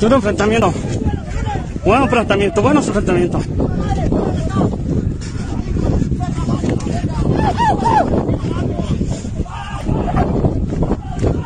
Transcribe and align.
Duro 0.00 0.16
enfrentamiento. 0.16 0.72
Buen 1.84 2.02
enfrentamiento, 2.02 2.62
buenos 2.62 2.88
enfrentamientos. 2.88 3.44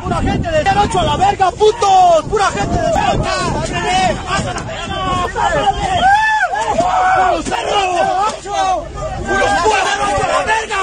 ¡Pura 0.01 0.21
gente 0.21 0.51
de 0.51 0.63
derecho 0.63 0.99
a 0.99 1.03
la 1.03 1.17
verga, 1.17 1.51
putos! 1.51 2.25
¡Pura 2.29 2.45
gente 2.45 2.75
de 2.75 2.81
derecha! 2.81 3.35
¡Pasa 4.25 4.53
la 4.53 4.61
verga! 4.61 4.95
¡Puros 7.15 7.43
cerros! 7.43 8.05
¡Puros 9.27 9.49
derecho 9.51 10.23
a 10.23 10.27
la 10.31 10.39
verga! 10.45 10.79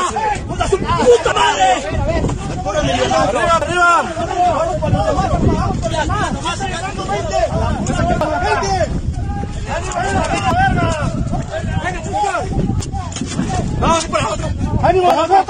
¡Puta 0.47 0.69
su 0.69 0.77
puta 0.77 1.33
madre! 1.33 2.32
¡Arriba, 2.65 3.57
arriba! 3.57 4.05
¡Vamos 13.81 14.05
para 14.07 14.29
otro! 14.29 14.49
¡Ánimo, 14.83 15.13
nosotros! 15.13 15.47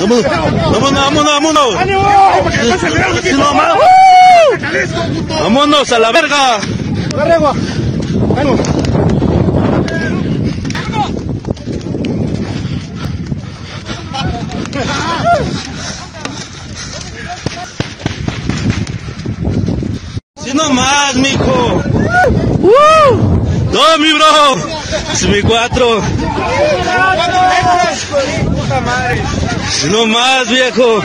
Vámonos, 0.00 0.24
vámonos, 0.70 0.92
vámonos, 0.94 1.74
vámonos. 1.74 3.22
Sí, 3.22 3.32
no, 3.32 3.54
ma- 3.54 3.74
Vámonos 5.42 5.92
a 5.92 5.98
la 5.98 6.12
verga. 6.12 6.58
Sí 8.36 8.87
mijo. 21.16 21.82
No, 23.72 23.98
mi 23.98 24.12
bro. 24.12 24.56
Es 25.12 25.28
mi 25.28 25.42
cuatro. 25.42 26.00
Sí 29.70 29.88
nomás, 29.90 30.48
viejo. 30.48 31.02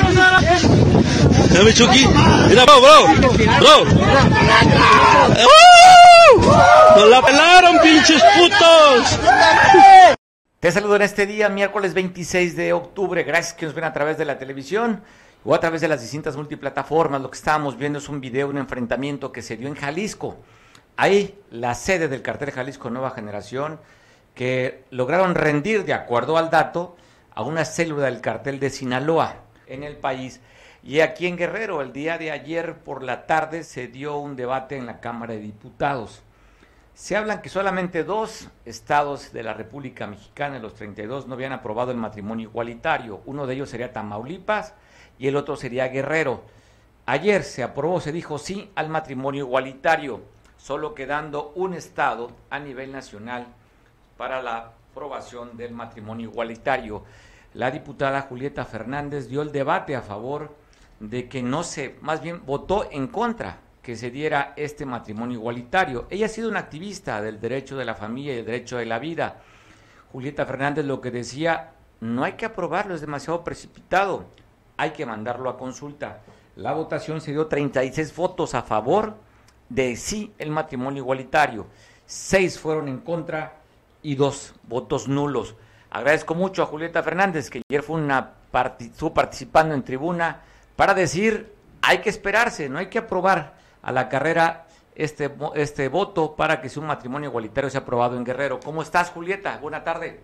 Ya 1.51 1.63
mi 1.63 1.73
Chucky. 1.73 2.07
Mira, 2.49 2.65
bro, 2.65 2.81
bro. 2.81 3.29
Bro. 3.59 3.83
¡Uh! 5.43 6.41
Nos 6.97 7.09
la 7.09 7.21
pelaron, 7.21 7.79
pinches 7.79 8.23
putos. 8.37 9.19
Te 10.59 10.71
saludo 10.71 10.95
en 10.95 11.01
este 11.01 11.25
día, 11.25 11.49
miércoles 11.49 11.93
26 11.93 12.55
de 12.55 12.73
octubre. 12.73 13.23
Gracias 13.23 13.53
que 13.53 13.65
nos 13.65 13.75
ven 13.75 13.83
a 13.83 13.93
través 13.93 14.17
de 14.17 14.25
la 14.25 14.37
televisión 14.37 15.03
o 15.45 15.53
a 15.53 15.59
través 15.59 15.81
de 15.81 15.88
las 15.88 16.02
distintas 16.02 16.36
multiplataformas. 16.36 17.22
Lo 17.22 17.30
que 17.30 17.38
estábamos 17.38 17.77
viendo 17.77 17.99
es 17.99 18.09
un 18.09 18.22
video 18.22 18.47
de 18.47 18.53
un 18.53 18.59
enfrentamiento 18.59 19.31
que 19.31 19.41
se 19.41 19.58
dio 19.58 19.67
en 19.67 19.75
Jalisco. 19.75 20.38
Ahí, 20.95 21.39
la 21.49 21.73
sede 21.73 22.08
del 22.08 22.22
cartel 22.22 22.52
Jalisco 22.52 22.89
Nueva 22.89 23.11
Generación, 23.11 23.80
que 24.36 24.83
lograron 24.91 25.36
rendir, 25.36 25.86
de 25.86 25.94
acuerdo 25.94 26.38
al 26.38 26.49
dato, 26.49 26.95
a 27.33 27.41
una 27.41 27.66
célula 27.66 28.05
del 28.05 28.21
cartel 28.21 28.59
de 28.59 28.69
Sinaloa 28.69 29.38
en 29.67 29.83
el 29.83 29.97
país. 29.97 30.39
Y 30.83 30.99
aquí 30.99 31.27
en 31.27 31.38
Guerrero, 31.38 31.81
el 31.81 31.94
día 31.94 32.17
de 32.17 32.31
ayer 32.31 32.75
por 32.80 33.03
la 33.03 33.25
tarde 33.25 33.64
se 33.64 33.88
dio 33.88 34.17
un 34.17 34.36
debate 34.36 34.77
en 34.77 34.86
la 34.86 34.99
Cámara 34.99 35.33
de 35.33 35.39
Diputados. 35.39 36.21
Se 36.94 37.16
hablan 37.16 37.41
que 37.41 37.49
solamente 37.49 38.03
dos 38.03 38.49
estados 38.66 39.33
de 39.33 39.41
la 39.41 39.53
República 39.53 40.05
Mexicana, 40.05 40.55
de 40.55 40.61
los 40.61 40.75
32, 40.75 41.27
no 41.27 41.33
habían 41.33 41.53
aprobado 41.53 41.91
el 41.91 41.97
matrimonio 41.97 42.49
igualitario. 42.49 43.21
Uno 43.25 43.47
de 43.47 43.55
ellos 43.55 43.69
sería 43.69 43.91
Tamaulipas 43.91 44.75
y 45.19 45.28
el 45.28 45.36
otro 45.36 45.55
sería 45.55 45.87
Guerrero. 45.87 46.43
Ayer 47.05 47.43
se 47.43 47.64
aprobó, 47.64 47.99
se 47.99 48.11
dijo 48.11 48.37
sí 48.37 48.71
al 48.76 48.89
matrimonio 48.89 49.45
igualitario, 49.45 50.21
solo 50.58 50.93
quedando 50.93 51.52
un 51.55 51.73
estado 51.73 52.32
a 52.49 52.60
nivel 52.60 52.92
nacional 52.92 53.48
para 54.17 54.42
la 54.42 54.71
aprobación 54.92 55.58
del 55.58 55.73
matrimonio 55.73 56.30
igualitario. 56.30 57.04
La 57.54 57.71
diputada 57.71 58.21
Julieta 58.21 58.64
Fernández 58.64 59.27
dio 59.27 59.42
el 59.42 59.52
debate 59.52 59.95
a 59.95 60.02
favor 60.02 60.55
de 60.99 61.27
que 61.27 61.43
no 61.43 61.64
se, 61.64 61.98
más 62.02 62.21
bien 62.21 62.45
votó 62.45 62.87
en 62.89 63.08
contra 63.08 63.58
que 63.82 63.98
se 63.98 64.10
diera 64.10 64.54
este 64.55 64.86
matrimonio 64.86 65.37
igualitario. 65.37 66.08
Ella 66.10 66.27
ha 66.27 66.30
sido 66.30 66.49
una 66.49 66.60
activista 66.60 67.21
del 67.21 67.42
derecho 67.42 67.76
de 67.76 67.83
la 67.83 67.95
familia 67.95 68.33
y 68.33 68.39
el 68.39 68.45
derecho 68.45 68.77
de 68.77 68.86
la 68.86 68.98
vida. 68.98 69.42
Julieta 70.14 70.45
Fernández 70.45 70.86
lo 70.86 71.02
que 71.02 71.11
decía, 71.11 71.71
no 71.99 72.23
hay 72.23 72.33
que 72.33 72.45
aprobarlo, 72.45 72.95
es 72.95 73.02
demasiado 73.02 73.43
precipitado, 73.43 74.26
hay 74.78 74.92
que 74.92 75.06
mandarlo 75.06 75.50
a 75.50 75.58
consulta. 75.58 76.22
La 76.56 76.73
votación 76.73 77.22
se 77.22 77.32
dio 77.32 77.48
36 77.48 78.16
votos 78.16 78.54
a 78.54 78.61
favor 78.61 79.16
de 79.70 79.95
sí 79.95 80.34
el 80.38 80.52
matrimonio 80.52 81.02
igualitario, 81.02 81.66
seis 82.06 82.60
fueron 82.60 82.88
en 82.88 83.00
contra 83.00 83.54
y 84.02 84.16
dos 84.16 84.54
votos 84.67 85.08
nulos. 85.08 85.56
Agradezco 85.89 86.36
mucho 86.36 86.64
a 86.64 86.67
Julieta 86.67 87.02
Fernández, 87.02 87.50
que 87.50 87.61
ayer 87.70 87.84
fue 87.84 87.98
una 87.98 88.34
estuvo 88.80 89.14
participando 89.14 89.73
en 89.73 89.84
tribuna 89.84 90.42
para 90.76 90.94
decir, 90.94 91.54
hay 91.82 92.00
que 92.00 92.10
esperarse, 92.10 92.70
no 92.70 92.80
hay 92.80 92.88
que 92.88 93.00
aprobar 93.00 93.55
a 93.82 93.92
la 93.92 94.10
carrera 94.10 94.67
este, 94.95 95.32
este 95.55 95.88
voto 95.88 96.36
para 96.36 96.61
que 96.61 96.80
un 96.80 96.86
matrimonio 96.86 97.30
igualitario 97.30 97.70
sea 97.70 97.82
aprobado 97.82 98.16
en 98.16 98.23
Guerrero. 98.23 98.60
¿Cómo 98.60 98.82
estás, 98.82 99.10
Julieta? 99.10 99.58
Buena 99.58 99.84
tarde. 99.84 100.22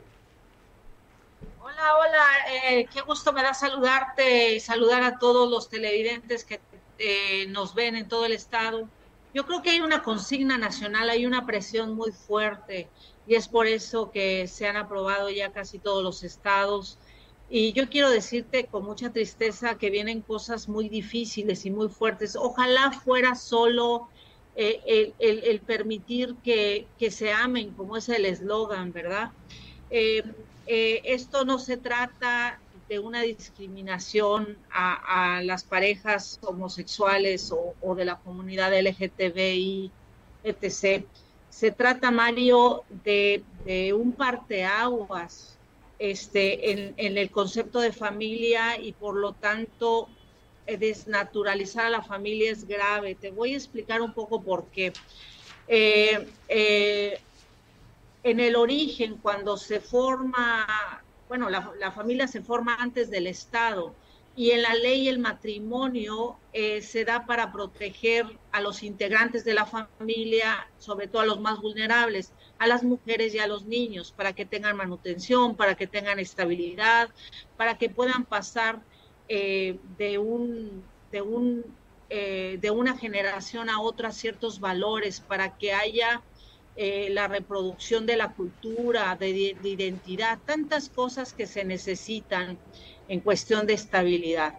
Hola, 1.81 2.27
eh, 2.51 2.87
qué 2.91 2.99
gusto 3.01 3.31
me 3.31 3.41
da 3.41 3.53
saludarte 3.53 4.55
y 4.55 4.59
saludar 4.59 5.01
a 5.01 5.17
todos 5.17 5.49
los 5.49 5.69
televidentes 5.69 6.43
que 6.43 6.59
eh, 6.97 7.47
nos 7.47 7.73
ven 7.73 7.95
en 7.95 8.09
todo 8.09 8.25
el 8.25 8.33
estado. 8.33 8.89
Yo 9.33 9.45
creo 9.45 9.61
que 9.61 9.69
hay 9.69 9.79
una 9.79 10.03
consigna 10.03 10.57
nacional, 10.57 11.09
hay 11.09 11.25
una 11.25 11.45
presión 11.45 11.95
muy 11.95 12.11
fuerte 12.11 12.89
y 13.25 13.35
es 13.35 13.47
por 13.47 13.65
eso 13.65 14.11
que 14.11 14.47
se 14.47 14.67
han 14.67 14.75
aprobado 14.75 15.29
ya 15.29 15.53
casi 15.53 15.79
todos 15.79 16.03
los 16.03 16.23
estados. 16.23 16.99
Y 17.49 17.71
yo 17.71 17.87
quiero 17.89 18.09
decirte 18.09 18.67
con 18.67 18.83
mucha 18.83 19.13
tristeza 19.13 19.77
que 19.77 19.89
vienen 19.89 20.21
cosas 20.21 20.67
muy 20.67 20.89
difíciles 20.89 21.65
y 21.65 21.71
muy 21.71 21.87
fuertes. 21.87 22.35
Ojalá 22.35 22.91
fuera 22.91 23.35
solo 23.35 24.09
eh, 24.53 25.13
el, 25.17 25.61
permitir 25.61 26.35
que 26.43 26.89
se 27.09 27.31
amen, 27.31 27.73
como 27.73 27.95
es 27.95 28.09
el 28.09 28.25
eslogan, 28.25 28.91
¿verdad? 28.91 29.31
Eh, 30.71 31.01
esto 31.03 31.45
no 31.45 31.57
se 31.57 31.77
trata 31.77 32.59
de 32.87 32.99
una 32.99 33.23
discriminación 33.23 34.55
a, 34.71 35.41
las 35.43 35.63
parejas 35.63 36.39
homosexuales 36.43 37.51
o, 37.51 37.95
de 37.95 38.05
la 38.05 38.19
comunidad 38.19 38.71
LGTBI, 38.79 39.89
etc. 40.43 41.05
Se 41.49 41.71
trata, 41.71 42.11
Mario, 42.11 42.83
de, 43.03 43.43
un 43.97 44.11
parteaguas 44.11 45.57
este, 45.97 46.93
en, 46.93 47.17
el 47.17 47.31
concepto 47.31 47.79
de 47.79 47.91
familia 47.91 48.79
y 48.79 48.91
por 48.91 49.15
lo 49.15 49.33
tanto 49.33 50.07
eh, 50.67 50.77
desnaturalizar 50.77 51.87
a 51.87 51.89
la 51.89 52.03
familia 52.03 52.51
es 52.51 52.67
grave. 52.67 53.15
Te 53.15 53.31
voy 53.31 53.55
a 53.55 53.57
explicar 53.57 54.03
un 54.03 54.13
poco 54.13 54.39
por 54.39 54.65
qué. 54.67 54.93
Eh, 55.67 57.19
en 58.23 58.39
el 58.39 58.55
origen, 58.55 59.17
cuando 59.17 59.57
se 59.57 59.79
forma, 59.79 61.03
bueno, 61.27 61.49
la, 61.49 61.91
familia 61.91 62.27
se 62.27 62.41
forma 62.41 62.75
antes 62.75 63.09
del 63.09 63.27
Estado 63.27 63.95
y 64.35 64.51
en 64.51 64.61
la 64.61 64.73
ley 64.73 65.07
el 65.09 65.19
matrimonio 65.19 66.37
eh, 66.53 66.81
se 66.81 67.03
da 67.05 67.25
para 67.25 67.51
proteger 67.51 68.25
a 68.51 68.61
los 68.61 68.83
integrantes 68.83 69.43
de 69.43 69.53
la 69.53 69.65
familia, 69.65 70.69
sobre 70.77 71.07
todo 71.07 71.21
a 71.21 71.25
los 71.25 71.39
más 71.39 71.59
vulnerables, 71.59 72.33
a 72.57 72.67
las 72.67 72.83
mujeres 72.83 73.33
y 73.33 73.39
a 73.39 73.47
los 73.47 73.65
niños, 73.65 74.13
para 74.15 74.33
que 74.33 74.45
tengan 74.45 74.77
manutención, 74.77 75.55
para 75.55 75.75
que 75.75 75.87
tengan 75.87 76.19
estabilidad, 76.19 77.09
para 77.57 77.77
que 77.77 77.89
puedan 77.89 78.25
pasar 78.25 78.81
eh, 79.27 79.79
de 79.97 80.17
un, 80.17 80.83
de 81.11 81.21
un 81.21 81.65
eh, 82.11 82.57
de 82.59 82.71
una 82.71 82.97
generación 82.97 83.69
a 83.69 83.79
otra 83.79 84.11
ciertos 84.11 84.59
valores, 84.59 85.19
para 85.19 85.57
que 85.59 85.73
haya 85.73 86.23
eh, 86.81 87.09
la 87.09 87.27
reproducción 87.27 88.05
de 88.05 88.15
la 88.15 88.31
cultura, 88.31 89.17
de, 89.19 89.57
de, 89.61 89.69
identidad, 89.69 90.39
tantas 90.45 90.87
cosas 90.87 91.33
que 91.33 91.45
se 91.45 91.65
necesitan 91.65 92.57
en 93.09 93.19
cuestión 93.19 93.67
de 93.67 93.73
estabilidad. 93.73 94.57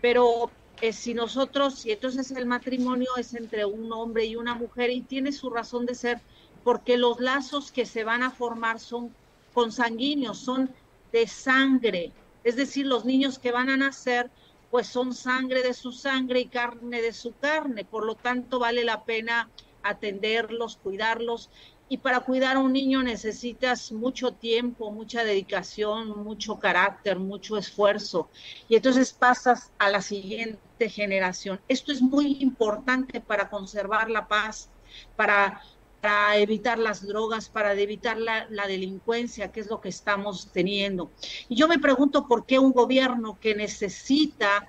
Pero 0.00 0.52
eh, 0.80 0.92
si 0.92 1.14
nosotros, 1.14 1.84
y 1.84 1.90
entonces 1.90 2.30
el 2.30 2.46
matrimonio 2.46 3.08
es 3.16 3.34
entre 3.34 3.64
un 3.64 3.92
hombre 3.92 4.24
y 4.26 4.36
una 4.36 4.54
mujer 4.54 4.90
y 4.90 5.00
tiene 5.00 5.32
su 5.32 5.50
razón 5.50 5.84
de 5.84 5.96
ser, 5.96 6.20
porque 6.62 6.96
los 6.96 7.18
lazos 7.18 7.72
que 7.72 7.86
se 7.86 8.04
van 8.04 8.22
a 8.22 8.30
formar 8.30 8.78
son 8.78 9.12
consanguíneos, 9.52 10.38
son 10.38 10.70
de 11.10 11.26
sangre, 11.26 12.12
es 12.44 12.54
decir, 12.54 12.86
los 12.86 13.04
niños 13.04 13.40
que 13.40 13.50
van 13.50 13.68
a 13.68 13.76
nacer 13.76 14.30
pues 14.70 14.86
son 14.86 15.12
sangre 15.12 15.64
de 15.64 15.74
su 15.74 15.90
sangre 15.90 16.38
y 16.38 16.46
carne 16.46 17.02
de 17.02 17.12
su 17.12 17.34
carne, 17.36 17.84
por 17.84 18.04
lo 18.04 18.14
tanto 18.14 18.60
vale 18.60 18.84
la 18.84 19.02
pena 19.02 19.48
atenderlos, 19.88 20.76
cuidarlos 20.76 21.50
y 21.88 21.98
para 21.98 22.20
cuidar 22.20 22.56
a 22.56 22.60
un 22.60 22.72
niño 22.72 23.02
necesitas 23.02 23.92
mucho 23.92 24.32
tiempo, 24.32 24.90
mucha 24.90 25.24
dedicación, 25.24 26.22
mucho 26.22 26.58
carácter, 26.58 27.18
mucho 27.18 27.56
esfuerzo. 27.56 28.28
Y 28.68 28.76
entonces 28.76 29.12
pasas 29.12 29.70
a 29.78 29.88
la 29.88 30.02
siguiente 30.02 30.90
generación. 30.90 31.60
Esto 31.66 31.92
es 31.92 32.02
muy 32.02 32.38
importante 32.40 33.20
para 33.20 33.48
conservar 33.48 34.10
la 34.10 34.28
paz, 34.28 34.68
para, 35.16 35.62
evitar 36.36 36.78
las 36.78 37.06
drogas, 37.06 37.48
para 37.48 37.72
evitar 37.72 38.18
la, 38.18 38.66
delincuencia, 38.66 39.50
que 39.50 39.60
es 39.60 39.68
lo 39.68 39.80
que 39.80 39.88
estamos 39.88 40.50
teniendo. 40.52 41.10
Y 41.48 41.56
yo 41.56 41.68
me 41.68 41.78
pregunto 41.78 42.28
por 42.28 42.44
qué 42.44 42.58
un 42.58 42.72
gobierno 42.72 43.38
que 43.40 43.54
necesita 43.54 44.68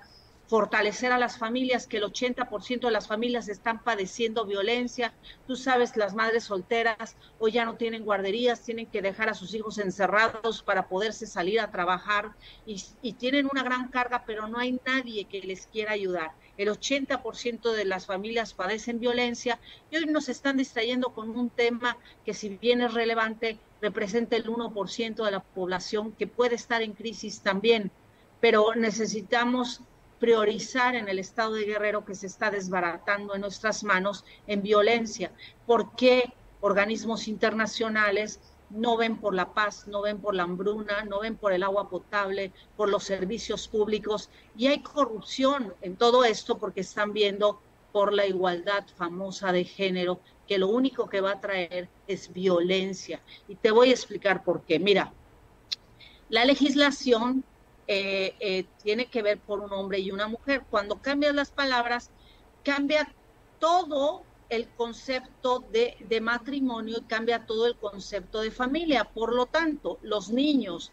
fortalecer 0.49 1.11
a 1.11 1.19
las 1.19 1.37
familias, 1.37 1.85
que 1.85 1.97
el 1.97 2.03
80% 2.05 2.79
de 2.79 2.91
las 2.91 3.07
familias 3.07 3.47
están 3.49 3.83
padeciendo 3.83 4.47
violencia. 4.47 5.13
Tú 5.45 5.55
sabes, 5.55 5.95
las 5.95 6.15
madres 6.15 6.45
solteras 6.45 7.15
hoy 7.37 7.51
ya 7.51 7.65
no 7.65 7.75
tienen 7.75 8.03
guarderías, 8.03 8.63
tienen 8.63 8.87
que 8.87 9.03
dejar 9.03 9.29
a 9.29 9.35
sus 9.35 9.53
hijos 9.53 9.77
encerrados 9.77 10.63
para 10.63 10.87
poderse 10.87 11.27
salir 11.27 11.59
a 11.59 11.69
trabajar 11.69 12.31
y, 12.65 12.81
tienen 13.13 13.47
una 13.51 13.61
gran 13.61 13.89
carga, 13.89 14.23
pero 14.25 14.47
no 14.47 14.57
hay 14.57 14.79
nadie 14.83 15.25
que 15.25 15.41
les 15.41 15.67
quiera 15.67 15.91
ayudar. 15.91 16.31
El 16.57 16.69
80% 16.69 17.71
de 17.71 17.85
las 17.85 18.07
familias 18.07 18.55
padecen 18.55 18.99
violencia 18.99 19.59
y 19.91 19.97
hoy 19.97 20.07
nos 20.07 20.29
están 20.29 20.57
distrayendo 20.57 21.13
con 21.13 21.29
un 21.29 21.51
tema 21.51 21.95
que 22.25 22.33
si 22.33 22.49
bien 22.49 22.81
es 22.81 22.95
relevante, 22.95 23.59
representa 23.81 24.35
el 24.35 24.45
1% 24.45 25.23
de 25.23 25.31
la 25.31 25.41
población 25.41 26.11
que 26.13 26.25
puede 26.25 26.55
estar 26.55 26.81
en 26.81 26.93
crisis 26.93 27.41
también, 27.41 27.91
pero 28.41 28.73
necesitamos 28.73 29.81
priorizar 30.19 30.95
en 30.95 31.07
el 31.07 31.19
estado 31.19 31.53
de 31.53 31.65
Guerrero 31.65 32.05
que 32.05 32.15
se 32.15 32.27
está 32.27 32.51
desbaratando 32.51 33.35
en 33.35 33.41
nuestras 33.41 33.83
manos 33.83 34.25
en 34.47 34.61
violencia. 34.61 35.31
¿Por 35.65 35.95
qué 35.95 36.33
organismos 36.61 37.27
internacionales 37.27 38.39
no 38.69 38.97
ven 38.97 39.17
por 39.17 39.33
la 39.33 39.53
paz, 39.53 39.87
no 39.87 40.01
ven 40.01 40.19
por 40.19 40.35
la 40.35 40.43
hambruna, 40.43 41.03
no 41.05 41.21
ven 41.21 41.37
por 41.37 41.53
el 41.53 41.63
agua 41.63 41.89
potable, 41.89 42.51
por 42.75 42.89
los 42.89 43.03
servicios 43.03 43.67
públicos? 43.67 44.29
Y 44.57 44.67
hay 44.67 44.81
corrupción 44.81 45.73
en 45.81 45.95
todo 45.95 46.23
esto 46.23 46.57
porque 46.57 46.81
están 46.81 47.13
viendo 47.13 47.61
por 47.91 48.13
la 48.13 48.25
igualdad 48.25 48.85
famosa 48.95 49.51
de 49.51 49.63
género, 49.63 50.19
que 50.47 50.57
lo 50.57 50.67
único 50.67 51.09
que 51.09 51.21
va 51.21 51.31
a 51.31 51.41
traer 51.41 51.89
es 52.07 52.31
violencia. 52.31 53.21
Y 53.47 53.55
te 53.55 53.71
voy 53.71 53.89
a 53.89 53.93
explicar 53.93 54.43
por 54.43 54.61
qué. 54.61 54.79
Mira, 54.79 55.11
la 56.29 56.45
legislación 56.45 57.43
eh, 57.91 58.35
eh, 58.39 58.65
tiene 58.83 59.07
que 59.07 59.23
ver 59.23 59.39
por 59.39 59.61
un 59.61 59.73
hombre 59.73 59.97
y 59.97 60.11
una 60.11 60.27
mujer. 60.27 60.61
Cuando 60.69 61.01
cambias 61.01 61.33
las 61.33 61.49
palabras, 61.49 62.11
cambia 62.63 63.11
todo 63.57 64.21
el 64.49 64.67
concepto 64.67 65.63
de, 65.71 66.21
matrimonio 66.21 66.97
y 66.99 67.01
cambia 67.05 67.47
todo 67.47 67.65
el 67.65 67.75
concepto 67.77 68.41
de 68.41 68.51
familia. 68.51 69.05
Por 69.05 69.33
lo 69.33 69.47
tanto, 69.47 69.97
los 70.03 70.29
niños, 70.29 70.91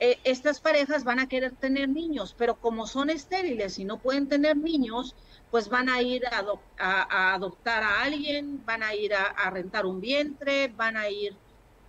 eh, 0.00 0.18
estas 0.24 0.60
parejas 0.60 1.02
van 1.02 1.18
a 1.18 1.28
querer 1.30 1.52
tener 1.52 1.88
niños, 1.88 2.34
pero 2.36 2.56
como 2.56 2.86
son 2.86 3.08
estériles 3.08 3.78
y 3.78 3.86
no 3.86 3.98
pueden 3.98 4.28
tener 4.28 4.54
niños, 4.58 5.16
pues 5.50 5.70
van 5.70 5.88
a 5.88 6.02
ir 6.02 6.24
a, 6.26 7.32
adoptar 7.32 7.82
a 7.82 8.02
alguien, 8.02 8.62
van 8.66 8.82
a 8.82 8.94
ir 8.94 9.14
a 9.14 9.48
rentar 9.48 9.86
un 9.86 10.02
vientre, 10.02 10.68
van 10.68 10.98
a 10.98 11.08
ir 11.08 11.34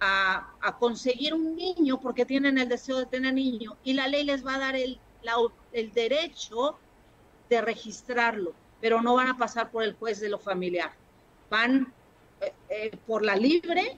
a, 0.06 0.78
conseguir 0.80 1.34
un 1.34 1.56
niño 1.56 2.00
porque 2.00 2.26
tienen 2.26 2.58
el 2.58 2.70
deseo 2.70 2.98
de 2.98 3.06
tener 3.06 3.34
niño 3.34 3.78
y 3.84 3.94
la 3.94 4.08
ley 4.08 4.24
les 4.24 4.46
va 4.46 4.56
a 4.56 4.60
dar 4.60 4.76
el, 4.76 5.00
el 5.72 5.92
derecho 5.94 6.78
de 7.50 7.62
registrarlo, 7.62 8.54
pero 8.82 9.02
no 9.02 9.16
van 9.16 9.30
a 9.30 9.38
pasar 9.38 9.72
por 9.72 9.84
el 9.84 9.94
juez 9.94 10.20
de 10.20 10.30
lo 10.30 10.40
familiar. 10.40 10.92
Van 11.50 11.94
eh, 12.42 12.54
eh, 12.70 12.98
por 13.08 13.24
la 13.24 13.36
libre 13.36 13.98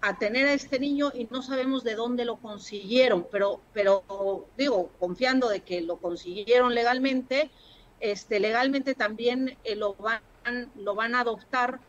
a 0.00 0.18
tener 0.18 0.46
a 0.46 0.54
este 0.54 0.78
niño 0.78 1.12
y 1.14 1.28
no 1.30 1.42
sabemos 1.42 1.84
de 1.84 1.94
dónde 1.94 2.24
lo 2.24 2.36
consiguieron, 2.36 3.26
pero, 3.30 3.60
pero 3.72 4.46
digo, 4.56 4.90
confiando 4.98 5.48
de 5.48 5.60
que 5.60 5.82
lo 5.82 5.98
consiguieron 5.98 6.74
legalmente, 6.74 7.50
este, 8.00 8.40
legalmente 8.40 8.94
también 8.94 9.58
eh, 9.64 9.76
lo, 9.76 9.94
van, 9.94 10.22
lo 10.74 10.94
van 10.94 11.14
a 11.14 11.20
adoptar 11.20 11.80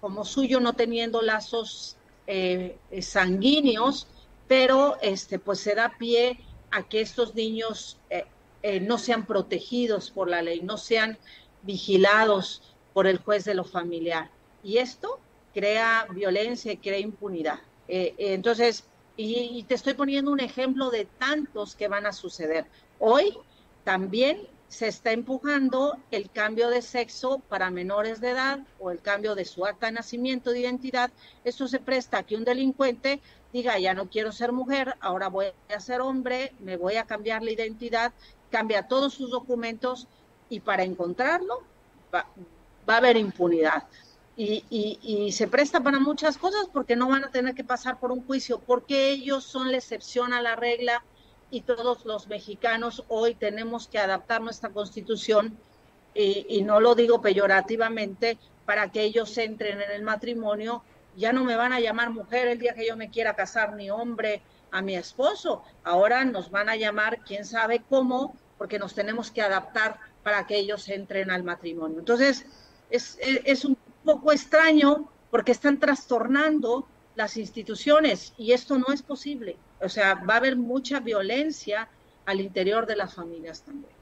como 0.00 0.24
suyo, 0.24 0.58
no 0.58 0.72
teniendo 0.72 1.22
lazos 1.22 1.97
eh, 2.30 2.76
sanguíneos, 3.00 4.06
pero 4.46 4.98
este, 5.00 5.38
pues 5.38 5.60
se 5.60 5.74
da 5.74 5.94
pie 5.98 6.38
a 6.70 6.86
que 6.86 7.00
estos 7.00 7.34
niños 7.34 7.98
eh, 8.10 8.26
eh, 8.62 8.80
no 8.80 8.98
sean 8.98 9.24
protegidos 9.24 10.10
por 10.10 10.28
la 10.28 10.42
ley, 10.42 10.60
no 10.60 10.76
sean 10.76 11.16
vigilados 11.62 12.62
por 12.92 13.06
el 13.06 13.16
juez 13.16 13.46
de 13.46 13.54
lo 13.54 13.64
familiar. 13.64 14.30
Y 14.62 14.76
esto 14.76 15.20
crea 15.54 16.06
violencia 16.10 16.70
y 16.70 16.76
crea 16.76 16.98
impunidad. 16.98 17.60
entonces, 17.88 18.84
y, 19.16 19.62
te 19.62 19.74
estoy 19.74 19.94
poniendo 19.94 20.30
un 20.30 20.40
ejemplo 20.40 20.90
de 20.90 21.06
tantos 21.06 21.74
que 21.74 21.88
van 21.88 22.04
a 22.04 22.12
suceder. 22.12 22.66
Hoy 22.98 23.38
también 23.84 24.46
se 24.68 24.86
está 24.86 25.12
empujando 25.12 25.96
el 26.10 26.30
cambio 26.30 26.68
de 26.68 26.82
sexo 26.82 27.38
para 27.48 27.70
menores 27.70 28.20
de 28.20 28.30
edad 28.30 28.60
o 28.78 28.90
el 28.90 29.00
cambio 29.00 29.34
de 29.34 29.46
su 29.46 29.64
acta 29.64 29.86
de 29.86 29.92
nacimiento 29.92 30.50
de 30.50 30.60
identidad. 30.60 31.10
Esto 31.44 31.66
se 31.68 31.80
presta 31.80 32.18
a 32.18 32.22
que 32.22 32.36
un 32.36 32.44
delincuente 32.44 33.20
diga, 33.52 33.78
ya 33.78 33.94
no 33.94 34.10
quiero 34.10 34.30
ser 34.30 34.52
mujer, 34.52 34.94
ahora 35.00 35.28
voy 35.28 35.46
a 35.74 35.80
ser 35.80 36.02
hombre, 36.02 36.52
me 36.60 36.76
voy 36.76 36.96
a 36.96 37.04
cambiar 37.04 37.42
la 37.42 37.50
identidad, 37.50 38.12
cambia 38.50 38.86
todos 38.86 39.14
sus 39.14 39.30
documentos 39.30 40.06
y 40.50 40.60
para 40.60 40.82
encontrarlo 40.82 41.62
va, 42.14 42.26
a 42.86 42.96
haber 42.96 43.16
impunidad. 43.16 43.84
Y, 44.36 45.32
se 45.32 45.48
presta 45.48 45.82
para 45.82 45.98
muchas 45.98 46.38
cosas 46.38 46.68
porque 46.72 46.94
no 46.94 47.08
van 47.08 47.24
a 47.24 47.30
tener 47.30 47.54
que 47.56 47.64
pasar 47.64 47.98
por 47.98 48.12
un 48.12 48.24
juicio, 48.24 48.60
porque 48.60 49.10
ellos 49.10 49.42
son 49.42 49.72
la 49.72 49.78
excepción 49.78 50.32
a 50.32 50.40
la 50.40 50.54
regla 50.54 51.02
y 51.50 51.62
todos 51.62 52.04
los 52.04 52.28
mexicanos 52.28 53.04
hoy 53.08 53.34
tenemos 53.34 53.88
que 53.88 53.98
adaptar 53.98 54.40
nuestra 54.40 54.70
constitución, 54.70 55.56
y, 56.14 56.62
no 56.62 56.80
lo 56.80 56.94
digo 56.94 57.20
peyorativamente, 57.20 58.38
para 58.66 58.90
que 58.90 59.02
ellos 59.02 59.38
entren 59.38 59.80
en 59.80 59.90
el 59.92 60.02
matrimonio. 60.02 60.82
Ya 61.16 61.32
no 61.32 61.44
me 61.44 61.54
van 61.54 61.72
a 61.72 61.80
llamar 61.80 62.10
mujer 62.10 62.48
el 62.48 62.58
día 62.58 62.74
que 62.74 62.86
yo 62.86 62.96
me 62.96 63.10
quiera 63.10 63.36
casar, 63.36 63.74
ni 63.74 63.88
hombre 63.88 64.42
a 64.72 64.82
mi 64.82 64.96
esposo. 64.96 65.62
Ahora 65.84 66.24
nos 66.24 66.50
van 66.50 66.68
a 66.68 66.76
llamar, 66.76 67.20
quién 67.24 67.44
sabe 67.44 67.82
cómo, 67.88 68.34
porque 68.56 68.80
nos 68.80 68.94
tenemos 68.94 69.30
que 69.30 69.42
adaptar 69.42 69.98
para 70.24 70.46
que 70.46 70.56
ellos 70.56 70.88
entren 70.88 71.30
al 71.30 71.44
matrimonio. 71.44 72.00
Entonces, 72.00 72.46
es, 72.90 73.16
es 73.20 73.64
un 73.64 73.76
poco 74.04 74.32
extraño 74.32 75.08
porque 75.30 75.52
están 75.52 75.78
trastornando 75.78 76.86
las 77.14 77.36
instituciones 77.36 78.32
y 78.36 78.52
esto 78.52 78.76
no 78.78 78.86
es 78.92 79.02
posible. 79.02 79.56
O 79.80 79.88
sea, 79.88 80.14
va 80.14 80.34
a 80.34 80.36
haber 80.38 80.56
mucha 80.56 81.00
violencia 81.00 81.88
al 82.26 82.40
interior 82.40 82.86
de 82.86 82.96
las 82.96 83.14
familias 83.14 83.62
también. 83.62 83.92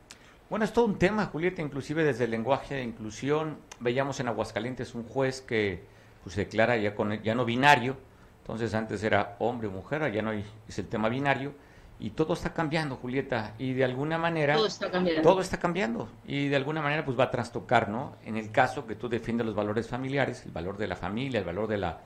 Bueno, 0.49 0.65
es 0.65 0.73
todo 0.73 0.85
un 0.85 0.99
tema, 0.99 1.27
Julieta, 1.27 1.61
inclusive 1.61 2.05
desde 2.05 2.25
el 2.25 2.31
lenguaje 2.31 2.77
de 2.77 2.83
inclusión. 2.83 3.59
Veíamos 3.81 4.21
en 4.21 4.29
Aguascalientes 4.29 4.95
un 4.95 5.05
juez 5.05 5.41
que 5.41 5.83
pues, 6.23 6.35
se 6.35 6.45
declara 6.45 6.77
ya, 6.77 6.95
con, 6.95 7.21
ya 7.23 7.35
no 7.35 7.45
binario, 7.45 7.97
entonces 8.43 8.75
antes 8.75 9.03
era 9.03 9.37
hombre 9.41 9.69
o 9.69 9.73
mujer, 9.73 10.13
ya 10.13 10.23
no 10.23 10.33
es 10.33 10.79
el 10.79 10.87
tema 10.87 11.09
binario, 11.09 11.53
y 11.99 12.11
todo 12.11 12.35
está 12.35 12.53
cambiando, 12.53 12.97
Julieta, 12.97 13.55
y 13.59 13.73
de 13.73 13.85
alguna 13.85 14.19
manera... 14.19 14.55
Todo 14.55 14.67
está 14.67 14.91
cambiando. 14.91 15.23
Todo 15.23 15.41
está 15.41 15.59
cambiando, 15.59 16.09
y 16.27 16.49
de 16.49 16.57
alguna 16.57 16.81
manera 16.83 17.05
pues 17.05 17.19
va 17.19 17.25
a 17.25 17.31
trastocar, 17.31 17.89
¿no? 17.89 18.17
En 18.25 18.37
el 18.37 18.53
caso 18.53 18.87
que 18.87 18.95
tú 18.95 19.09
defiendes 19.09 19.47
los 19.47 19.55
valores 19.57 19.89
familiares, 19.89 20.45
el 20.45 20.53
valor 20.53 20.77
de 20.79 20.87
la 20.87 20.95
familia, 20.95 21.41
el 21.41 21.45
valor 21.45 21.67
de 21.67 21.79
la, 21.79 22.01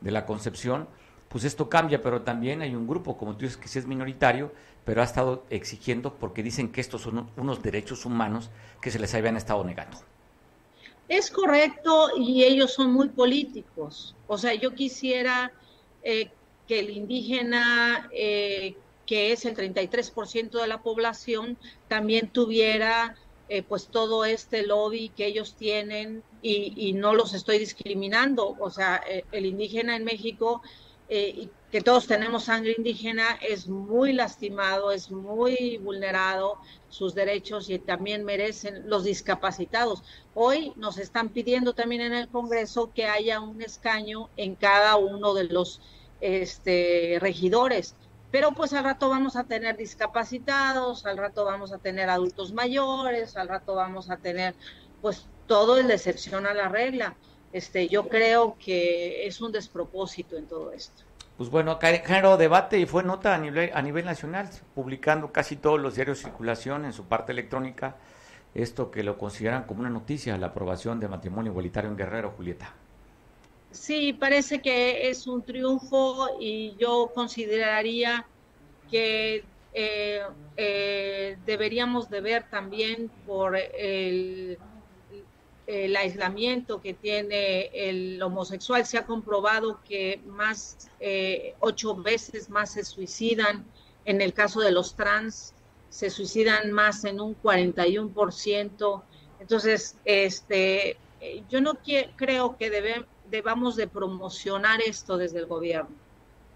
de 0.00 0.10
la 0.10 0.24
concepción, 0.24 0.88
pues 1.32 1.44
esto 1.44 1.70
cambia, 1.70 2.02
pero 2.02 2.20
también 2.20 2.60
hay 2.60 2.74
un 2.74 2.86
grupo, 2.86 3.16
como 3.16 3.32
tú 3.32 3.46
dices, 3.46 3.56
que 3.56 3.66
sí 3.66 3.78
es 3.78 3.86
minoritario, 3.86 4.52
pero 4.84 5.00
ha 5.00 5.04
estado 5.04 5.44
exigiendo 5.48 6.12
porque 6.12 6.42
dicen 6.42 6.70
que 6.70 6.82
estos 6.82 7.00
son 7.00 7.30
unos 7.38 7.62
derechos 7.62 8.04
humanos 8.04 8.50
que 8.82 8.90
se 8.90 8.98
les 8.98 9.14
habían 9.14 9.38
estado 9.38 9.64
negando. 9.64 9.96
Es 11.08 11.30
correcto 11.30 12.10
y 12.18 12.44
ellos 12.44 12.74
son 12.74 12.92
muy 12.92 13.08
políticos. 13.08 14.14
O 14.26 14.36
sea, 14.36 14.52
yo 14.52 14.74
quisiera 14.74 15.52
eh, 16.02 16.28
que 16.68 16.80
el 16.80 16.90
indígena, 16.90 18.10
eh, 18.12 18.76
que 19.06 19.32
es 19.32 19.46
el 19.46 19.56
33% 19.56 20.60
de 20.60 20.66
la 20.66 20.82
población, 20.82 21.56
también 21.88 22.28
tuviera 22.28 23.16
eh, 23.48 23.62
pues 23.62 23.86
todo 23.86 24.26
este 24.26 24.66
lobby 24.66 25.08
que 25.08 25.26
ellos 25.26 25.54
tienen 25.54 26.22
y, 26.42 26.74
y, 26.76 26.92
no 26.92 27.14
los 27.14 27.32
estoy 27.32 27.58
discriminando. 27.58 28.54
O 28.60 28.70
sea, 28.70 29.02
el 29.32 29.46
indígena 29.46 29.96
en 29.96 30.04
México 30.04 30.60
eh, 31.14 31.50
que 31.70 31.82
todos 31.82 32.06
tenemos 32.06 32.44
sangre 32.44 32.74
indígena, 32.74 33.38
es 33.46 33.68
muy 33.68 34.14
lastimado, 34.14 34.92
es 34.92 35.10
muy 35.10 35.76
vulnerado 35.76 36.56
sus 36.88 37.14
derechos 37.14 37.68
y 37.68 37.78
también 37.78 38.24
merecen 38.24 38.88
los 38.88 39.04
discapacitados. 39.04 40.02
Hoy 40.34 40.72
nos 40.76 40.96
están 40.96 41.28
pidiendo 41.28 41.74
también 41.74 42.00
en 42.00 42.14
el 42.14 42.28
Congreso 42.28 42.92
que 42.94 43.04
haya 43.04 43.40
un 43.40 43.60
escaño 43.60 44.30
en 44.38 44.54
cada 44.54 44.96
uno 44.96 45.34
de 45.34 45.44
los 45.44 45.82
este, 46.22 47.18
regidores. 47.20 47.94
Pero 48.30 48.52
pues 48.52 48.72
al 48.72 48.84
rato 48.84 49.10
vamos 49.10 49.36
a 49.36 49.44
tener 49.44 49.76
discapacitados, 49.76 51.04
al 51.04 51.18
rato 51.18 51.44
vamos 51.44 51.74
a 51.74 51.78
tener 51.78 52.08
adultos 52.08 52.54
mayores, 52.54 53.36
al 53.36 53.48
rato 53.48 53.74
vamos 53.74 54.08
a 54.08 54.16
tener 54.16 54.54
pues 55.02 55.26
todo 55.46 55.76
el 55.76 55.88
de 55.88 55.94
excepción 55.94 56.46
a 56.46 56.54
la 56.54 56.70
regla. 56.70 57.16
Este, 57.52 57.88
yo 57.88 58.08
creo 58.08 58.56
que 58.58 59.26
es 59.26 59.40
un 59.40 59.52
despropósito 59.52 60.36
en 60.36 60.46
todo 60.46 60.72
esto. 60.72 61.02
Pues 61.36 61.50
bueno, 61.50 61.78
generó 61.80 62.36
debate 62.36 62.78
y 62.78 62.86
fue 62.86 63.02
nota 63.02 63.34
a 63.34 63.38
nivel, 63.38 63.70
a 63.74 63.82
nivel 63.82 64.04
nacional, 64.04 64.48
publicando 64.74 65.32
casi 65.32 65.56
todos 65.56 65.80
los 65.80 65.94
diarios 65.94 66.18
de 66.18 66.24
circulación 66.24 66.84
en 66.84 66.92
su 66.92 67.04
parte 67.04 67.32
electrónica 67.32 67.96
esto 68.54 68.90
que 68.90 69.02
lo 69.02 69.16
consideran 69.16 69.64
como 69.64 69.80
una 69.80 69.90
noticia, 69.90 70.36
la 70.36 70.48
aprobación 70.48 71.00
de 71.00 71.08
matrimonio 71.08 71.52
igualitario 71.52 71.90
en 71.90 71.96
Guerrero, 71.96 72.32
Julieta. 72.36 72.74
Sí, 73.70 74.12
parece 74.12 74.60
que 74.60 75.08
es 75.08 75.26
un 75.26 75.42
triunfo 75.42 76.28
y 76.38 76.76
yo 76.78 77.10
consideraría 77.14 78.26
que 78.90 79.44
eh, 79.72 80.20
eh, 80.58 81.38
deberíamos 81.46 82.10
de 82.10 82.20
ver 82.20 82.44
también 82.50 83.10
por 83.26 83.56
el, 83.56 84.58
el, 85.66 85.96
aislamiento 85.96 86.80
que 86.80 86.94
tiene 86.94 87.70
el 87.72 88.22
homosexual. 88.22 88.84
Se 88.86 88.98
ha 88.98 89.06
comprobado 89.06 89.80
que 89.88 90.20
más, 90.26 90.88
eh, 91.00 91.54
ocho 91.60 91.94
veces 91.96 92.50
más 92.50 92.72
se 92.72 92.84
suicidan 92.84 93.64
en 94.04 94.20
el 94.20 94.32
caso 94.32 94.60
de 94.60 94.72
los 94.72 94.94
trans 94.94 95.54
se 95.92 96.08
suicidan 96.08 96.72
más 96.72 97.04
en 97.04 97.20
un 97.20 97.36
41%. 97.40 99.02
Entonces, 99.40 99.96
este, 100.06 100.96
yo 101.50 101.60
no 101.60 101.78
creo 102.16 102.56
que 102.56 102.70
debe, 102.70 103.04
debamos 103.30 103.76
de 103.76 103.86
promocionar 103.86 104.80
esto 104.80 105.18
desde 105.18 105.40
el 105.40 105.46
gobierno, 105.46 105.94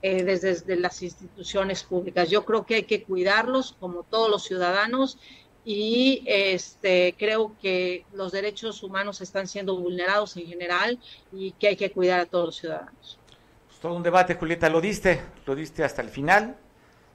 eh, 0.00 0.24
desde, 0.24 0.76
las 0.76 1.02
instituciones 1.02 1.82
públicas. 1.82 2.30
Yo 2.30 2.46
creo 2.46 2.64
que 2.64 2.76
hay 2.76 2.82
que 2.84 3.02
cuidarlos 3.02 3.76
como 3.78 4.04
todos 4.04 4.30
los 4.30 4.44
ciudadanos 4.44 5.18
y 5.68 6.22
este, 6.26 7.16
creo 7.18 7.56
que 7.60 8.06
los 8.12 8.30
derechos 8.30 8.84
humanos 8.84 9.20
están 9.20 9.48
siendo 9.48 9.76
vulnerados 9.76 10.36
en 10.36 10.46
general 10.46 10.96
y 11.32 11.50
que 11.50 11.66
hay 11.66 11.76
que 11.76 11.90
cuidar 11.90 12.20
a 12.20 12.26
todos 12.26 12.46
los 12.46 12.56
ciudadanos. 12.56 13.18
Pues 13.66 13.80
todo 13.80 13.94
un 13.94 14.04
debate, 14.04 14.36
Julieta, 14.36 14.70
lo 14.70 14.80
diste, 14.80 15.20
lo 15.44 15.56
diste 15.56 15.82
hasta 15.82 16.02
el 16.02 16.08
final. 16.08 16.56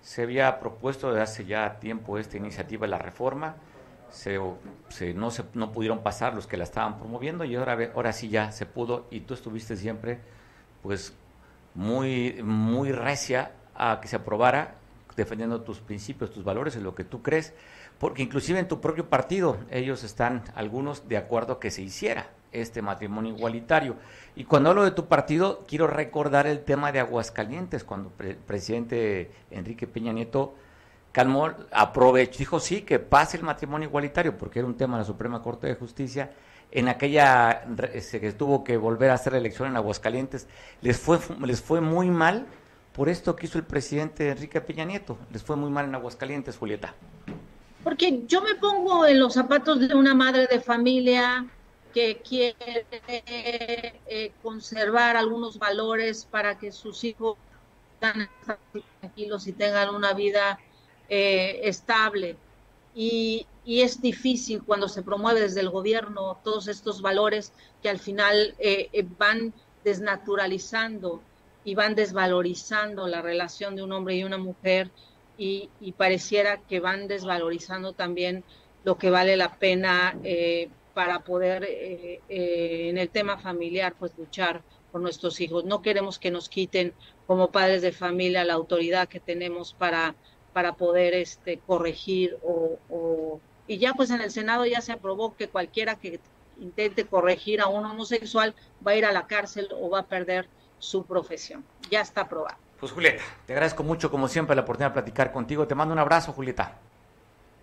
Se 0.01 0.23
había 0.23 0.59
propuesto 0.59 1.07
desde 1.07 1.21
hace 1.21 1.45
ya 1.45 1.79
tiempo 1.79 2.17
esta 2.17 2.35
iniciativa 2.35 2.85
de 2.85 2.91
la 2.91 2.97
reforma, 2.97 3.55
se, 4.09 4.37
no, 5.13 5.31
se, 5.31 5.45
no 5.53 5.71
pudieron 5.71 6.03
pasar 6.03 6.35
los 6.35 6.45
que 6.45 6.57
la 6.57 6.65
estaban 6.65 6.99
promoviendo 6.99 7.45
y 7.45 7.55
ahora, 7.55 7.77
ahora 7.95 8.11
sí 8.11 8.27
ya 8.27 8.51
se 8.51 8.65
pudo 8.65 9.07
y 9.11 9.21
tú 9.21 9.33
estuviste 9.33 9.77
siempre 9.77 10.19
pues 10.83 11.13
muy, 11.73 12.41
muy 12.43 12.91
recia 12.91 13.53
a 13.75 14.01
que 14.01 14.09
se 14.09 14.17
aprobara 14.17 14.75
defendiendo 15.15 15.61
tus 15.61 15.79
principios, 15.79 16.31
tus 16.31 16.43
valores, 16.43 16.75
en 16.75 16.83
lo 16.83 16.95
que 16.95 17.03
tú 17.03 17.21
crees, 17.21 17.53
porque 17.99 18.23
inclusive 18.23 18.59
en 18.59 18.67
tu 18.67 18.81
propio 18.81 19.09
partido 19.09 19.57
ellos 19.69 20.03
están 20.03 20.43
algunos 20.55 21.07
de 21.07 21.17
acuerdo 21.17 21.59
que 21.59 21.71
se 21.71 21.81
hiciera 21.81 22.29
este 22.51 22.81
matrimonio 22.81 23.35
igualitario. 23.35 23.95
Y 24.35 24.45
cuando 24.45 24.69
hablo 24.69 24.83
de 24.83 24.91
tu 24.91 25.07
partido, 25.07 25.63
quiero 25.67 25.87
recordar 25.87 26.47
el 26.47 26.63
tema 26.63 26.91
de 26.91 26.99
Aguascalientes, 26.99 27.83
cuando 27.83 28.11
el 28.19 28.35
presidente 28.35 29.31
Enrique 29.51 29.87
Peña 29.87 30.13
Nieto 30.13 30.55
calmó, 31.11 31.51
aprovechó, 31.71 32.39
dijo 32.39 32.59
sí, 32.59 32.81
que 32.81 32.99
pase 32.99 33.37
el 33.37 33.43
matrimonio 33.43 33.87
igualitario, 33.87 34.37
porque 34.37 34.59
era 34.59 34.67
un 34.67 34.77
tema 34.77 34.97
de 34.97 35.01
la 35.01 35.05
Suprema 35.05 35.41
Corte 35.41 35.67
de 35.67 35.75
Justicia. 35.75 36.31
En 36.73 36.87
aquella 36.87 37.65
que 38.11 38.31
tuvo 38.31 38.63
que 38.63 38.77
volver 38.77 39.09
a 39.09 39.15
hacer 39.15 39.33
la 39.33 39.39
elección 39.39 39.67
en 39.67 39.75
Aguascalientes, 39.75 40.47
les 40.81 40.97
fue, 40.97 41.19
les 41.45 41.61
fue 41.61 41.81
muy 41.81 42.09
mal 42.09 42.47
por 42.93 43.09
esto 43.09 43.35
que 43.35 43.45
hizo 43.45 43.57
el 43.57 43.65
presidente 43.65 44.29
Enrique 44.29 44.61
Peña 44.61 44.85
Nieto. 44.85 45.17
Les 45.31 45.43
fue 45.43 45.55
muy 45.55 45.69
mal 45.69 45.85
en 45.85 45.95
Aguascalientes, 45.95 46.57
Julieta. 46.57 46.93
Porque 47.83 48.23
yo 48.27 48.41
me 48.41 48.55
pongo 48.55 49.05
en 49.05 49.19
los 49.19 49.33
zapatos 49.33 49.79
de 49.79 49.95
una 49.95 50.13
madre 50.13 50.47
de 50.47 50.59
familia 50.59 51.45
que 51.93 52.21
quiere 52.21 52.85
eh, 54.07 54.31
conservar 54.43 55.17
algunos 55.17 55.57
valores 55.57 56.25
para 56.29 56.57
que 56.57 56.71
sus 56.71 57.03
hijos 57.03 57.37
estén 57.93 58.29
tranquilos 59.01 59.47
y 59.47 59.53
tengan 59.53 59.93
una 59.93 60.13
vida 60.13 60.59
eh, 61.09 61.61
estable. 61.63 62.37
Y, 62.93 63.47
es 63.63 64.01
difícil 64.01 64.63
cuando 64.63 64.89
se 64.89 65.03
promueve 65.03 65.41
desde 65.41 65.61
el 65.61 65.69
gobierno 65.69 66.39
todos 66.43 66.67
estos 66.67 67.01
valores 67.01 67.53
que 67.83 67.89
al 67.89 67.99
final 67.99 68.55
eh, 68.57 69.05
van 69.19 69.53
desnaturalizando 69.83 71.21
y 71.63 71.75
van 71.75 71.95
desvalorizando 71.95 73.07
la 73.07 73.21
relación 73.21 73.75
de 73.75 73.83
un 73.83 73.91
hombre 73.91 74.15
y 74.15 74.23
una 74.23 74.37
mujer 74.37 74.89
y, 75.37 75.69
pareciera 75.97 76.57
que 76.57 76.79
van 76.79 77.07
desvalorizando 77.07 77.93
también 77.93 78.43
lo 78.83 78.97
que 78.97 79.09
vale 79.09 79.37
la 79.37 79.55
pena 79.55 80.15
para 80.93 81.19
poder 81.19 81.63
eh, 81.63 82.21
eh, 82.29 82.89
en 82.89 82.97
el 82.97 83.09
tema 83.09 83.37
familiar 83.37 83.95
pues 83.97 84.11
luchar 84.17 84.61
por 84.91 85.01
nuestros 85.01 85.39
hijos. 85.39 85.63
No 85.65 85.81
queremos 85.81 86.19
que 86.19 86.31
nos 86.31 86.49
quiten 86.49 86.93
como 87.27 87.51
padres 87.51 87.81
de 87.81 87.91
familia 87.91 88.43
la 88.43 88.53
autoridad 88.53 89.07
que 89.07 89.19
tenemos 89.19 89.73
para, 89.73 90.15
para 90.53 90.73
poder 90.73 91.13
este, 91.13 91.59
corregir 91.59 92.37
o, 92.43 93.39
y 93.67 93.77
ya 93.77 93.93
pues 93.93 94.09
en 94.09 94.21
el 94.21 94.31
Senado 94.31 94.65
ya 94.65 94.81
se 94.81 94.91
aprobó 94.91 95.35
que 95.35 95.47
cualquiera 95.47 95.95
que 95.95 96.19
intente 96.59 97.05
corregir 97.05 97.61
a 97.61 97.67
un 97.67 97.85
homosexual 97.85 98.53
va 98.85 98.91
a 98.91 98.95
ir 98.97 99.05
a 99.05 99.13
la 99.13 99.27
cárcel 99.27 99.69
o 99.73 99.89
va 99.89 99.99
a 99.99 100.07
perder 100.07 100.47
su 100.81 101.05
profesión. 101.05 101.63
Ya 101.89 102.01
está 102.01 102.21
aprobado. 102.21 102.57
Pues 102.79 102.91
Julieta, 102.91 103.23
te 103.45 103.53
agradezco 103.53 103.83
mucho 103.83 104.09
como 104.09 104.27
siempre 104.27 104.55
la 104.55 104.63
oportunidad 104.63 104.89
de 104.89 104.93
platicar 104.95 105.31
contigo. 105.31 105.67
Te 105.67 105.75
mando 105.75 105.93
un 105.93 105.99
abrazo, 105.99 106.33
Julieta. 106.33 106.79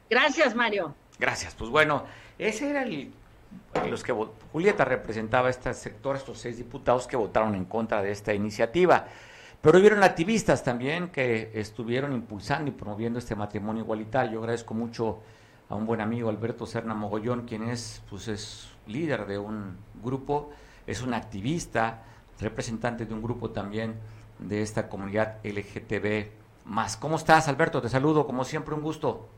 Gracias, 0.09 0.55
Mario. 0.55 0.95
Gracias. 1.19 1.55
Pues 1.55 1.69
bueno, 1.71 2.05
ese 2.39 2.71
era 2.71 2.83
el 2.85 3.13
los 3.89 4.03
que 4.03 4.13
Julieta 4.53 4.85
representaba 4.85 5.49
este 5.49 5.73
sector, 5.73 6.17
estos 6.17 6.39
seis 6.39 6.59
diputados 6.59 7.07
que 7.07 7.17
votaron 7.17 7.55
en 7.55 7.65
contra 7.65 8.03
de 8.03 8.11
esta 8.11 8.35
iniciativa. 8.35 9.07
Pero 9.61 9.79
hubieron 9.79 10.03
activistas 10.05 10.63
también 10.63 11.09
que 11.09 11.51
estuvieron 11.55 12.13
impulsando 12.13 12.71
y 12.71 12.75
promoviendo 12.75 13.19
este 13.19 13.35
matrimonio 13.35 13.83
igualitario. 13.83 14.33
Yo 14.33 14.39
agradezco 14.41 14.75
mucho 14.75 15.21
a 15.69 15.75
un 15.75 15.87
buen 15.87 16.01
amigo, 16.01 16.29
Alberto 16.29 16.67
Serna 16.67 16.95
Mogollón, 16.95 17.47
quien 17.47 17.69
es, 17.69 18.03
pues 18.09 18.29
es 18.29 18.69
líder 18.87 19.27
de 19.27 19.39
un 19.39 19.77
grupo, 20.03 20.51
es 20.87 21.03
un 21.03 21.13
activista, 21.13 22.03
representante 22.40 23.04
de 23.07 23.14
un 23.14 23.23
grupo 23.23 23.50
también 23.50 24.00
de 24.38 24.62
esta 24.62 24.88
comunidad 24.88 25.38
LGTB 25.45 26.30
más. 26.64 26.97
¿Cómo 26.97 27.16
estás, 27.16 27.49
Alberto? 27.49 27.80
Te 27.80 27.88
saludo, 27.88 28.26
como 28.26 28.45
siempre, 28.45 28.75
un 28.75 28.83
gusto. 28.83 29.28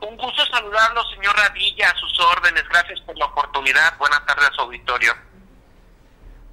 Un 0.00 0.16
gusto 0.16 0.44
saludarlo, 0.46 1.02
señor 1.14 1.36
Radilla, 1.36 1.90
a 1.90 1.96
sus 1.98 2.18
órdenes. 2.20 2.64
Gracias 2.68 3.00
por 3.02 3.16
la 3.18 3.26
oportunidad. 3.26 3.96
Buenas 3.98 4.24
tardes 4.26 4.48
a 4.48 4.52
su 4.52 4.60
auditorio. 4.62 5.12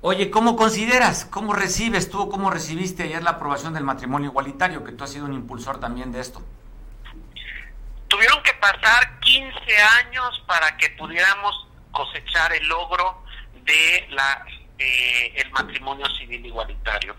Oye, 0.02 0.30
¿cómo 0.30 0.58
consideras, 0.58 1.24
cómo 1.24 1.54
recibes 1.54 2.10
tú, 2.10 2.28
cómo 2.30 2.52
recibiste 2.52 3.04
ayer 3.04 3.24
la 3.24 3.32
aprobación 3.32 3.74
del 3.74 3.86
matrimonio 3.86 4.32
igualitario, 4.32 4.84
que 4.84 4.92
tú 4.92 5.06
has 5.06 5.12
sido 5.12 5.26
un 5.26 5.34
impulsor 5.34 5.80
también 5.80 6.12
de 6.12 6.20
esto? 6.20 6.42
Tuvieron 8.10 8.44
que 8.44 8.54
pasar 8.56 9.20
15 9.22 9.56
años 10.02 10.44
para 10.46 10.76
que 10.76 10.90
pudiéramos 10.92 11.68
cosechar 11.92 12.52
el 12.52 12.68
logro 12.68 13.24
de 13.64 14.08
la 14.10 14.46
eh, 14.78 15.34
el 15.36 15.52
matrimonio 15.52 16.06
civil 16.16 16.46
igualitario. 16.46 17.16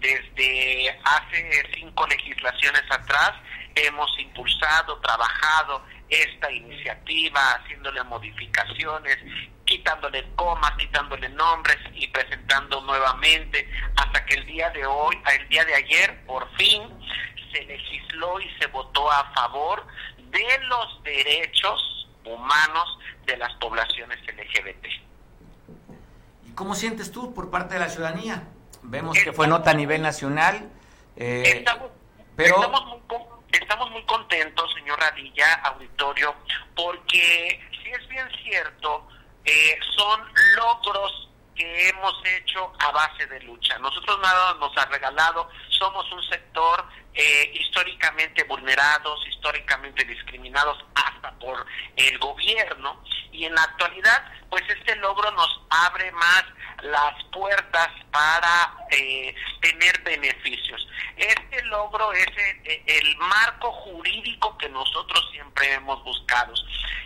Desde 0.00 0.90
hace 1.04 1.62
cinco 1.74 2.06
legislaciones 2.06 2.82
atrás 2.90 3.32
hemos 3.74 4.18
impulsado, 4.18 4.98
trabajado 5.00 5.82
esta 6.08 6.50
iniciativa, 6.50 7.40
haciéndole 7.52 8.02
modificaciones, 8.04 9.18
quitándole 9.64 10.24
comas, 10.36 10.72
quitándole 10.78 11.28
nombres 11.30 11.76
y 11.94 12.06
presentando 12.08 12.80
nuevamente 12.82 13.68
hasta 13.96 14.24
que 14.24 14.34
el 14.34 14.46
día 14.46 14.70
de 14.70 14.86
hoy, 14.86 15.16
el 15.38 15.48
día 15.48 15.64
de 15.64 15.74
ayer, 15.74 16.24
por 16.24 16.48
fin 16.56 16.82
se 17.52 17.64
legisló 17.64 18.40
y 18.40 18.50
se 18.58 18.66
votó 18.68 19.10
a 19.10 19.32
favor 19.34 19.86
de 20.16 20.58
los 20.64 21.02
derechos 21.02 22.08
humanos 22.24 22.98
de 23.26 23.36
las 23.36 23.52
poblaciones 23.54 24.18
LGBT. 24.26 25.07
¿Y 26.58 26.60
cómo 26.60 26.74
sientes 26.74 27.12
tú 27.12 27.32
por 27.32 27.50
parte 27.50 27.74
de 27.74 27.80
la 27.80 27.88
ciudadanía? 27.88 28.48
Vemos 28.82 29.16
que 29.22 29.32
fue 29.32 29.46
nota 29.46 29.70
a 29.70 29.74
nivel 29.74 30.02
nacional, 30.02 30.68
eh, 31.14 31.64
pero... 32.34 32.56
Estamos 32.56 32.84
muy 32.84 32.98
Estamos 33.52 33.90
muy 33.92 34.02
contentos, 34.06 34.74
señor 34.74 34.98
Radilla, 34.98 35.54
auditorio, 35.62 36.34
porque 36.74 37.60
si 37.70 37.90
es 37.90 38.08
bien 38.08 38.26
cierto, 38.42 39.06
eh, 39.44 39.78
son 39.96 40.20
logros 40.56 41.30
que 41.58 41.88
hemos 41.88 42.14
hecho 42.24 42.72
a 42.78 42.92
base 42.92 43.26
de 43.26 43.40
lucha. 43.40 43.76
Nosotros 43.80 44.18
nada 44.20 44.54
nos 44.54 44.74
ha 44.78 44.86
regalado, 44.86 45.50
somos 45.68 46.10
un 46.12 46.22
sector 46.22 46.86
eh, 47.12 47.50
históricamente 47.52 48.44
vulnerados, 48.44 49.26
históricamente 49.26 50.04
discriminados 50.04 50.78
hasta 50.94 51.32
por 51.40 51.66
el 51.96 52.16
gobierno 52.18 53.02
y 53.32 53.44
en 53.44 53.54
la 53.54 53.62
actualidad 53.62 54.24
pues 54.48 54.62
este 54.68 54.94
logro 54.96 55.30
nos 55.32 55.60
abre 55.68 56.10
más 56.12 56.44
las 56.82 57.24
puertas 57.32 57.88
para 58.12 58.76
eh, 58.92 59.34
tener 59.60 60.00
beneficios. 60.02 60.88
Este 61.16 61.62
logro 61.64 62.12
es 62.12 62.26
el, 62.64 62.82
el, 62.86 63.16
marco 63.16 63.72
jurídico 63.72 64.56
que 64.56 64.68
nosotros 64.68 65.28
siempre 65.32 65.72
hemos 65.72 66.02
buscado. 66.04 66.54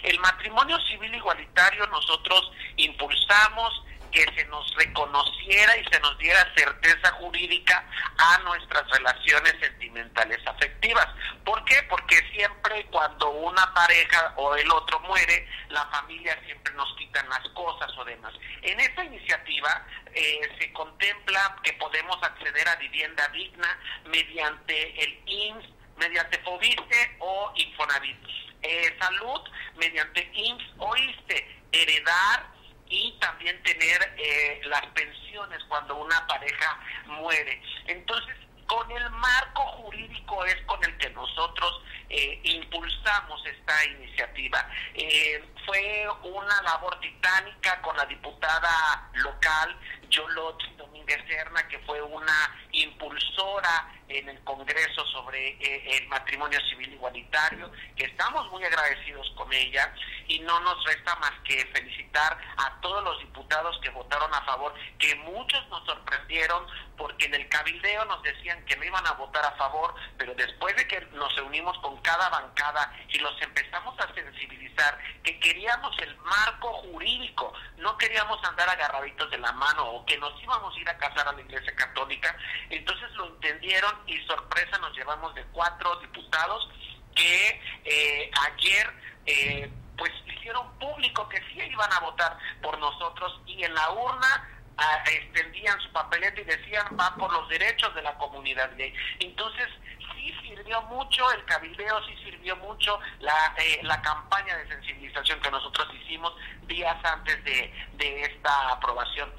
El 0.02 0.18
matrimonio 0.20 0.78
civil 0.82 1.14
igualitario 1.14 1.86
nosotros 1.86 2.52
impulsamos 2.76 3.82
que 4.12 4.24
se 4.34 4.44
nos 4.46 4.74
reconociera 4.76 5.76
y 5.76 5.84
se 5.86 6.00
nos 6.00 6.16
diera 6.18 6.46
certeza 6.54 7.10
jurídica 7.12 7.84
a 8.18 8.38
nuestras 8.44 8.88
relaciones 8.90 9.54
sentimentales 9.60 10.38
afectivas. 10.46 11.08
¿Por 11.44 11.64
qué? 11.64 11.82
Porque 11.88 12.16
siempre 12.32 12.86
cuando 12.90 13.30
una 13.30 13.72
pareja 13.74 14.34
o 14.36 14.54
el 14.54 14.70
otro 14.70 15.00
muere, 15.00 15.48
la 15.70 15.84
familia 15.86 16.38
siempre 16.44 16.72
nos 16.74 16.94
quitan 16.96 17.28
las 17.28 17.46
cosas 17.50 17.90
o 17.96 18.04
demás. 18.04 18.32
En 18.62 18.78
esta 18.80 19.04
iniciativa 19.04 19.86
eh, 20.14 20.40
se 20.58 20.72
contempla 20.72 21.56
que 21.62 21.72
podemos 21.74 22.22
acceder 22.22 22.68
a 22.68 22.76
vivienda 22.76 23.26
digna 23.28 23.78
mediante 24.04 25.02
el 25.02 25.20
IMSS, 25.26 25.68
mediante 25.96 26.38
FOBISTE 26.38 27.16
o 27.20 27.52
Infonavit. 27.56 28.18
Eh, 28.62 28.96
salud 29.00 29.40
mediante 29.76 30.30
IMSS 30.34 30.64
o 30.78 30.96
ISTE, 30.96 31.62
heredar 31.72 32.52
y 32.88 33.12
también 33.20 33.62
tener 33.62 34.14
eh, 34.18 34.60
las 34.64 34.86
pensiones 34.88 35.62
cuando 35.68 35.96
una 35.96 36.26
pareja 36.26 36.78
muere. 37.06 37.62
Entonces, 37.86 38.36
con 38.66 38.90
el 38.90 39.10
marco 39.10 39.62
jurídico 39.62 40.44
es 40.44 40.56
con 40.66 40.82
el 40.84 40.96
que 40.98 41.10
nosotros 41.10 41.82
eh, 42.08 42.40
impulsamos 42.44 43.44
esta 43.46 43.84
iniciativa. 43.86 44.66
Eh, 44.94 45.44
fue 45.66 46.06
una 46.22 46.62
labor 46.62 46.98
titánica 47.00 47.80
con 47.82 47.96
la 47.96 48.06
diputada 48.06 49.10
local 49.14 49.76
Yolot 50.12 50.62
Domínguez 50.76 51.18
Serna, 51.26 51.66
que 51.68 51.78
fue 51.80 52.00
una 52.02 52.68
impulsora 52.72 53.90
en 54.08 54.28
el 54.28 54.44
Congreso 54.44 55.06
sobre 55.06 55.48
eh, 55.48 55.98
el 55.98 56.08
matrimonio 56.08 56.60
civil 56.68 56.92
igualitario, 56.92 57.72
que 57.96 58.04
estamos 58.04 58.48
muy 58.50 58.62
agradecidos 58.64 59.30
con 59.36 59.52
ella. 59.52 59.92
Y 60.28 60.38
no 60.40 60.60
nos 60.60 60.82
resta 60.84 61.14
más 61.16 61.32
que 61.44 61.64
felicitar 61.74 62.38
a 62.56 62.80
todos 62.80 63.02
los 63.02 63.18
diputados 63.18 63.78
que 63.82 63.90
votaron 63.90 64.32
a 64.32 64.40
favor, 64.42 64.72
que 64.98 65.14
muchos 65.16 65.68
nos 65.68 65.84
sorprendieron 65.84 66.66
porque 66.96 67.26
en 67.26 67.34
el 67.34 67.48
cabildeo 67.48 68.04
nos 68.04 68.22
decían 68.22 68.64
que 68.64 68.76
no 68.76 68.84
iban 68.84 69.06
a 69.06 69.12
votar 69.12 69.44
a 69.44 69.52
favor, 69.52 69.94
pero 70.16 70.34
después 70.34 70.76
de 70.76 70.86
que 70.86 71.00
nos 71.12 71.34
reunimos 71.34 71.76
con 71.78 72.00
cada 72.02 72.28
bancada 72.28 72.94
y 73.08 73.18
los 73.18 73.40
empezamos 73.42 73.98
a 73.98 74.14
sensibilizar, 74.14 74.98
que 75.22 75.38
queríamos 75.40 75.98
el 75.98 76.16
marco 76.18 76.72
jurídico, 76.74 77.52
no 77.78 77.98
queríamos 77.98 78.42
andar 78.44 78.68
agarraditos 78.68 79.30
de 79.30 79.38
la 79.38 79.52
mano 79.52 79.84
o 79.84 80.01
que 80.06 80.18
nos 80.18 80.40
íbamos 80.42 80.74
a 80.74 80.80
ir 80.80 80.88
a 80.88 80.98
casar 80.98 81.28
a 81.28 81.32
la 81.32 81.40
Iglesia 81.40 81.74
Católica, 81.74 82.36
entonces 82.70 83.10
lo 83.12 83.26
entendieron 83.26 83.94
y 84.06 84.18
sorpresa 84.26 84.78
nos 84.78 84.96
llevamos 84.96 85.34
de 85.34 85.44
cuatro 85.52 85.96
diputados 86.00 86.68
que 87.14 87.60
eh, 87.84 88.30
ayer 88.50 88.90
eh, 89.26 89.70
pues 89.96 90.10
hicieron 90.26 90.72
público 90.78 91.28
que 91.28 91.38
sí 91.38 91.60
iban 91.70 91.92
a 91.92 92.00
votar 92.00 92.36
por 92.60 92.78
nosotros 92.78 93.40
y 93.46 93.62
en 93.62 93.74
la 93.74 93.90
urna 93.92 94.48
ah, 94.76 95.04
extendían 95.10 95.78
su 95.80 95.92
papeleta 95.92 96.40
y 96.40 96.44
decían 96.44 96.86
va 96.98 97.14
por 97.16 97.32
los 97.32 97.48
derechos 97.48 97.94
de 97.94 98.02
la 98.02 98.14
comunidad 98.16 98.70
gay. 98.76 98.92
Entonces 99.20 99.68
sí 100.14 100.34
sirvió 100.42 100.82
mucho 100.82 101.30
el 101.32 101.44
cabildeo, 101.44 102.04
sí 102.06 102.16
sirvió 102.24 102.56
mucho 102.56 102.98
la, 103.20 103.54
eh, 103.58 103.80
la 103.82 104.00
campaña 104.02 104.56
de 104.56 104.68
sensibilización 104.68 105.40
que 105.40 105.50
nosotros 105.50 105.88
hicimos 105.94 106.34
días 106.66 106.96
antes 107.04 107.42
de, 107.44 107.72
de 107.94 108.22
esta 108.22 108.72
aprobación. 108.72 109.30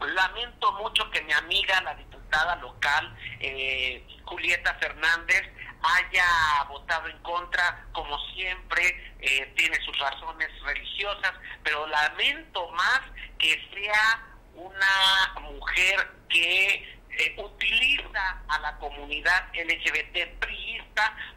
Lamento 0.00 0.72
mucho 0.72 1.10
que 1.10 1.22
mi 1.22 1.32
amiga, 1.32 1.80
la 1.82 1.94
diputada 1.94 2.56
local, 2.56 3.16
eh, 3.40 4.06
Julieta 4.24 4.74
Fernández, 4.74 5.42
haya 5.82 6.64
votado 6.68 7.08
en 7.08 7.18
contra, 7.18 7.84
como 7.92 8.18
siempre, 8.34 9.14
eh, 9.20 9.52
tiene 9.56 9.76
sus 9.84 9.96
razones 9.98 10.48
religiosas, 10.62 11.32
pero 11.62 11.86
lamento 11.86 12.68
más 12.70 13.00
que 13.38 13.54
sea 13.72 14.24
una 14.54 15.40
mujer 15.40 16.10
que 16.28 16.98
eh, 17.10 17.34
utiliza 17.38 18.42
a 18.48 18.58
la 18.60 18.76
comunidad 18.78 19.48
LGBT 19.54 20.38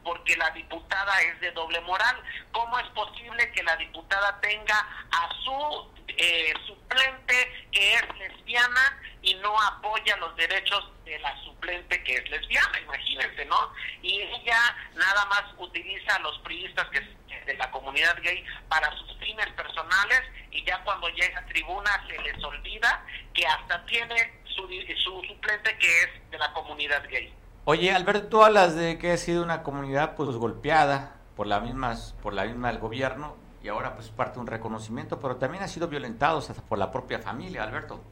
porque 0.04 0.36
la 0.38 0.50
diputada 0.52 1.22
es 1.22 1.40
de 1.40 1.52
doble 1.52 1.80
moral. 1.82 2.16
¿Cómo 2.52 2.78
es 2.80 2.88
posible 2.90 3.52
que 3.52 3.64
la 3.64 3.76
diputada 3.78 4.40
tenga 4.42 4.78
a 5.12 5.30
su 5.44 5.92
eh, 6.08 6.54
suplente 6.66 7.68
que 7.72 7.96
es 7.96 8.04
lesbiana 8.18 9.00
y 9.22 9.34
no 9.36 9.60
apoya 9.62 10.18
los 10.18 10.36
derechos 10.36 10.92
de 11.06 11.18
la 11.20 11.36
suplente 11.44 12.04
que 12.04 12.16
es 12.16 12.30
lesbiana, 12.30 12.80
imagínense, 12.80 13.46
¿no? 13.46 13.74
Y 14.02 14.22
ella 14.22 14.76
nada 14.94 15.26
más 15.26 15.44
utiliza 15.58 16.16
a 16.16 16.20
los 16.20 16.38
priistas 16.40 16.88
de 16.92 17.54
la 17.56 17.70
comunidad 17.72 18.18
gay 18.22 18.44
para 18.68 18.92
sus 18.98 19.18
fines 19.20 19.48
personales 19.50 20.22
y 20.52 20.64
ya 20.66 20.84
cuando 20.84 21.10
llega 21.10 21.40
a 21.40 21.46
tribuna 21.46 22.06
se 22.08 22.18
les 22.22 22.44
olvida 22.44 23.06
que 23.34 23.46
hasta 23.46 23.86
tiene 23.86 24.42
su, 24.46 24.68
su 25.04 25.24
suplente 25.24 25.78
que 25.78 26.02
es 26.04 26.32
de 26.32 26.38
la 26.38 26.52
comunidad 26.54 27.04
gay. 27.10 27.34
Oye, 27.64 27.92
Alberto, 27.92 28.28
tú 28.28 28.44
hablas 28.44 28.76
de 28.76 28.98
que 28.98 29.12
ha 29.12 29.18
sido 29.18 29.44
una 29.44 29.62
comunidad 29.62 30.16
pues 30.16 30.30
golpeada 30.32 31.18
por 31.36 31.46
la 31.46 31.60
misma 31.60 31.96
por 32.24 32.34
la 32.34 32.46
misma 32.46 32.70
del 32.70 32.80
gobierno 32.80 33.38
y 33.62 33.68
ahora 33.68 33.94
pues 33.94 34.10
parte 34.10 34.36
de 34.36 34.40
un 34.40 34.48
reconocimiento, 34.48 35.20
pero 35.20 35.36
también 35.36 35.64
ha 35.64 35.68
sido 35.68 35.88
violentados 35.88 36.50
hasta 36.50 36.64
por 36.64 36.80
la 36.80 36.90
propia 36.90 37.20
familia, 37.20 37.62
Alberto. 37.62 38.04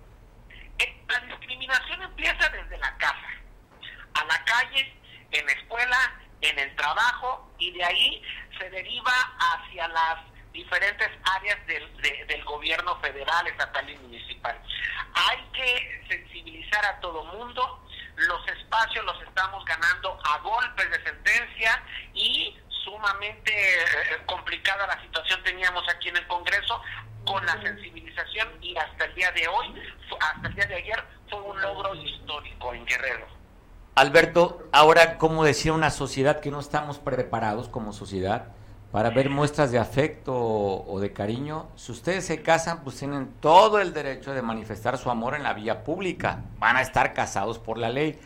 Eh, 0.77 1.03
la 1.07 1.19
discriminación 1.21 1.99
empieza 2.03 2.47
desde 2.49 2.77
la 2.77 2.95
casa, 2.97 3.27
a 4.13 4.25
la 4.25 4.45
calle, 4.45 4.93
en 5.31 5.45
la 5.47 5.51
escuela, 5.53 5.97
en 6.41 6.59
el 6.59 6.75
trabajo 6.75 7.51
y 7.57 7.71
de 7.71 7.83
ahí 7.83 8.21
se 8.55 8.69
deriva 8.69 9.11
hacia 9.39 9.87
las 9.87 10.19
diferentes 10.53 11.09
áreas 11.37 11.57
del, 11.65 12.27
del 12.27 12.43
gobierno 12.45 12.95
federal, 12.99 13.47
estatal 13.47 13.89
y 13.89 13.97
municipal. 13.97 14.61
Hay 15.15 15.43
que 15.53 16.05
sensibilizar 16.07 16.85
a 16.85 16.99
todo 16.99 17.23
mundo, 17.23 17.83
los 18.27 18.47
espacios 18.47 19.05
los 19.05 19.21
estamos 19.23 19.63
ganando 19.65 20.17
a 20.23 20.39
golpes 20.39 20.89
de 20.91 21.03
sentencia 21.03 21.83
y 22.13 22.57
sumamente 22.83 23.51
eh, 23.53 23.85
complicada 24.25 24.87
la 24.87 25.01
situación 25.01 25.41
teníamos 25.43 25.83
aquí 25.89 26.09
en 26.09 26.17
el 26.17 26.27
Congreso 26.27 26.81
con 27.25 27.45
la 27.45 27.61
sensibilización 27.61 28.49
y 28.61 28.75
hasta 28.77 29.05
el 29.05 29.15
día 29.15 29.31
de 29.31 29.47
hoy, 29.47 29.81
hasta 30.19 30.47
el 30.47 30.55
día 30.55 30.65
de 30.65 30.75
ayer, 30.75 31.03
fue 31.29 31.39
un 31.41 31.61
logro 31.61 31.93
histórico 31.95 32.73
en 32.73 32.85
Guerrero. 32.85 33.27
Alberto, 33.95 34.67
ahora, 34.71 35.17
como 35.17 35.43
decía 35.43 35.73
una 35.73 35.91
sociedad 35.91 36.39
que 36.39 36.51
no 36.51 36.59
estamos 36.59 36.99
preparados 36.99 37.69
como 37.69 37.93
sociedad 37.93 38.47
para 38.91 39.11
ver 39.11 39.29
muestras 39.29 39.71
de 39.71 39.77
afecto 39.77 40.33
o 40.35 40.99
de 40.99 41.13
cariño, 41.13 41.67
si 41.75 41.91
ustedes 41.91 42.25
se 42.25 42.41
casan, 42.41 42.83
pues 42.83 42.97
tienen 42.97 43.29
todo 43.39 43.79
el 43.79 43.93
derecho 43.93 44.33
de 44.33 44.41
manifestar 44.41 44.97
su 44.97 45.11
amor 45.11 45.35
en 45.35 45.43
la 45.43 45.53
vía 45.53 45.83
pública, 45.83 46.43
van 46.59 46.75
a 46.75 46.81
estar 46.81 47.13
casados 47.13 47.59
por 47.59 47.77
la 47.77 47.89
ley. 47.89 48.19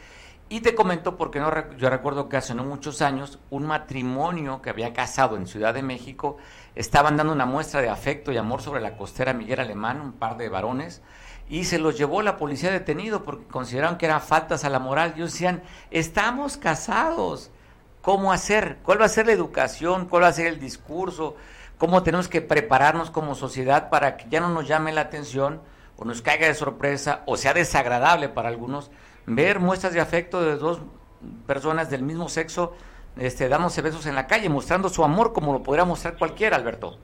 Y 0.47 0.61
te 0.61 0.75
comento 0.75 1.17
porque 1.17 1.39
no, 1.39 1.51
yo 1.77 1.89
recuerdo 1.89 2.29
que 2.29 2.37
hace 2.37 2.53
no 2.53 2.63
muchos 2.63 3.01
años 3.01 3.39
un 3.49 3.65
matrimonio 3.65 4.61
que 4.61 4.69
había 4.69 4.93
casado 4.93 5.35
en 5.35 5.47
Ciudad 5.47 5.73
de 5.73 5.81
México 5.81 6.37
estaban 6.75 7.17
dando 7.17 7.33
una 7.33 7.45
muestra 7.45 7.81
de 7.81 7.89
afecto 7.89 8.31
y 8.31 8.37
amor 8.37 8.61
sobre 8.61 8.81
la 8.81 8.95
costera 8.95 9.33
Miguel 9.33 9.59
Alemán, 9.59 9.99
un 9.99 10.13
par 10.13 10.37
de 10.37 10.49
varones, 10.49 11.01
y 11.49 11.65
se 11.65 11.79
los 11.79 11.97
llevó 11.97 12.21
la 12.21 12.37
policía 12.37 12.71
detenido 12.71 13.23
porque 13.23 13.47
consideraron 13.47 13.97
que 13.97 14.05
eran 14.05 14.21
faltas 14.21 14.63
a 14.63 14.69
la 14.69 14.79
moral. 14.79 15.13
Ellos 15.15 15.33
decían, 15.33 15.63
estamos 15.91 16.55
casados, 16.57 17.51
¿cómo 18.03 18.31
hacer? 18.31 18.77
¿Cuál 18.83 19.01
va 19.01 19.05
a 19.05 19.09
ser 19.09 19.25
la 19.25 19.31
educación? 19.31 20.07
¿Cuál 20.07 20.23
va 20.23 20.27
a 20.27 20.33
ser 20.33 20.45
el 20.45 20.59
discurso? 20.59 21.35
¿Cómo 21.79 22.03
tenemos 22.03 22.27
que 22.27 22.41
prepararnos 22.41 23.09
como 23.09 23.33
sociedad 23.33 23.89
para 23.89 24.17
que 24.17 24.29
ya 24.29 24.39
no 24.39 24.49
nos 24.49 24.67
llame 24.67 24.93
la 24.93 25.01
atención 25.01 25.63
o 25.97 26.05
nos 26.05 26.21
caiga 26.21 26.45
de 26.45 26.53
sorpresa 26.53 27.23
o 27.25 27.37
sea 27.37 27.55
desagradable 27.55 28.29
para 28.29 28.49
algunos? 28.49 28.91
ver 29.25 29.59
muestras 29.59 29.93
de 29.93 30.01
afecto 30.01 30.41
de 30.41 30.57
dos 30.57 30.79
personas 31.47 31.89
del 31.89 32.03
mismo 32.03 32.29
sexo 32.29 32.75
este, 33.17 33.47
dándose 33.47 33.81
besos 33.81 34.05
en 34.05 34.15
la 34.15 34.27
calle, 34.27 34.49
mostrando 34.49 34.89
su 34.89 35.03
amor 35.03 35.33
como 35.33 35.53
lo 35.53 35.63
podría 35.63 35.85
mostrar 35.85 36.17
cualquiera, 36.17 36.57
Alberto. 36.57 36.97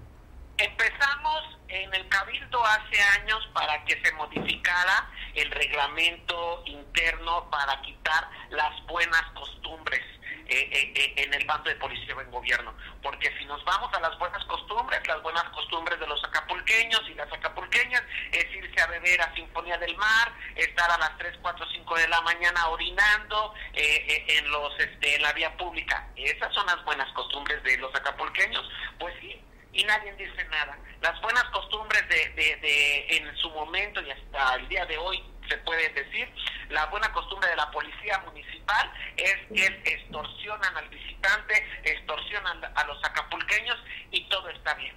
Empezamos 0.57 1.57
en 1.67 1.93
el 1.93 2.07
Cabildo 2.09 2.65
hace 2.65 3.01
años 3.21 3.47
para 3.53 3.83
que 3.85 4.01
se 4.03 4.12
modificara 4.13 5.09
el 5.35 5.49
reglamento 5.51 6.63
interno 6.65 7.49
para 7.49 7.79
quitar 7.81 8.27
las 8.49 8.85
buenas 8.88 9.23
costumbres 9.35 10.01
eh, 10.49 10.69
eh, 10.71 10.93
eh, 10.95 11.13
en 11.17 11.33
el 11.33 11.45
bando 11.45 11.69
de 11.69 11.75
policía 11.75 12.15
o 12.15 12.21
en 12.21 12.31
gobierno. 12.31 12.73
Porque 13.01 13.31
si 13.38 13.45
nos 13.45 13.63
vamos 13.65 13.93
a 13.93 13.99
las 13.99 14.17
buenas 14.17 14.43
costumbres, 14.45 15.05
las 15.07 15.21
buenas 15.21 15.43
costumbres 15.49 15.99
de 15.99 16.07
los 16.07 16.23
acapulqueños 16.23 17.01
y 17.09 17.13
las 17.13 17.31
acapulqueñas 17.31 18.03
es 18.31 18.45
irse 18.53 18.81
a 18.81 18.88
beber 18.88 19.21
a 19.21 19.33
Sinfonía 19.35 19.77
del 19.77 19.95
Mar, 19.97 20.33
estar 20.55 20.89
a 20.89 20.97
las 20.97 21.17
3, 21.17 21.38
4, 21.41 21.65
5 21.71 21.95
de 21.95 22.07
la 22.07 22.21
mañana 22.21 22.67
orinando 22.67 23.53
en 23.73 24.51
los 24.51 24.79
este, 24.79 25.15
en 25.15 25.21
la 25.21 25.33
vía 25.33 25.55
pública. 25.57 26.07
Esas 26.15 26.53
son 26.53 26.65
las 26.65 26.83
buenas 26.83 27.12
costumbres 27.13 27.62
de 27.63 27.77
los 27.77 27.93
acapulqueños. 27.95 28.67
Pues 28.97 29.13
sí, 29.21 29.41
y 29.73 29.83
nadie 29.83 30.13
dice 30.13 30.43
nada. 30.45 30.77
Las 31.01 31.19
buenas 31.21 31.45
costumbres 31.45 32.07
de, 32.09 32.29
de, 32.29 32.55
de, 32.57 33.17
en 33.17 33.38
su 33.38 33.49
momento 33.51 34.01
y 34.01 34.12
hasta 34.12 34.55
el 34.55 34.67
día 34.67 34.85
de 34.85 34.97
hoy 34.97 35.23
se 35.49 35.57
puede 35.57 35.89
decir, 35.89 36.31
la 36.69 36.85
buena 36.88 37.12
costumbre 37.12 37.49
de 37.49 37.55
la 37.55 37.69
policía 37.71 38.19
municipal 38.19 38.91
es 39.17 39.35
que 39.53 39.65
extorsionan 39.85 40.77
al 40.77 40.88
visitante, 40.89 41.81
extorsionan 41.83 42.63
a 42.75 42.83
los 42.85 43.03
acapulqueños 43.03 43.77
y 44.12 44.27
todo 44.29 44.49
está 44.49 44.73
bien. 44.75 44.95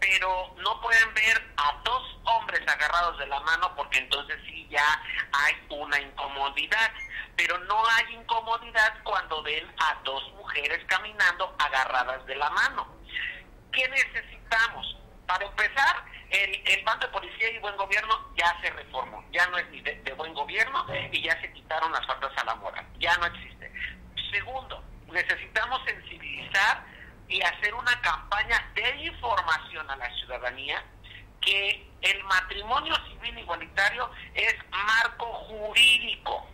pero 0.00 0.54
no 0.58 0.80
pueden 0.80 1.12
ver 1.14 1.52
a 1.58 1.78
dos 1.84 2.18
hombres 2.24 2.62
agarrados 2.66 3.18
de 3.18 3.26
la 3.26 3.38
mano 3.40 3.74
porque 3.76 3.98
entonces 3.98 4.38
sí 4.46 4.66
ya 4.70 5.02
hay 5.32 5.54
una 5.68 6.00
incomodidad. 6.00 6.90
Pero 7.36 7.58
no 7.58 7.82
hay 7.86 8.14
incomodidad 8.14 8.94
cuando 9.02 9.42
ven 9.42 9.66
a 9.78 9.94
dos 10.04 10.32
mujeres 10.34 10.84
caminando 10.86 11.54
agarradas 11.58 12.24
de 12.26 12.36
la 12.36 12.50
mano. 12.50 12.86
¿Qué 13.72 13.88
necesitamos? 13.88 14.96
Para 15.30 15.46
empezar, 15.46 16.04
el, 16.28 16.60
el 16.66 16.84
bando 16.84 17.06
de 17.06 17.12
policía 17.12 17.50
y 17.52 17.58
buen 17.60 17.76
gobierno 17.76 18.34
ya 18.36 18.52
se 18.60 18.68
reformó, 18.70 19.24
ya 19.30 19.46
no 19.46 19.58
es 19.58 19.70
ni 19.70 19.80
de, 19.80 19.94
de 20.02 20.12
buen 20.14 20.34
gobierno 20.34 20.84
y 21.12 21.22
ya 21.22 21.40
se 21.40 21.52
quitaron 21.52 21.92
las 21.92 22.04
faltas 22.04 22.32
a 22.36 22.44
la 22.46 22.56
moral, 22.56 22.84
ya 22.98 23.16
no 23.18 23.26
existe. 23.26 23.72
Segundo, 24.32 24.82
necesitamos 25.06 25.80
sensibilizar 25.84 26.84
y 27.28 27.40
hacer 27.42 27.72
una 27.74 28.00
campaña 28.00 28.72
de 28.74 29.04
información 29.04 29.88
a 29.88 29.94
la 29.94 30.12
ciudadanía 30.16 30.84
que 31.40 31.88
el 32.00 32.24
matrimonio 32.24 32.96
civil 33.06 33.38
igualitario 33.38 34.10
es 34.34 34.56
marco 34.68 35.26
jurídico, 35.26 36.44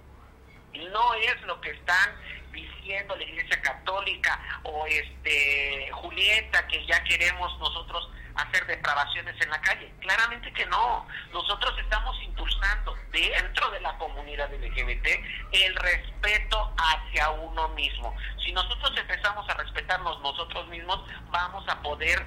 no 0.75 1.15
es 1.15 1.41
lo 1.47 1.59
que 1.63 1.71
están 1.71 2.11
diciendo 2.53 3.17
la 3.17 3.25
Iglesia 3.25 3.59
Católica 3.63 4.39
o 4.65 4.87
este 4.87 5.91
Julieta 5.93 6.67
que 6.69 6.85
ya 6.85 7.03
queremos 7.05 7.59
nosotros 7.59 8.11
hacer 8.37 8.67
depravaciones 8.67 9.35
en 9.43 9.51
la 9.51 9.61
calle. 9.61 9.93
Claramente 10.01 10.53
que 10.53 10.67
no. 10.67 11.07
Nosotros 11.33 11.73
estamos 11.81 12.17
impulsando 12.23 12.95
dentro 13.13 13.71
de 13.71 13.81
la 13.81 13.97
comunidad 13.99 14.53
LGBT 14.53 15.07
el 15.53 15.75
respeto 15.77 16.73
hacia 16.77 17.31
uno 17.31 17.69
mismo. 17.71 18.15
Si 18.45 18.53
nosotros 18.53 18.93
empezamos 18.99 19.49
a 19.49 19.55
respetarnos 19.55 20.21
nosotros 20.21 20.69
mismos, 20.69 21.01
vamos 21.31 21.65
a 21.69 21.81
poder 21.83 22.25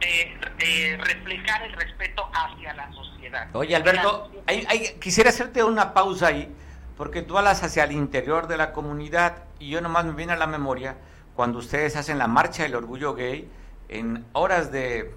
eh, 0.00 0.36
eh, 0.58 0.98
reflejar 1.00 1.62
el 1.62 1.72
respeto 1.74 2.28
hacia 2.34 2.74
la 2.74 2.90
sociedad. 2.92 3.48
Oye, 3.54 3.76
Alberto, 3.76 4.30
hay- 4.48 4.66
hay- 4.68 4.98
quisiera 5.00 5.30
hacerte 5.30 5.62
una 5.62 5.94
pausa 5.94 6.26
ahí, 6.28 6.52
porque 6.96 7.22
tú 7.22 7.38
hablas 7.38 7.62
hacia 7.62 7.84
el 7.84 7.92
interior 7.92 8.48
de 8.48 8.56
la 8.56 8.72
comunidad 8.72 9.44
y 9.60 9.70
yo 9.70 9.80
nomás 9.80 10.04
me 10.04 10.12
viene 10.12 10.32
a 10.32 10.36
la 10.36 10.48
memoria 10.48 10.96
cuando 11.36 11.60
ustedes 11.60 11.94
hacen 11.94 12.18
la 12.18 12.26
marcha 12.26 12.64
del 12.64 12.74
orgullo 12.74 13.14
gay 13.14 13.48
en 13.88 14.26
horas 14.32 14.72
de 14.72 15.14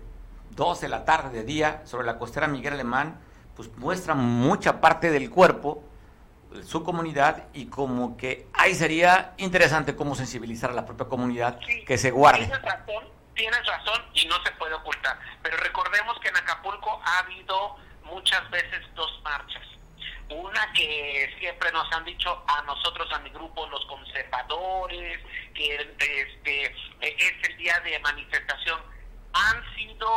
2 0.56 0.82
de 0.82 0.90
la 0.90 1.06
tarde, 1.06 1.30
de 1.40 1.44
día, 1.44 1.82
sobre 1.86 2.06
la 2.06 2.18
costera 2.18 2.48
Miguel 2.48 2.74
Alemán, 2.74 3.20
pues 3.56 3.70
muestran 3.78 4.20
mucha 4.20 4.82
parte 4.82 5.12
del 5.12 5.30
cuerpo, 5.30 5.84
su 6.64 6.84
comunidad, 6.84 7.48
y 7.54 7.66
como 7.68 8.16
que 8.16 8.48
ahí 8.54 8.74
sería 8.76 9.34
interesante 9.38 9.96
cómo 9.96 10.16
sensibilizar 10.16 10.70
a 10.70 10.74
la 10.74 10.86
propia 10.86 11.08
comunidad 11.08 11.60
Sí, 11.66 11.84
que 11.84 11.98
se 11.98 12.12
guarde. 12.12 12.46
Tienes 12.46 12.62
razón, 12.62 13.04
tienes 13.34 13.66
razón 13.66 14.02
y 14.14 14.26
no 14.28 14.36
se 14.44 14.52
puede 14.52 14.74
ocultar. 14.74 15.20
Pero 15.44 15.58
recordemos 15.58 16.18
que 16.20 16.30
en 16.30 16.38
Acapulco 16.38 17.02
ha 17.04 17.20
habido 17.20 17.76
muchas 18.04 18.50
veces 18.50 18.82
dos 18.96 19.22
marchas. 19.24 19.64
Una 20.30 20.72
que 20.74 21.30
siempre 21.40 21.72
nos 21.72 21.92
han 21.92 22.06
dicho 22.06 22.44
a 22.48 22.62
nosotros, 22.64 23.08
a 23.14 23.20
mi 23.20 23.30
grupo, 23.30 23.68
los 23.68 23.86
conservadores, 23.86 25.20
que 25.54 25.76
este 25.76 26.66
es 27.02 27.50
el 27.50 27.58
día 27.58 27.80
de 27.82 28.00
manifestación. 28.00 28.80
Han 29.36 29.76
sido 29.76 30.10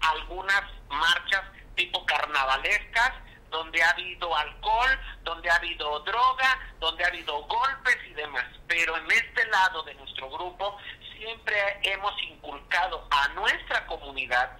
algunas 0.00 0.62
marchas 0.88 1.42
tipo 1.76 2.04
carnavalescas, 2.06 3.12
donde 3.50 3.82
ha 3.82 3.90
habido 3.90 4.34
alcohol, 4.34 4.98
donde 5.24 5.50
ha 5.50 5.56
habido 5.56 6.00
droga, 6.00 6.58
donde 6.80 7.04
ha 7.04 7.08
habido 7.08 7.42
golpes 7.44 7.98
y 8.08 8.14
demás. 8.14 8.46
Pero 8.66 8.96
en 8.96 9.10
este 9.10 9.44
lado 9.46 9.82
de 9.82 9.94
nuestro 9.94 10.30
grupo 10.30 10.78
siempre 11.16 11.80
hemos 11.82 12.14
inculcado 12.22 13.06
a 13.10 13.28
nuestra 13.28 13.86
comunidad 13.86 14.56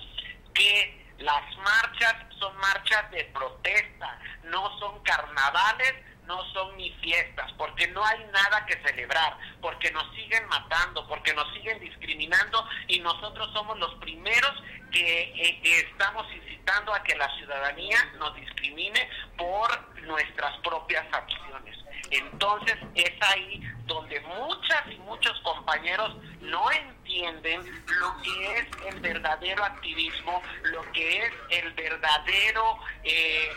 que 0.55 1.15
las 1.19 1.57
marchas 1.57 2.15
son 2.39 2.57
marchas 2.59 3.11
de 3.11 3.25
protesta, 3.27 4.19
no 4.45 4.79
son 4.79 5.03
carnavales, 5.03 5.95
no 6.33 6.43
son 6.55 6.75
ni 6.79 6.91
fiestas, 7.03 7.53
porque 7.59 7.87
no 7.89 8.03
hay 8.03 8.25
nada 8.33 8.65
que 8.65 8.81
celebrar, 8.83 9.37
porque 9.61 9.91
nos 9.91 10.11
siguen 10.15 10.47
matando, 10.47 11.07
porque 11.07 11.35
nos 11.35 11.53
siguen 11.53 11.79
discriminando 11.79 12.67
y 12.89 13.01
nosotros 13.01 13.53
somos 13.53 13.79
los 13.79 13.95
primeros 13.97 14.53
que 14.91 15.23
eh, 15.23 15.61
estamos 15.63 16.27
incitando 16.33 16.95
a 16.95 17.03
que 17.03 17.15
la 17.17 17.29
ciudadanía 17.37 17.99
nos 18.19 18.35
discrimine 18.35 19.11
por 19.37 19.69
nuestras 20.05 20.57
propias 20.61 21.05
acciones. 21.13 21.79
Entonces 22.11 22.77
es 22.95 23.13
ahí 23.21 23.61
donde 23.85 24.19
muchas 24.21 24.83
y 24.91 24.97
muchos 25.01 25.39
compañeros 25.41 26.17
no 26.41 26.71
entienden 26.71 27.61
lo 27.87 28.23
que 28.23 28.57
es 28.57 28.67
el 28.87 29.01
verdadero 29.01 29.65
activismo, 29.65 30.43
lo 30.65 30.83
que 30.93 31.27
es 31.27 31.33
el 31.51 31.73
verdadero 31.75 32.79
eh, 33.05 33.51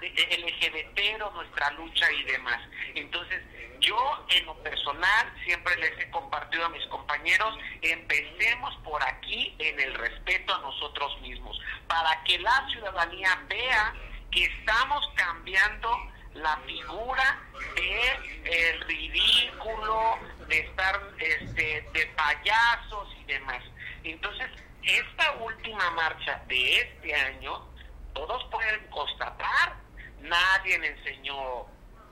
tema 0.00 0.22
LGBT, 0.36 1.18
nuestra 1.34 1.70
lucha 1.72 2.10
y 2.12 2.22
demás. 2.24 2.60
Entonces 2.94 3.42
yo 3.80 4.26
en 4.30 4.46
lo 4.46 4.54
personal 4.62 5.32
siempre 5.44 5.76
les 5.76 5.98
he 5.98 6.10
compartido 6.10 6.64
a 6.64 6.68
mis 6.70 6.84
compañeros, 6.86 7.56
empecemos 7.82 8.74
por 8.84 9.02
aquí 9.02 9.54
en 9.58 9.78
el 9.78 9.94
respeto 9.94 10.54
a 10.54 10.58
nosotros 10.60 11.20
mismos, 11.20 11.60
para 11.86 12.22
que 12.24 12.38
la 12.38 12.66
ciudadanía 12.70 13.38
vea 13.48 13.94
que 14.30 14.44
estamos 14.44 15.06
cambiando 15.16 15.90
la 16.34 16.56
figura 16.66 17.40
de 17.76 18.70
el 18.70 18.80
ridículo, 18.82 20.18
de 20.48 20.60
estar 20.60 21.00
este, 21.18 21.86
de 21.92 22.06
payasos 22.16 23.08
y 23.20 23.24
demás. 23.24 23.62
Entonces, 24.02 24.50
esta 24.82 25.32
última 25.36 25.90
marcha 25.92 26.42
de 26.48 26.80
este 26.80 27.14
año, 27.14 27.73
todos 28.14 28.44
pueden 28.50 28.86
constatar, 28.88 29.74
nadie 30.20 30.76
enseñó 30.76 31.66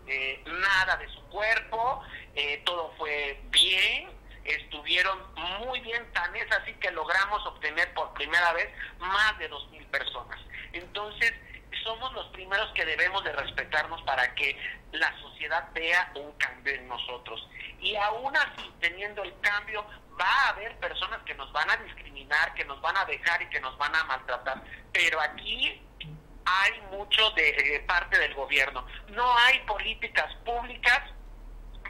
eh, 0.06 0.42
nada 0.46 0.96
de 0.96 1.08
su 1.08 1.22
cuerpo, 1.28 2.02
eh, 2.34 2.62
todo 2.64 2.92
fue 2.98 3.40
bien, 3.50 4.10
estuvieron 4.44 5.18
muy 5.60 5.80
bien, 5.80 6.12
tan 6.12 6.34
es 6.36 6.50
así 6.52 6.72
que 6.74 6.90
logramos 6.90 7.46
obtener 7.46 7.92
por 7.94 8.12
primera 8.14 8.52
vez 8.52 8.68
más 8.98 9.38
de 9.38 9.48
dos 9.48 9.68
mil 9.70 9.84
personas. 9.86 10.38
Entonces, 10.72 11.32
somos 11.84 12.12
los 12.12 12.26
primeros 12.28 12.70
que 12.74 12.84
debemos 12.84 13.22
de 13.24 13.32
respetarnos 13.32 14.02
para 14.02 14.34
que 14.34 14.56
la 14.92 15.16
sociedad 15.20 15.68
vea 15.72 16.12
un 16.14 16.32
cambio 16.32 16.74
en 16.74 16.88
nosotros. 16.88 17.48
Y 17.80 17.96
aún 17.96 18.36
así, 18.36 18.70
teniendo 18.80 19.22
el 19.22 19.38
cambio, 19.40 19.84
va 20.20 20.26
a 20.26 20.48
haber 20.50 20.76
personas 20.78 21.20
que 21.24 21.34
nos 21.34 21.50
van 21.52 21.70
a 21.70 21.76
discriminar, 21.78 22.54
que 22.54 22.64
nos 22.64 22.80
van 22.80 22.96
a 22.96 23.04
dejar 23.04 23.42
y 23.42 23.48
que 23.48 23.60
nos 23.60 23.76
van 23.78 23.94
a 23.94 24.04
maltratar. 24.04 24.62
Pero 24.92 25.20
aquí 25.20 25.82
hay 26.44 26.72
mucho 26.96 27.31
de 27.31 27.85
parte 27.87 28.18
del 28.18 28.35
gobierno. 28.35 28.87
No 29.09 29.37
hay 29.38 29.59
políticas 29.61 30.35
públicas 30.44 31.00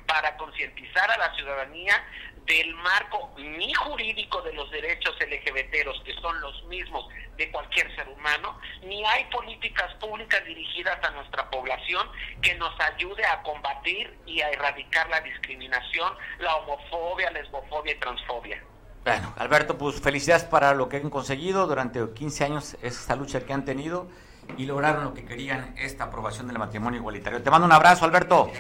para 0.07 0.37
concientizar 0.37 1.11
a 1.11 1.17
la 1.17 1.35
ciudadanía 1.35 2.05
del 2.47 2.75
marco 2.75 3.33
ni 3.39 3.73
jurídico 3.73 4.43
de 4.43 4.53
los 4.53 4.71
derechos 4.71 5.15
LGBTeros, 5.21 6.03
que 6.05 6.13
son 6.15 6.41
los 6.41 6.65
mismos 6.65 7.07
de 7.37 7.51
cualquier 7.51 7.95
ser 7.95 8.09
humano, 8.09 8.59
ni 8.83 9.05
hay 9.05 9.25
políticas 9.27 9.95
públicas 9.95 10.45
dirigidas 10.45 10.99
a 11.03 11.11
nuestra 11.13 11.49
población 11.51 12.07
que 12.43 12.55
nos 12.57 12.79
ayude 12.81 13.25
a 13.25 13.43
combatir 13.43 14.19
y 14.27 14.41
a 14.41 14.51
erradicar 14.51 15.09
la 15.09 15.21
discriminación, 15.21 16.13
la 16.41 16.57
homofobia, 16.57 17.31
lesbofobia 17.31 17.93
y 17.93 17.99
transfobia. 17.99 18.63
Bueno, 19.05 19.35
Alberto, 19.39 19.79
pues 19.79 20.01
felicidades 20.01 20.45
para 20.45 20.75
lo 20.75 20.89
que 20.89 20.99
han 20.99 21.11
conseguido 21.11 21.67
durante 21.67 22.01
15 22.13 22.45
años, 22.45 22.77
esta 22.83 23.17
lucha 23.17 23.45
que 23.45 23.53
han 23.53 23.65
tenido 23.65 24.09
y 24.57 24.67
lograron 24.67 25.05
lo 25.05 25.15
que 25.15 25.25
querían, 25.25 25.75
esta 25.77 26.05
aprobación 26.05 26.49
del 26.49 26.59
matrimonio 26.59 27.01
igualitario. 27.01 27.43
Te 27.43 27.51
mando 27.51 27.67
un 27.67 27.73
abrazo, 27.73 28.05
Alberto. 28.05 28.51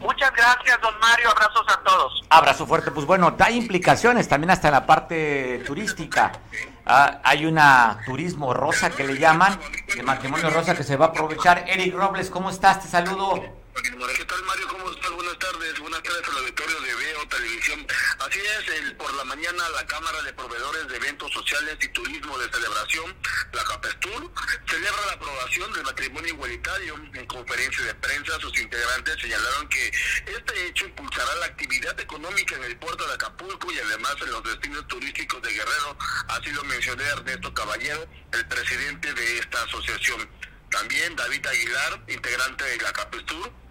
Muchas 0.00 0.32
gracias, 0.32 0.80
don 0.80 0.98
Mario. 0.98 1.30
Abrazos 1.30 1.64
a 1.68 1.80
todos. 1.84 2.24
Abrazo 2.28 2.66
fuerte. 2.66 2.90
Pues 2.90 3.06
bueno, 3.06 3.36
hay 3.38 3.56
implicaciones 3.56 4.28
también 4.28 4.50
hasta 4.50 4.68
en 4.68 4.74
la 4.74 4.86
parte 4.86 5.62
turística. 5.64 6.32
Ah, 6.84 7.20
hay 7.22 7.46
una 7.46 8.00
turismo 8.04 8.52
rosa 8.52 8.90
que 8.90 9.06
le 9.06 9.16
llaman, 9.16 9.58
de 9.94 10.02
matrimonio 10.02 10.50
rosa 10.50 10.74
que 10.74 10.82
se 10.82 10.96
va 10.96 11.06
a 11.06 11.08
aprovechar. 11.10 11.64
Eric 11.68 11.94
Robles, 11.94 12.30
¿cómo 12.30 12.50
estás? 12.50 12.82
Te 12.82 12.88
saludo. 12.88 13.61
¿Qué 13.74 14.24
tal, 14.26 14.42
Mario? 14.42 14.68
¿Cómo 14.68 14.90
estás? 14.90 15.10
Buenas 15.12 15.38
tardes. 15.38 15.78
Buenas 15.78 16.02
tardes 16.02 16.28
al 16.28 16.36
auditorio 16.36 16.80
de 16.82 16.94
Veo 16.94 17.28
Televisión. 17.28 17.86
Así 18.18 18.38
es, 18.38 18.68
el, 18.68 18.96
por 18.96 19.12
la 19.14 19.24
mañana 19.24 19.68
la 19.70 19.86
Cámara 19.86 20.20
de 20.22 20.32
Proveedores 20.34 20.88
de 20.88 20.96
Eventos 20.96 21.32
Sociales 21.32 21.78
y 21.80 21.88
Turismo 21.88 22.38
de 22.38 22.52
Celebración, 22.52 23.16
la 23.52 23.64
CAPESTUR, 23.64 24.30
celebra 24.68 25.06
la 25.06 25.12
aprobación 25.12 25.72
del 25.72 25.84
matrimonio 25.84 26.34
igualitario. 26.34 26.96
En 27.14 27.26
conferencia 27.26 27.84
de 27.86 27.94
prensa, 27.94 28.38
sus 28.40 28.58
integrantes 28.60 29.16
señalaron 29.18 29.66
que 29.70 29.88
este 29.88 30.66
hecho 30.66 30.84
impulsará 30.84 31.34
la 31.36 31.46
actividad 31.46 31.98
económica 31.98 32.54
en 32.56 32.64
el 32.64 32.76
puerto 32.76 33.06
de 33.08 33.14
Acapulco 33.14 33.72
y 33.72 33.78
además 33.78 34.16
en 34.20 34.32
los 34.32 34.44
destinos 34.44 34.86
turísticos 34.88 35.40
de 35.40 35.50
Guerrero. 35.50 35.96
Así 36.28 36.50
lo 36.52 36.62
mencioné 36.64 37.04
Ernesto 37.04 37.54
Caballero, 37.54 38.06
el 38.32 38.46
presidente 38.48 39.14
de 39.14 39.38
esta 39.38 39.62
asociación. 39.62 40.28
También 40.70 41.16
David 41.16 41.46
Aguilar, 41.46 42.04
integrante 42.08 42.64
de 42.64 42.76
la 42.78 42.92
CAPESTUR, 42.92 43.61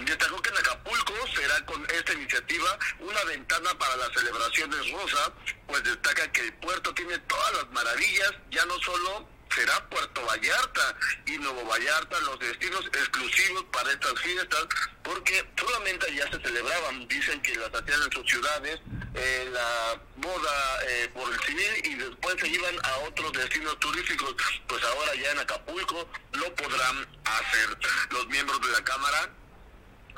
Destacó 0.00 0.42
que 0.42 0.50
en 0.50 0.56
Acapulco 0.56 1.14
será 1.34 1.64
con 1.66 1.86
esta 1.90 2.12
iniciativa 2.12 2.78
una 2.98 3.24
ventana 3.24 3.78
para 3.78 3.96
las 3.96 4.12
celebraciones 4.12 4.90
rosa, 4.90 5.32
pues 5.66 5.84
destaca 5.84 6.30
que 6.32 6.40
el 6.40 6.52
puerto 6.54 6.92
tiene 6.94 7.18
todas 7.20 7.54
las 7.54 7.70
maravillas, 7.70 8.32
ya 8.50 8.64
no 8.66 8.78
solo 8.80 9.28
será 9.54 9.88
Puerto 9.88 10.24
Vallarta 10.26 10.96
y 11.26 11.38
Nuevo 11.38 11.64
Vallarta 11.64 12.20
los 12.20 12.38
destinos 12.40 12.84
exclusivos 12.86 13.64
para 13.72 13.92
estas 13.92 14.20
fiestas, 14.20 14.66
porque 15.02 15.48
solamente 15.56 16.14
ya 16.14 16.30
se 16.30 16.40
celebraban, 16.40 17.06
dicen 17.06 17.40
que 17.40 17.54
las 17.54 17.72
hacían 17.72 18.02
en 18.02 18.12
sus 18.12 18.26
ciudades, 18.28 18.80
eh, 19.14 19.48
la 19.52 20.00
boda 20.16 20.84
eh, 20.88 21.08
por 21.14 21.32
el 21.32 21.40
civil 21.40 21.72
y 21.84 21.94
después 21.94 22.36
se 22.40 22.48
iban 22.48 22.74
a 22.84 22.96
otros 23.08 23.32
destinos 23.32 23.78
turísticos, 23.78 24.34
pues 24.66 24.82
ahora 24.82 25.14
ya 25.14 25.30
en 25.30 25.38
Acapulco 25.38 26.08
lo 26.32 26.54
podrán 26.56 27.06
hacer. 27.24 27.78
Los 28.10 28.26
miembros 28.26 28.60
de 28.60 28.72
la 28.72 28.82
Cámara 28.82 29.30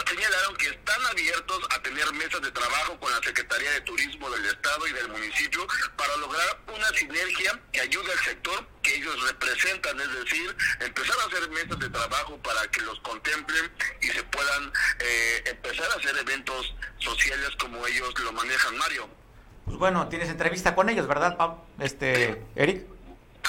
señalaron 0.04 0.56
que 0.56 0.68
están 0.68 1.06
abiertos 1.06 1.60
a 1.70 1.82
tener 1.82 2.12
mesas 2.12 2.40
de 2.42 2.50
trabajo 2.50 2.98
con 3.00 3.10
la 3.10 3.20
Secretaría 3.22 3.70
de 3.72 3.80
Turismo 3.82 4.30
del 4.30 4.44
Estado 4.46 4.86
y 4.86 4.92
del 4.92 5.08
municipio 5.08 5.66
para 5.96 6.16
lograr 6.16 6.60
una 6.68 6.88
sinergia 6.90 7.60
que 7.72 7.80
ayude 7.80 8.12
al 8.12 8.18
sector 8.18 8.66
que 8.82 8.96
ellos 8.96 9.20
representan, 9.28 9.98
es 10.00 10.12
decir, 10.12 10.56
empezar 10.80 11.16
a 11.20 11.26
hacer 11.26 11.50
mesas 11.50 11.78
de 11.78 11.88
trabajo 11.90 12.36
para 12.38 12.66
que 12.68 12.80
los 12.82 13.00
contemplen 13.00 13.72
y 14.00 14.06
se 14.08 14.22
puedan 14.24 14.72
eh, 15.00 15.44
empezar 15.46 15.90
a 15.90 15.94
hacer 15.94 16.16
eventos 16.18 16.74
sociales 16.98 17.50
como 17.58 17.86
ellos 17.86 18.14
lo 18.20 18.32
manejan, 18.32 18.76
Mario. 18.76 19.08
Pues 19.64 19.78
bueno, 19.78 20.08
tienes 20.08 20.28
entrevista 20.28 20.74
con 20.74 20.88
ellos, 20.88 21.08
¿verdad, 21.08 21.36
Este, 21.80 22.40
Eric. 22.54 22.95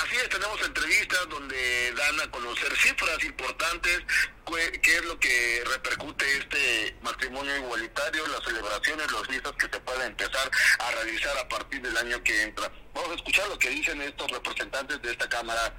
Así 0.03 0.15
es, 0.15 0.29
tenemos 0.29 0.62
entrevistas 0.63 1.27
donde 1.29 1.91
dan 1.93 2.19
a 2.21 2.29
conocer 2.29 2.71
cifras 2.77 3.23
importantes, 3.23 3.99
qué 4.81 4.95
es 4.95 5.05
lo 5.05 5.19
que 5.19 5.63
repercute 5.73 6.25
este 6.38 6.95
matrimonio 7.01 7.57
igualitario, 7.57 8.27
las 8.27 8.43
celebraciones, 8.43 9.12
los 9.12 9.27
listas 9.29 9.53
que 9.53 9.67
se 9.67 9.79
pueden 9.79 10.03
empezar 10.03 10.51
a 10.79 10.91
realizar 10.91 11.36
a 11.39 11.49
partir 11.49 11.81
del 11.81 11.97
año 11.97 12.21
que 12.23 12.43
entra. 12.43 12.71
Vamos 12.93 13.12
a 13.12 13.15
escuchar 13.15 13.47
lo 13.49 13.57
que 13.57 13.69
dicen 13.69 13.99
estos 14.03 14.29
representantes 14.29 15.01
de 15.01 15.12
esta 15.12 15.27
Cámara 15.27 15.73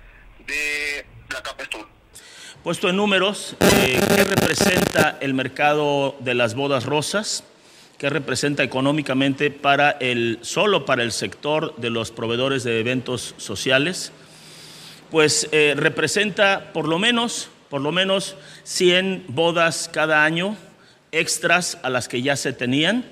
de 0.47 1.07
la 1.31 1.43
CAPESTUR. 1.43 1.87
Puesto 2.65 2.89
en 2.89 2.97
números, 2.97 3.55
eh, 3.61 4.01
¿qué 4.09 4.25
representa 4.25 5.17
el 5.21 5.33
mercado 5.33 6.17
de 6.19 6.35
las 6.35 6.57
bodas 6.57 6.85
rosas? 6.85 7.45
¿Qué 7.99 8.09
representa 8.11 8.63
económicamente 8.63 9.51
para 9.51 9.91
el, 9.91 10.39
solo 10.43 10.87
para 10.87 11.03
el 11.03 11.11
sector 11.11 11.75
de 11.79 11.91
los 11.91 12.13
proveedores 12.13 12.63
de 12.63 12.79
eventos 12.79 13.35
sociales, 13.39 14.13
pues 15.11 15.49
eh, 15.51 15.75
representa 15.77 16.73
por 16.73 16.87
lo 16.87 17.01
menos, 17.01 17.51
por 17.69 17.81
lo 17.81 17.91
menos 17.91 18.37
100 18.63 19.25
bodas 19.31 19.91
cada 19.93 20.25
año 20.25 20.57
extras 21.11 21.77
a 21.83 21.91
las 21.91 22.07
que 22.07 22.23
ya 22.23 22.37
se 22.37 22.53
tenían 22.53 23.05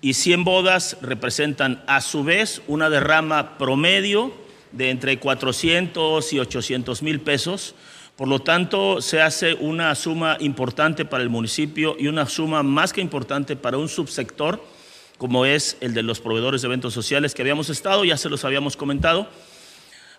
y 0.00 0.14
100 0.14 0.44
bodas 0.44 0.96
representan 1.02 1.82
a 1.88 2.00
su 2.00 2.22
vez 2.22 2.62
una 2.68 2.88
derrama 2.88 3.58
promedio 3.58 4.32
de 4.70 4.90
entre 4.90 5.18
400 5.18 6.32
y 6.32 6.38
800 6.38 7.02
mil 7.02 7.20
pesos 7.20 7.74
por 8.20 8.28
lo 8.28 8.40
tanto, 8.40 9.00
se 9.00 9.22
hace 9.22 9.54
una 9.54 9.94
suma 9.94 10.36
importante 10.40 11.06
para 11.06 11.22
el 11.22 11.30
municipio 11.30 11.96
y 11.98 12.06
una 12.06 12.26
suma 12.26 12.62
más 12.62 12.92
que 12.92 13.00
importante 13.00 13.56
para 13.56 13.78
un 13.78 13.88
subsector 13.88 14.62
como 15.16 15.46
es 15.46 15.78
el 15.80 15.94
de 15.94 16.02
los 16.02 16.20
proveedores 16.20 16.60
de 16.60 16.66
eventos 16.66 16.92
sociales 16.92 17.32
que 17.32 17.40
habíamos 17.40 17.70
estado, 17.70 18.04
ya 18.04 18.18
se 18.18 18.28
los 18.28 18.44
habíamos 18.44 18.76
comentado. 18.76 19.26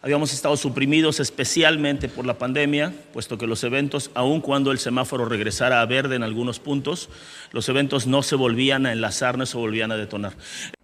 Habíamos 0.01 0.33
estado 0.33 0.57
suprimidos 0.57 1.19
especialmente 1.19 2.09
por 2.09 2.25
la 2.25 2.39
pandemia, 2.39 2.91
puesto 3.13 3.37
que 3.37 3.45
los 3.45 3.63
eventos, 3.63 4.09
aun 4.15 4.41
cuando 4.41 4.71
el 4.71 4.79
semáforo 4.79 5.25
regresara 5.25 5.79
a 5.79 5.85
verde 5.85 6.15
en 6.15 6.23
algunos 6.23 6.59
puntos, 6.59 7.07
los 7.51 7.69
eventos 7.69 8.07
no 8.07 8.23
se 8.23 8.35
volvían 8.35 8.87
a 8.87 8.93
enlazar, 8.93 9.37
no 9.37 9.45
se 9.45 9.57
volvían 9.57 9.91
a 9.91 9.97
detonar. 9.97 10.33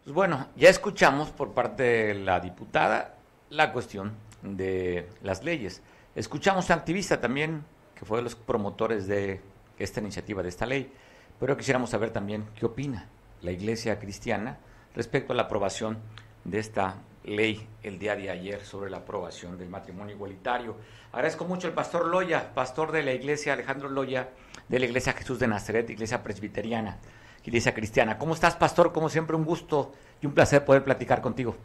Pues 0.04 0.14
bueno, 0.14 0.50
ya 0.56 0.70
escuchamos 0.70 1.32
por 1.32 1.56
parte 1.56 1.82
de 1.82 2.14
la 2.14 2.40
diputada 2.40 3.16
la 3.50 3.74
cuestión 3.74 4.12
de 4.44 5.10
las 5.24 5.44
leyes. 5.44 5.82
Escuchamos 6.18 6.72
a 6.72 6.74
activista 6.74 7.22
también, 7.22 7.64
que 7.94 8.04
fue 8.04 8.18
de 8.18 8.24
los 8.24 8.34
promotores 8.34 9.06
de 9.06 9.40
esta 9.78 10.00
iniciativa, 10.00 10.42
de 10.42 10.50
esta 10.50 10.66
ley, 10.66 10.92
pero 11.40 11.56
quisiéramos 11.56 11.92
saber 11.92 12.10
también 12.10 12.44
qué 12.56 12.66
opina 12.66 13.06
la 13.44 13.52
Iglesia 13.52 14.00
Cristiana 14.00 14.58
respecto 14.96 15.34
a 15.34 15.36
la 15.36 15.44
aprobación 15.44 16.00
de 16.44 16.58
esta 16.58 16.96
ley 17.24 17.68
el 17.84 18.00
día 18.00 18.16
de 18.16 18.32
ayer 18.32 18.66
sobre 18.66 18.90
la 18.90 18.98
aprobación 18.98 19.60
del 19.60 19.70
matrimonio 19.70 20.16
igualitario. 20.16 20.76
Agradezco 21.12 21.46
mucho 21.46 21.68
al 21.68 21.76
pastor 21.76 22.08
Loya, 22.08 22.52
pastor 22.56 22.92
de 22.92 23.04
la 23.04 23.14
Iglesia 23.14 23.54
Alejandro 23.54 23.88
Loya, 23.88 24.30
de 24.68 24.80
la 24.80 24.86
Iglesia 24.88 25.14
Jesús 25.14 25.38
de 25.38 25.48
Nazaret, 25.48 25.88
Iglesia 25.88 26.24
Presbiteriana, 26.24 26.98
Iglesia 27.44 27.76
Cristiana. 27.76 28.18
¿Cómo 28.18 28.34
estás, 28.34 28.56
pastor? 28.56 28.92
Como 28.92 29.10
siempre, 29.10 29.36
un 29.36 29.46
gusto 29.46 29.94
y 30.20 30.26
un 30.26 30.34
placer 30.34 30.66
poder 30.66 30.84
platicar 30.84 31.22
contigo. 31.22 31.56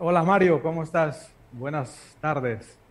Hola, 0.00 0.24
Mario, 0.24 0.60
¿cómo 0.60 0.82
estás? 0.82 1.30
Buenas 1.52 2.16
tardes 2.20 2.84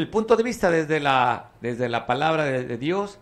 el 0.00 0.08
punto 0.08 0.36
de 0.36 0.42
vista 0.42 0.70
desde 0.70 1.00
la, 1.00 1.50
desde 1.60 1.88
la 1.88 2.06
palabra 2.06 2.44
de, 2.44 2.76
Dios 2.76 3.18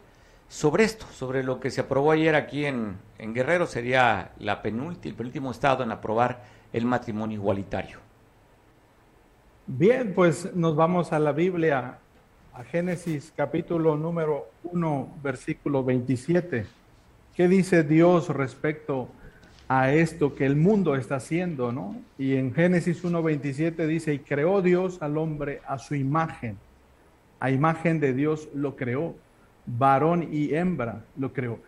sobre 0.49 0.85
esto, 0.85 1.07
sobre 1.13 1.43
lo 1.43 1.61
que 1.61 1.71
se 1.71 1.81
aprobó 1.81 2.13
ayer 2.13 2.35
aquí 2.35 2.65
en, 2.65 2.97
en 3.19 3.35
Guerrero, 3.35 3.67
sería 3.67 4.33
la 4.39 4.63
penúltima, 4.63 5.11
el 5.11 5.17
penúltimo 5.17 5.51
estado 5.51 5.85
en 5.85 5.93
aprobar 5.93 6.45
el 6.73 6.85
matrimonio 6.85 7.37
igualitario. 7.37 7.99
Bien, 9.67 10.13
pues 10.15 10.55
nos 10.55 10.77
vamos 10.77 11.13
a 11.13 11.19
la 11.19 11.33
Biblia, 11.33 11.99
a 12.53 12.65
Génesis 12.65 13.33
capítulo 13.35 13.97
número 13.97 14.49
1, 14.65 15.09
versículo 15.23 15.83
27. 15.83 16.67
¿Qué 17.35 17.49
dice 17.49 17.83
Dios 17.83 18.29
respecto 18.29 19.09
a 19.69 19.93
esto 19.93 20.35
que 20.35 20.45
el 20.45 20.57
mundo 20.57 20.95
está 20.95 21.17
haciendo, 21.17 21.73
no? 21.73 21.97
Y 22.19 22.35
en 22.35 22.53
Génesis 22.53 23.03
1.27 23.03 23.87
dice, 23.87 24.15
y 24.15 24.19
creó 24.19 24.61
Dios 24.61 25.01
al 25.01 25.17
hombre 25.17 25.63
a 25.67 25.79
su 25.79 25.95
imagen 25.95 26.59
a 27.41 27.51
imagen 27.51 28.01
de 28.01 28.13
Dios 28.13 28.49
lo 28.55 28.77
creó, 28.77 29.15
varón 29.67 30.29
y 30.31 30.55
hembra 30.55 31.05
lo 31.17 31.33
creó. 31.33 31.59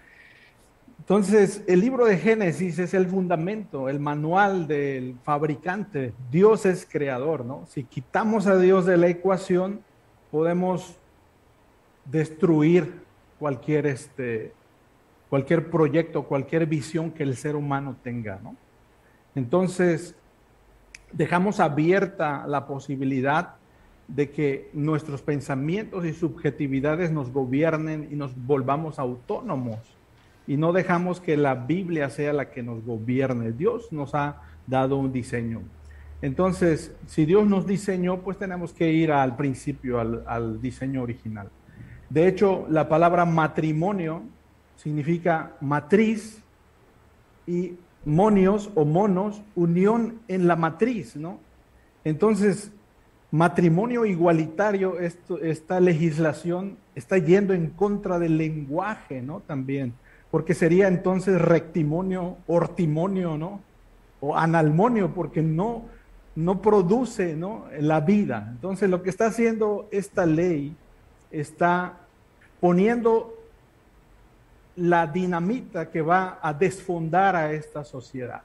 Entonces, 0.99 1.63
el 1.69 1.81
libro 1.81 2.05
de 2.07 2.17
Génesis 2.17 2.79
es 2.79 2.95
el 2.95 3.07
fundamento, 3.07 3.89
el 3.89 4.01
manual 4.01 4.67
del 4.67 5.17
fabricante. 5.23 6.13
Dios 6.31 6.67
es 6.67 6.87
creador, 6.91 7.45
¿no? 7.45 7.65
Si 7.69 7.85
quitamos 7.85 8.47
a 8.47 8.59
Dios 8.59 8.87
de 8.87 8.97
la 8.97 9.07
ecuación, 9.07 9.83
podemos 10.31 10.97
destruir 12.05 12.93
cualquier, 13.39 13.87
este, 13.87 14.53
cualquier 15.29 15.71
proyecto, 15.71 16.25
cualquier 16.25 16.67
visión 16.67 17.11
que 17.11 17.23
el 17.23 17.37
ser 17.37 17.55
humano 17.55 17.97
tenga, 18.03 18.41
¿no? 18.43 18.57
Entonces, 19.35 20.17
dejamos 21.13 21.61
abierta 21.61 22.47
la 22.47 22.67
posibilidad 22.67 23.57
de 24.09 24.31
que 24.31 24.71
nuestros 24.73 25.23
pensamientos 25.23 26.05
y 26.05 26.13
subjetividades 26.13 27.11
nos 27.11 27.33
gobiernen 27.33 28.09
y 28.11 28.17
nos 28.17 28.37
volvamos 28.47 28.99
autónomos 28.99 29.79
y 30.47 30.57
no 30.57 30.73
dejamos 30.73 31.21
que 31.21 31.37
la 31.37 31.55
Biblia 31.55 32.09
sea 32.09 32.33
la 32.33 32.51
que 32.51 32.63
nos 32.63 32.85
gobierne. 32.85 33.53
Dios 33.53 33.93
nos 33.93 34.15
ha 34.15 34.43
dado 34.67 34.97
un 34.97 35.13
diseño. 35.13 35.63
Entonces, 36.23 36.95
si 37.07 37.27
Dios 37.27 37.47
nos 37.47 37.67
diseñó, 37.67 38.21
pues 38.21 38.39
tenemos 38.39 38.73
que 38.73 38.91
ir 38.93 39.13
al 39.13 39.37
principio, 39.37 40.01
al, 40.01 40.61
diseño 40.61 41.03
original. 41.03 41.49
De 42.09 42.29
hecho, 42.29 42.67
la 42.71 42.89
palabra 42.89 43.25
matrimonio 43.25 44.23
significa 44.77 45.57
matriz 45.61 46.43
y 47.47 47.75
monios 48.05 48.71
o 48.75 48.85
monos, 48.85 49.43
unión 49.57 50.21
en 50.29 50.47
la 50.47 50.57
matriz, 50.57 51.17
¿no? 51.17 51.41
Entonces, 52.05 52.73
matrimonio 53.31 54.05
igualitario, 54.05 54.99
esto, 54.99 55.39
esta 55.41 55.81
legislación 55.81 56.77
está 56.95 57.19
yendo 57.19 57.55
en 57.55 57.71
contra 57.71 58.19
del 58.19 58.39
lenguaje, 58.39 59.21
¿no? 59.21 59.41
También, 59.41 59.95
porque 60.31 60.55
sería 60.55 60.89
entonces 60.89 61.41
rectimonio, 61.41 62.37
ortimonio, 62.47 63.37
¿no? 63.37 63.61
O 64.21 64.37
analmonio, 64.37 65.13
porque 65.13 65.43
no, 65.43 65.85
no 66.35 66.63
produce, 66.63 67.37
¿no? 67.37 67.67
La 67.81 68.01
vida. 68.01 68.49
Entonces, 68.51 68.89
lo 68.89 69.03
que 69.03 69.11
está 69.11 69.27
haciendo 69.27 69.89
esta 69.91 70.27
ley 70.27 70.75
está 71.31 71.99
poniendo 72.61 73.35
la 74.77 75.07
dinamita 75.07 75.91
que 75.91 76.03
va 76.03 76.39
a 76.41 76.53
desfondar 76.53 77.35
a 77.35 77.53
esta 77.53 77.85
sociedad. 77.85 78.43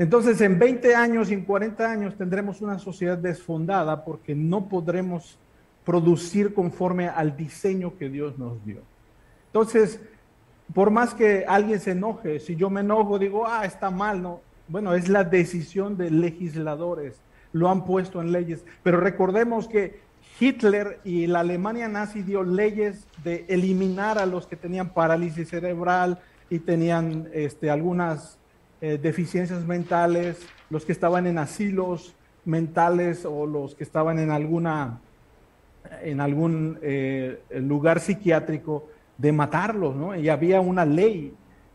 Entonces, 0.00 0.40
en 0.40 0.58
20 0.58 0.94
años 0.94 1.30
y 1.30 1.34
en 1.34 1.44
40 1.44 1.90
años 1.90 2.16
tendremos 2.16 2.62
una 2.62 2.78
sociedad 2.78 3.18
desfondada 3.18 4.02
porque 4.02 4.34
no 4.34 4.66
podremos 4.66 5.36
producir 5.84 6.54
conforme 6.54 7.08
al 7.08 7.36
diseño 7.36 7.98
que 7.98 8.08
Dios 8.08 8.38
nos 8.38 8.64
dio. 8.64 8.80
Entonces, 9.48 10.00
por 10.72 10.90
más 10.90 11.12
que 11.12 11.44
alguien 11.46 11.80
se 11.80 11.90
enoje, 11.90 12.40
si 12.40 12.56
yo 12.56 12.70
me 12.70 12.80
enojo, 12.80 13.18
digo, 13.18 13.46
ah, 13.46 13.66
está 13.66 13.90
mal, 13.90 14.22
no. 14.22 14.40
Bueno, 14.68 14.94
es 14.94 15.10
la 15.10 15.22
decisión 15.22 15.98
de 15.98 16.10
legisladores, 16.10 17.20
lo 17.52 17.68
han 17.68 17.84
puesto 17.84 18.22
en 18.22 18.32
leyes. 18.32 18.64
Pero 18.82 19.00
recordemos 19.00 19.68
que 19.68 20.00
Hitler 20.40 21.00
y 21.04 21.26
la 21.26 21.40
Alemania 21.40 21.88
nazi 21.88 22.22
dio 22.22 22.42
leyes 22.42 23.06
de 23.22 23.44
eliminar 23.50 24.18
a 24.18 24.24
los 24.24 24.46
que 24.46 24.56
tenían 24.56 24.94
parálisis 24.94 25.50
cerebral 25.50 26.20
y 26.48 26.60
tenían 26.60 27.28
este, 27.34 27.68
algunas 27.68 28.39
eh, 28.80 28.98
deficiencias 29.00 29.66
mentales, 29.66 30.46
los 30.70 30.84
que 30.84 30.92
estaban 30.92 31.26
en 31.26 31.38
asilos 31.38 32.14
mentales 32.44 33.24
o 33.24 33.46
los 33.46 33.74
que 33.74 33.84
estaban 33.84 34.18
en 34.18 34.30
alguna 34.30 35.00
en 36.02 36.20
algún 36.20 36.78
eh, 36.82 37.42
lugar 37.50 38.00
psiquiátrico 38.00 38.88
de 39.18 39.32
matarlos, 39.32 39.96
¿no? 39.96 40.14
Y 40.14 40.28
había 40.28 40.60
una 40.60 40.84
ley 40.84 41.34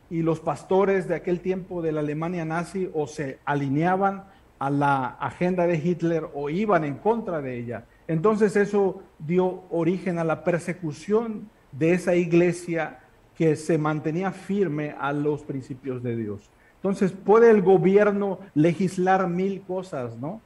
y 0.10 0.22
los 0.22 0.40
pastores 0.40 1.08
de 1.08 1.16
aquel 1.16 1.40
tiempo 1.40 1.82
de 1.82 1.92
la 1.92 2.02
Alemania 2.02 2.46
nazi 2.46 2.90
o 2.94 3.08
se 3.08 3.40
alineaban 3.46 4.26
a 4.60 4.70
la 4.70 5.06
agenda 5.06 5.68
de 5.68 5.78
Hitler 5.78 6.28
o 6.34 6.50
iban 6.50 6.84
en 6.84 6.96
contra 6.96 7.42
de 7.42 7.58
ella. 7.58 7.86
Entonces 8.08 8.56
eso 8.56 9.04
dio 9.20 9.64
origen 9.70 10.20
a 10.20 10.24
la 10.24 10.44
persecución 10.44 11.50
de 11.72 11.94
esa 11.94 12.16
iglesia 12.16 13.00
que 13.36 13.56
se 13.56 13.78
mantenía 13.78 14.32
firme 14.32 14.96
a 14.98 15.12
los 15.12 15.44
principios 15.44 16.02
de 16.02 16.16
Dios. 16.16 16.50
Entonces 16.86 17.14
puede 17.14 17.50
el 17.50 17.64
gobierno 17.64 18.38
legislar 18.54 19.28
mil 19.28 19.64
cosas, 19.64 20.20
¿no? 20.20 20.40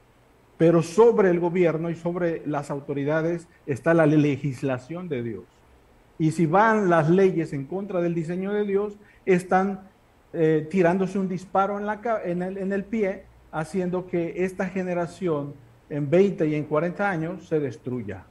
Pero 0.57 0.81
sobre 0.81 1.29
el 1.31 1.41
gobierno 1.41 1.89
y 1.89 1.95
sobre 1.95 2.47
las 2.47 2.71
autoridades 2.71 3.49
está 3.65 3.93
la 3.93 4.05
legislación 4.05 5.09
de 5.09 5.21
Dios. 5.21 5.43
Y 6.17 6.31
si 6.31 6.45
van 6.45 6.89
las 6.89 7.09
leyes 7.09 7.51
en 7.51 7.65
contra 7.65 7.99
del 7.99 8.15
diseño 8.15 8.53
de 8.53 8.63
Dios, 8.63 8.93
están 9.25 9.81
eh, 10.31 10.65
tirándose 10.71 11.19
un 11.19 11.27
disparo 11.27 11.77
en, 11.77 11.85
la, 11.85 11.99
en, 12.23 12.41
el, 12.41 12.57
en 12.57 12.71
el 12.71 12.85
pie, 12.85 13.25
haciendo 13.51 14.07
que 14.07 14.45
esta 14.45 14.65
generación 14.69 15.53
en 15.89 16.09
20 16.09 16.47
y 16.47 16.55
en 16.55 16.63
40 16.63 17.09
años 17.09 17.49
se 17.49 17.59
destruya. 17.59 18.23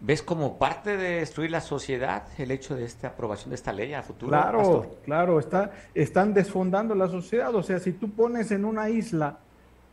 ¿Ves 0.00 0.22
como 0.22 0.58
parte 0.58 0.96
de 0.96 1.16
destruir 1.20 1.50
la 1.50 1.60
sociedad 1.60 2.22
el 2.38 2.52
hecho 2.52 2.76
de 2.76 2.84
esta 2.84 3.08
aprobación 3.08 3.50
de 3.50 3.56
esta 3.56 3.72
ley 3.72 3.94
a 3.94 4.02
futuro? 4.02 4.30
Claro, 4.30 4.96
claro, 5.04 5.40
está, 5.40 5.72
están 5.92 6.34
desfondando 6.34 6.94
la 6.94 7.08
sociedad. 7.08 7.52
O 7.54 7.62
sea, 7.64 7.80
si 7.80 7.92
tú 7.92 8.10
pones 8.10 8.52
en 8.52 8.64
una 8.64 8.90
isla 8.90 9.38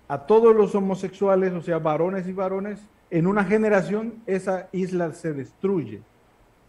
a 0.07 0.19
todos 0.19 0.55
los 0.55 0.75
homosexuales, 0.75 1.53
o 1.53 1.61
sea, 1.61 1.79
varones 1.79 2.27
y 2.27 2.33
varones, 2.33 2.79
en 3.09 3.25
una 3.25 3.43
generación 3.45 4.21
esa 4.27 4.69
isla 4.71 5.11
se 5.13 5.33
destruye. 5.33 6.01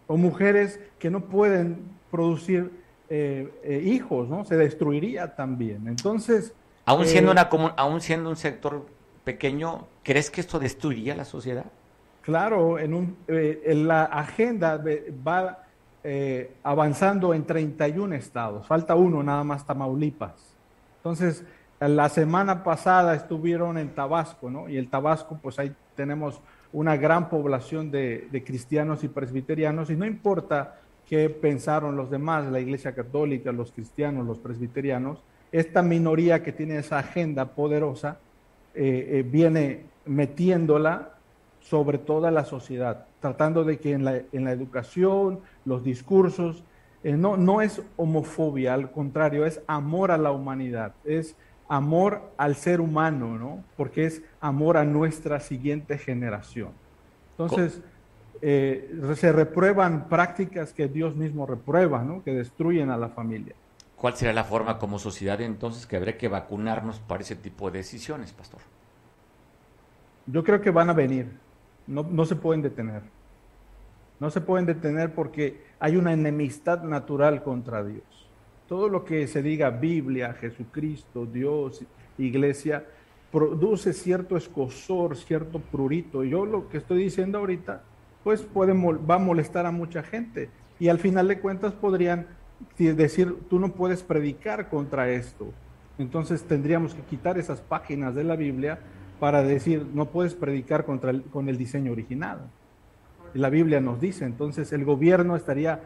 O 0.07 0.17
mujeres 0.17 0.81
que 0.99 1.11
no 1.11 1.21
pueden 1.21 1.79
producir 2.11 2.71
eh, 3.11 3.53
eh, 3.63 3.83
hijos, 3.85 4.29
¿no? 4.29 4.45
Se 4.45 4.57
destruiría 4.57 5.35
también. 5.35 5.89
Entonces... 5.89 6.55
Aún 6.87 7.05
siendo, 7.05 7.33
eh, 7.33 7.33
una, 7.33 7.43
aún 7.77 8.01
siendo 8.01 8.31
un 8.31 8.37
sector 8.37 8.87
pequeño, 9.25 9.89
¿crees 10.03 10.31
que 10.31 10.41
esto 10.41 10.59
destruiría 10.59 11.15
la 11.17 11.25
sociedad? 11.25 11.67
Claro, 12.27 12.79
en, 12.79 12.93
un, 12.93 13.17
en 13.29 13.89
la 13.89 14.05
agenda 14.05 14.83
va 15.27 15.63
avanzando 16.63 17.33
en 17.33 17.45
31 17.45 18.17
estados. 18.17 18.67
Falta 18.67 18.95
uno, 18.97 19.23
nada 19.23 19.45
más 19.45 19.65
Tamaulipas. 19.65 20.57
Entonces, 20.99 21.45
la 21.79 22.09
semana 22.09 22.65
pasada 22.65 23.15
estuvieron 23.15 23.79
en 23.79 23.91
Tabasco, 23.91 24.51
¿no? 24.51 24.69
Y 24.69 24.77
el 24.77 24.89
Tabasco, 24.89 25.39
pues 25.41 25.59
ahí 25.61 25.73
tenemos 25.95 26.41
una 26.73 26.97
gran 26.97 27.29
población 27.29 27.91
de, 27.91 28.43
cristianos 28.45 29.05
y 29.05 29.09
presbiterianos, 29.09 29.91
y 29.91 29.97
no 29.97 30.05
importa 30.05 30.81
qué 31.09 31.31
pensaron 31.31 31.97
los 31.97 32.11
demás, 32.11 32.47
la 32.47 32.61
Iglesia 32.61 32.95
Católica, 32.95 33.53
los 33.53 33.73
cristianos, 33.73 34.27
los 34.27 34.39
presbiterianos, 34.39 35.23
esta 35.53 35.83
minoría 35.83 36.43
que 36.43 36.53
tiene 36.53 36.79
esa 36.79 36.99
agenda 36.99 37.47
poderosa 37.47 38.19
eh, 38.75 39.09
eh, 39.13 39.23
viene 39.23 39.85
metiéndola 40.05 41.16
sobre 41.69 41.99
toda 41.99 42.31
la 42.31 42.45
sociedad, 42.45 43.07
tratando 43.21 43.65
de 43.65 43.79
que 43.79 43.93
en 43.93 44.05
la, 44.05 44.23
en 44.33 44.45
la 44.45 44.53
educación, 44.53 45.41
los 45.65 45.83
discursos, 45.83 46.63
eh, 47.03 47.17
no, 47.17 47.37
no 47.37 47.61
es 47.61 47.83
homofobia, 47.97 48.75
al 48.75 48.91
contrario, 48.93 49.45
es 49.45 49.61
amor 49.67 50.13
a 50.13 50.19
la 50.19 50.31
humanidad, 50.31 50.95
es 51.05 51.37
amor 51.69 52.33
al 52.37 52.55
ser 52.55 52.81
humano, 52.81 53.37
¿no? 53.37 53.65
Porque 53.77 54.07
es 54.07 54.23
amor 54.41 54.77
a 54.77 54.85
nuestra 54.85 55.41
siguiente 55.41 55.99
generación. 55.99 56.71
Entonces, 57.33 57.83
eh, 58.43 58.99
se 59.17 59.33
reprueban 59.33 60.09
prácticas 60.09 60.73
que 60.73 60.87
Dios 60.87 61.17
mismo 61.17 61.47
reprueba, 61.47 62.03
¿no? 62.05 62.23
Que 62.23 62.33
destruyen 62.33 62.91
a 62.91 62.97
la 62.97 63.09
familia. 63.09 63.55
¿Cuál 63.97 64.15
será 64.15 64.33
la 64.33 64.45
forma 64.45 64.79
como 64.79 64.99
sociedad 64.99 65.41
entonces 65.41 65.87
que 65.87 65.97
habría 65.97 66.17
que 66.17 66.29
vacunarnos 66.29 67.01
para 67.01 67.23
ese 67.23 67.35
tipo 67.35 67.71
de 67.71 67.79
decisiones, 67.79 68.33
pastor? 68.33 68.61
Yo 70.27 70.45
creo 70.45 70.61
que 70.61 70.71
van 70.71 70.91
a 70.91 70.93
venir, 70.93 71.31
no, 71.87 72.03
no 72.03 72.25
se 72.25 72.37
pueden 72.37 72.63
detener. 72.63 73.03
No 74.19 74.31
se 74.31 74.41
pueden 74.41 74.67
detener 74.67 75.15
porque 75.15 75.63
hay 75.79 75.97
una 75.97 76.13
enemistad 76.13 76.83
natural 76.83 77.43
contra 77.43 77.85
Dios 77.85 78.27
todo 78.69 78.89
lo 78.89 79.05
que 79.05 79.27
se 79.27 79.43
diga 79.43 79.71
Biblia, 79.71 80.35
Jesucristo, 80.35 81.27
Dios, 81.27 81.85
iglesia, 82.19 82.85
produce 83.31 83.93
cierto 83.93 84.37
escosor, 84.37 85.17
cierto 85.17 85.61
prurito. 85.61 86.25
Yo 86.25 86.47
lo 86.47 86.69
que 86.69 86.79
estoy 86.79 86.99
diciendo 86.99 87.39
ahorita, 87.39 87.83
pues 88.25 88.43
puede, 88.43 88.73
va 88.73 89.17
a 89.17 89.19
molestar 89.19 89.67
a 89.67 89.71
mucha 89.71 90.03
gente. 90.03 90.51
Y 90.79 90.89
al 90.89 90.99
final 90.99 91.29
de 91.29 91.41
cuentas 91.41 91.73
podrían 91.75 92.27
decir, 92.79 93.37
tú 93.49 93.59
no 93.59 93.73
puedes 93.73 94.03
predicar 94.03 94.69
contra 94.69 95.11
esto. 95.11 95.53
Entonces 95.99 96.43
tendríamos 96.45 96.95
que 96.95 97.03
quitar 97.03 97.39
esas 97.39 97.61
páginas 97.61 98.15
de 98.15 98.25
la 98.25 98.37
Biblia 98.37 98.81
para 99.21 99.43
decir, 99.43 99.87
no 99.95 100.07
puedes 100.07 100.35
predicar 100.35 100.85
contra 100.85 101.11
el, 101.11 101.23
con 101.23 101.49
el 101.49 101.57
diseño 101.57 101.93
original. 101.93 102.41
La 103.35 103.51
Biblia 103.51 103.81
nos 103.81 104.01
dice, 104.01 104.25
entonces 104.25 104.73
el 104.73 104.85
gobierno 104.85 105.37
estaría 105.37 105.81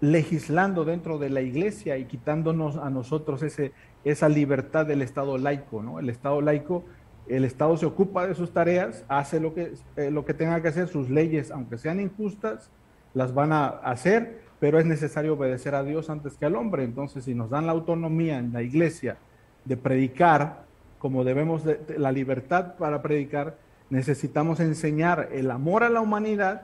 legislando 0.00 0.84
dentro 0.84 1.18
de 1.18 1.30
la 1.30 1.40
iglesia 1.40 1.98
y 1.98 2.04
quitándonos 2.04 2.76
a 2.76 2.88
nosotros 2.90 3.42
ese, 3.42 3.72
esa 4.04 4.28
libertad 4.28 4.86
del 4.86 5.02
Estado 5.02 5.38
laico, 5.38 5.82
¿no? 5.82 5.98
El 5.98 6.08
Estado 6.08 6.40
laico, 6.40 6.84
el 7.26 7.44
Estado 7.44 7.76
se 7.76 7.86
ocupa 7.86 8.26
de 8.26 8.34
sus 8.34 8.52
tareas, 8.52 9.04
hace 9.08 9.40
lo 9.40 9.54
que, 9.54 9.74
eh, 9.96 10.10
lo 10.10 10.24
que 10.24 10.34
tenga 10.34 10.62
que 10.62 10.68
hacer, 10.68 10.88
sus 10.88 11.10
leyes, 11.10 11.50
aunque 11.50 11.78
sean 11.78 12.00
injustas, 12.00 12.70
las 13.12 13.34
van 13.34 13.52
a 13.52 13.66
hacer, 13.66 14.40
pero 14.60 14.78
es 14.78 14.86
necesario 14.86 15.34
obedecer 15.34 15.74
a 15.74 15.82
Dios 15.82 16.10
antes 16.10 16.36
que 16.36 16.46
al 16.46 16.56
hombre. 16.56 16.84
Entonces, 16.84 17.24
si 17.24 17.34
nos 17.34 17.50
dan 17.50 17.66
la 17.66 17.72
autonomía 17.72 18.38
en 18.38 18.52
la 18.52 18.62
iglesia 18.62 19.18
de 19.64 19.76
predicar, 19.76 20.67
como 20.98 21.24
debemos 21.24 21.64
de 21.64 21.98
la 21.98 22.12
libertad 22.12 22.74
para 22.76 23.02
predicar, 23.02 23.56
necesitamos 23.90 24.60
enseñar 24.60 25.28
el 25.32 25.50
amor 25.50 25.82
a 25.84 25.88
la 25.88 26.00
humanidad, 26.00 26.62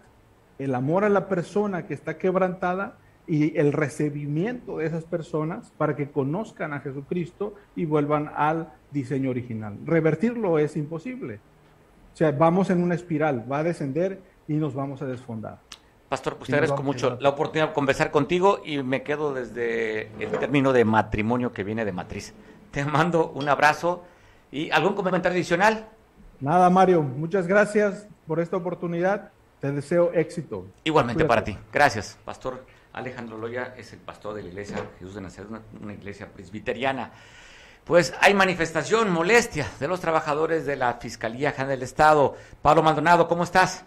el 0.58 0.74
amor 0.74 1.04
a 1.04 1.08
la 1.08 1.28
persona 1.28 1.86
que 1.86 1.94
está 1.94 2.18
quebrantada, 2.18 2.96
y 3.26 3.56
el 3.58 3.72
recibimiento 3.72 4.78
de 4.78 4.86
esas 4.86 5.04
personas 5.04 5.72
para 5.78 5.96
que 5.96 6.10
conozcan 6.10 6.72
a 6.72 6.80
Jesucristo 6.80 7.54
y 7.74 7.86
vuelvan 7.86 8.30
al 8.34 8.72
diseño 8.90 9.30
original. 9.30 9.78
Revertirlo 9.84 10.58
es 10.58 10.76
imposible. 10.76 11.40
O 12.12 12.16
sea, 12.16 12.32
vamos 12.32 12.70
en 12.70 12.82
una 12.82 12.94
espiral, 12.94 13.50
va 13.50 13.58
a 13.58 13.62
descender 13.62 14.20
y 14.46 14.54
nos 14.54 14.74
vamos 14.74 15.00
a 15.02 15.06
desfondar. 15.06 15.58
Pastor, 16.08 16.36
pues 16.36 16.50
te 16.50 16.54
agradezco 16.54 16.82
mucho 16.82 17.16
la 17.18 17.30
oportunidad 17.30 17.68
de 17.68 17.74
conversar 17.74 18.10
contigo 18.10 18.60
y 18.64 18.82
me 18.82 19.02
quedo 19.02 19.32
desde 19.32 20.10
el 20.22 20.30
término 20.38 20.72
de 20.72 20.84
matrimonio 20.84 21.52
que 21.52 21.64
viene 21.64 21.84
de 21.84 21.92
matriz. 21.92 22.34
Te 22.70 22.84
mando 22.84 23.32
un 23.34 23.48
abrazo 23.48 24.04
y 24.50 24.70
algún 24.70 24.94
comentario 24.94 25.37
adicional. 25.37 25.88
Nada, 26.40 26.68
Mario, 26.70 27.02
muchas 27.02 27.46
gracias 27.46 28.07
por 28.26 28.40
esta 28.40 28.57
oportunidad. 28.57 29.30
Te 29.61 29.72
deseo 29.72 30.12
éxito. 30.12 30.66
Igualmente 30.85 31.24
para 31.24 31.42
ti. 31.42 31.57
Gracias, 31.72 32.18
Pastor. 32.24 32.64
Alejandro 32.92 33.38
Loya 33.38 33.74
es 33.76 33.92
el 33.92 33.98
pastor 33.98 34.35
de 34.35 34.42
la 34.42 34.48
iglesia 34.48 34.88
Jesús 34.98 35.14
de 35.14 35.20
Nazaret, 35.20 35.50
una, 35.80 35.92
iglesia 35.92 36.28
presbiteriana. 36.28 37.12
Pues 37.85 38.14
hay 38.20 38.35
manifestación, 38.35 39.11
molestia 39.11 39.68
de 39.80 39.88
los 39.88 40.00
trabajadores 40.00 40.64
de 40.64 40.76
la 40.76 40.94
Fiscalía 40.94 41.50
General 41.50 41.70
del 41.70 41.83
Estado. 41.83 42.37
Pablo 42.62 42.83
Maldonado, 42.83 43.26
¿cómo 43.26 43.42
estás? 43.42 43.85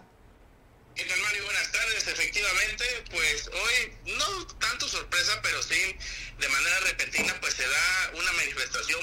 ¿Qué 0.94 1.04
tal, 1.04 1.18
Mario? 1.22 1.44
Buenas 1.44 1.72
tardes. 1.72 2.08
Efectivamente, 2.08 2.84
pues 3.10 3.48
hoy 3.48 4.12
no 4.18 4.46
tanto 4.58 4.86
sorpresa, 4.86 5.32
pero 5.42 5.62
sí 5.62 5.96
de 6.38 6.48
manera 6.48 6.76
repentina, 6.86 7.34
pues 7.40 7.54
se 7.54 7.62
da 7.62 7.88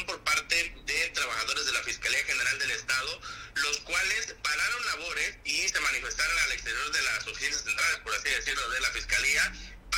por 0.05 0.23
parte 0.23 0.73
de 0.85 1.09
trabajadores 1.09 1.65
de 1.65 1.73
la 1.73 1.83
Fiscalía 1.83 2.23
General 2.23 2.59
del 2.59 2.71
Estado, 2.71 3.21
los 3.55 3.77
cuales 3.81 4.33
pararon 4.41 4.85
labores 4.85 5.35
y 5.43 5.67
se 5.67 5.79
manifestaron 5.81 6.37
al 6.39 6.51
exterior 6.53 6.91
de 6.91 7.01
las 7.01 7.27
oficinas 7.27 7.61
centrales, 7.61 7.99
por 7.99 8.15
así 8.15 8.29
decirlo, 8.29 8.69
de 8.69 8.79
la 8.79 8.89
Fiscalía 8.91 9.53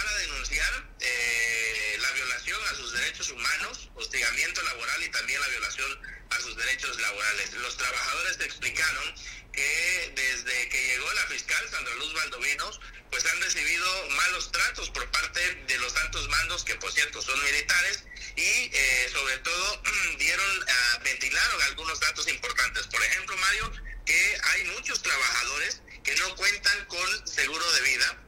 para 0.08 0.20
denunciar 0.20 0.88
eh, 1.02 1.98
la 2.00 2.12
violación 2.12 2.60
a 2.72 2.76
sus 2.76 2.94
derechos 2.94 3.30
humanos, 3.30 3.90
hostigamiento 3.96 4.62
laboral 4.64 5.04
y 5.04 5.10
también 5.10 5.42
la 5.42 5.48
violación 5.48 6.00
a 6.30 6.40
sus 6.40 6.56
derechos 6.56 7.00
laborales. 7.02 7.54
Los 7.56 7.76
trabajadores 7.76 8.40
explicaron 8.40 9.16
que 9.52 10.14
desde 10.16 10.70
que 10.70 10.88
llegó 10.88 11.12
la 11.12 11.28
fiscal 11.28 11.70
Sandra 11.70 11.94
Luz 11.96 12.14
Valdovinos, 12.14 12.80
pues 13.12 13.26
han 13.26 13.42
recibido 13.42 14.10
malos 14.12 14.50
tratos 14.52 14.90
por 14.92 15.10
parte 15.12 15.42
de 15.68 15.78
los 15.80 15.94
altos 15.98 16.30
mandos 16.30 16.64
que 16.64 16.76
por 16.76 16.92
cierto 16.94 17.22
son 17.22 17.44
militares 17.44 18.06
y 18.38 18.72
eh, 18.74 19.10
sobre 19.12 19.38
todo 19.40 19.82
dieron, 20.20 20.62
uh, 20.62 21.04
ventilaron 21.04 21.62
algunos 21.64 22.00
datos 22.00 22.28
importantes. 22.30 22.88
Por 22.88 23.04
ejemplo, 23.04 23.36
Mario, 23.36 23.72
que 24.06 24.38
hay 24.42 24.64
muchos 24.66 25.02
trabajadores 25.02 25.82
que 26.04 26.16
no 26.16 26.34
cuentan 26.38 26.86
con 26.86 27.28
seguro 27.28 27.70
de 27.74 27.82
vida 27.82 28.27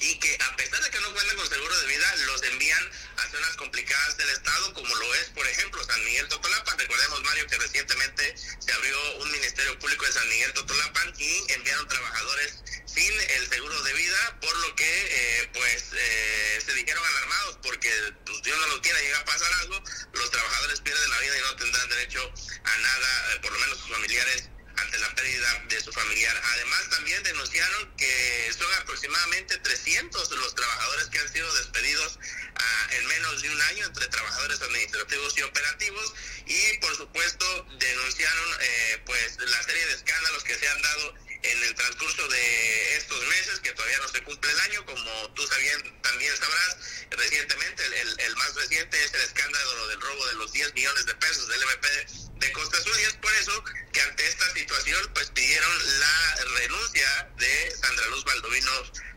y 0.00 0.18
que 0.18 0.38
a 0.40 0.56
pesar 0.56 0.82
de 0.82 0.90
que 0.90 1.00
no 1.00 1.12
cuentan 1.12 1.36
con 1.36 1.48
seguro 1.48 1.80
de 1.80 1.86
vida, 1.86 2.16
los 2.26 2.42
envían 2.42 2.90
a 3.16 3.30
zonas 3.30 3.56
complicadas 3.56 4.16
del 4.16 4.30
estado, 4.30 4.74
como 4.74 4.94
lo 4.94 5.14
es, 5.14 5.24
por 5.30 5.46
ejemplo, 5.46 5.84
San 5.84 6.04
Miguel 6.04 6.28
Totolapan. 6.28 6.78
Recordemos, 6.78 7.22
Mario, 7.22 7.46
que 7.46 7.58
recientemente 7.58 8.34
se 8.36 8.72
abrió 8.72 9.16
un 9.18 9.30
Ministerio 9.32 9.78
Público 9.78 10.04
de 10.06 10.12
San 10.12 10.28
Miguel 10.28 10.52
Totolapan 10.52 11.14
y 11.18 11.52
enviaron 11.52 11.88
trabajadores 11.88 12.62
sin 12.86 13.12
el 13.20 13.48
seguro 13.48 13.82
de 13.82 13.92
vida, 13.94 14.38
por 14.40 14.56
lo 14.56 14.74
que 14.76 14.84
eh, 14.84 15.50
pues 15.52 15.84
eh, 15.92 16.62
se 16.64 16.74
dijeron 16.74 17.04
alarmados 17.04 17.58
porque 17.62 17.90
pues, 18.24 18.42
Dios 18.42 18.58
no 18.58 18.66
lo 18.68 18.80
quiera, 18.82 19.00
llega 19.00 19.18
a 19.18 19.24
pasar 19.24 19.52
algo, 19.62 19.82
los 20.12 20.30
trabajadores 20.30 20.80
pierden 20.80 21.10
la 21.10 21.18
vida 21.18 21.38
y 21.38 21.42
no 21.42 21.56
tendrán 21.56 21.88
derecho 21.88 22.32
a 22.64 22.76
nada, 22.78 23.34
eh, 23.34 23.40
por 23.40 23.52
lo 23.52 23.58
menos 23.58 23.78
sus 23.78 23.90
familiares 23.90 24.48
ante 24.76 24.98
la 24.98 25.14
pérdida 25.14 25.64
de 25.68 25.80
su 25.80 25.92
familiar. 25.92 26.40
Además, 26.52 26.90
también 26.90 27.22
denunciaron 27.22 27.96
que 27.96 28.52
son 28.56 28.72
aproximadamente 28.74 29.58
300 29.58 30.30
los 30.30 30.54
trabajadores 30.54 31.06
que 31.06 31.18
han 31.18 31.32
sido 31.32 31.52
despedidos 31.54 32.18
ah, 32.56 32.88
en 32.92 33.06
menos 33.06 33.42
de 33.42 33.50
un 33.50 33.62
año 33.62 33.86
entre 33.86 34.08
trabajadores 34.08 34.60
administrativos 34.60 35.38
y 35.38 35.42
operativos 35.42 36.14
y, 36.46 36.78
por 36.78 36.96
supuesto, 36.96 37.66
denunciaron 37.78 38.56
eh, 38.60 39.02
pues 39.06 39.38
la 39.38 39.62
serie 39.62 39.86
de 39.86 39.94
escándalos 39.94 40.44
que 40.44 40.54
se 40.56 40.68
han 40.68 40.82
dado 40.82 41.14
en 41.42 41.62
el 41.62 41.74
transcurso 41.74 42.26
de 42.28 42.96
estos 42.96 43.22
meses, 43.26 43.60
que 43.60 43.72
todavía 43.72 43.98
no 43.98 44.08
se 44.08 44.22
cumple 44.22 44.50
el 44.50 44.60
año, 44.60 44.86
como 44.86 45.34
tú 45.34 45.46
sabían, 45.46 46.02
también 46.02 46.34
sabrás, 46.36 46.76
recientemente, 47.10 47.84
el, 47.84 48.20
el, 48.20 48.36
más 48.36 48.54
reciente 48.54 49.04
es 49.04 49.12
el 49.12 49.20
escándalo 49.20 49.88
del 49.88 50.00
robo 50.00 50.26
de 50.26 50.34
los 50.34 50.52
10 50.52 50.72
millones 50.72 51.04
de 51.04 51.14
pesos 51.16 51.46
del 51.48 51.62
MP 51.62 52.23
de 52.44 52.52
Costa 52.52 52.76
Azul, 52.76 52.92
y 53.00 53.04
es 53.04 53.14
por 53.14 53.32
eso 53.34 53.64
que 53.92 54.00
ante 54.02 54.26
esta 54.26 54.52
situación, 54.52 55.10
pues 55.14 55.30
pidieron 55.30 56.00
la 56.00 56.34
renuncia 56.60 57.28
de 57.38 57.74
Sandra 57.80 58.06
Luz 58.08 58.24
Baldovino, 58.24 58.70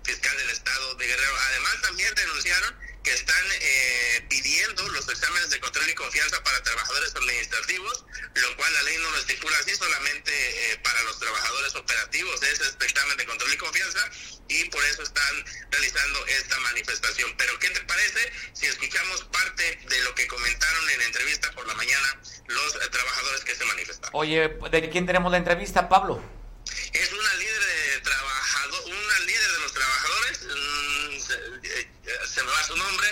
fiscal 0.04 0.38
del 0.38 0.50
Estado 0.50 0.96
de 0.96 1.08
Guerrero. 1.08 1.36
Además, 1.50 1.82
también 1.82 2.16
denunciaron 2.16 2.76
que 3.08 3.14
están 3.14 3.46
eh, 3.62 4.26
pidiendo 4.28 4.86
los 4.90 5.08
exámenes 5.08 5.50
de 5.50 5.62
control 5.62 5.90
y 5.90 5.96
confianza 5.96 6.44
para 6.44 6.62
trabajadores 6.62 7.16
administrativos, 7.16 8.06
lo 8.36 8.58
cual 8.58 8.74
la 8.74 8.82
ley 8.84 8.98
no 8.98 9.10
lo 9.12 9.18
estipula 9.20 9.58
así, 9.60 9.74
solamente 9.76 10.32
eh, 10.34 10.78
para 10.84 11.02
los 11.04 11.18
trabajadores 11.18 11.74
operativos 11.76 12.44
es 12.44 12.60
este 12.60 12.86
examen 12.86 13.16
de 13.16 13.26
control 13.26 13.54
y 13.54 13.58
confianza 13.58 14.10
y 14.50 14.66
por 14.66 14.84
eso 14.84 15.04
están 15.04 15.46
realizando 15.72 16.26
esta 16.28 16.60
manifestación. 16.60 17.34
Pero 17.38 17.58
¿qué 17.60 17.70
te 17.70 17.80
parece 17.86 18.30
si 18.52 18.66
escuchamos 18.66 19.24
parte 19.32 19.80
de 19.88 20.04
lo 20.04 20.14
que 20.14 20.28
comentaron 20.28 20.90
en 20.90 21.02
entrevista 21.04 21.50
por 21.54 21.66
la 21.66 21.76
mañana 21.76 22.22
los 22.48 22.76
eh, 22.76 22.90
trabajadores 22.92 23.46
que 23.46 23.56
se 23.56 23.64
manifestaron? 23.64 24.12
Oye, 24.20 24.50
¿de 24.70 24.90
quién 24.90 25.06
tenemos 25.06 25.32
la 25.32 25.38
entrevista, 25.38 25.88
Pablo? 25.88 26.22
Es 26.94 27.12
una 27.12 27.34
líder 27.36 27.62
de 27.62 28.02
trabajador, 28.02 28.84
una 28.86 29.20
líder 29.26 29.52
de 29.52 29.60
los 29.60 29.74
trabajadores, 29.74 30.42
mmm, 30.44 31.20
se, 31.20 32.28
se, 32.28 32.44
me 32.44 32.52
va 32.52 32.64
su 32.64 32.76
nombre, 32.78 33.08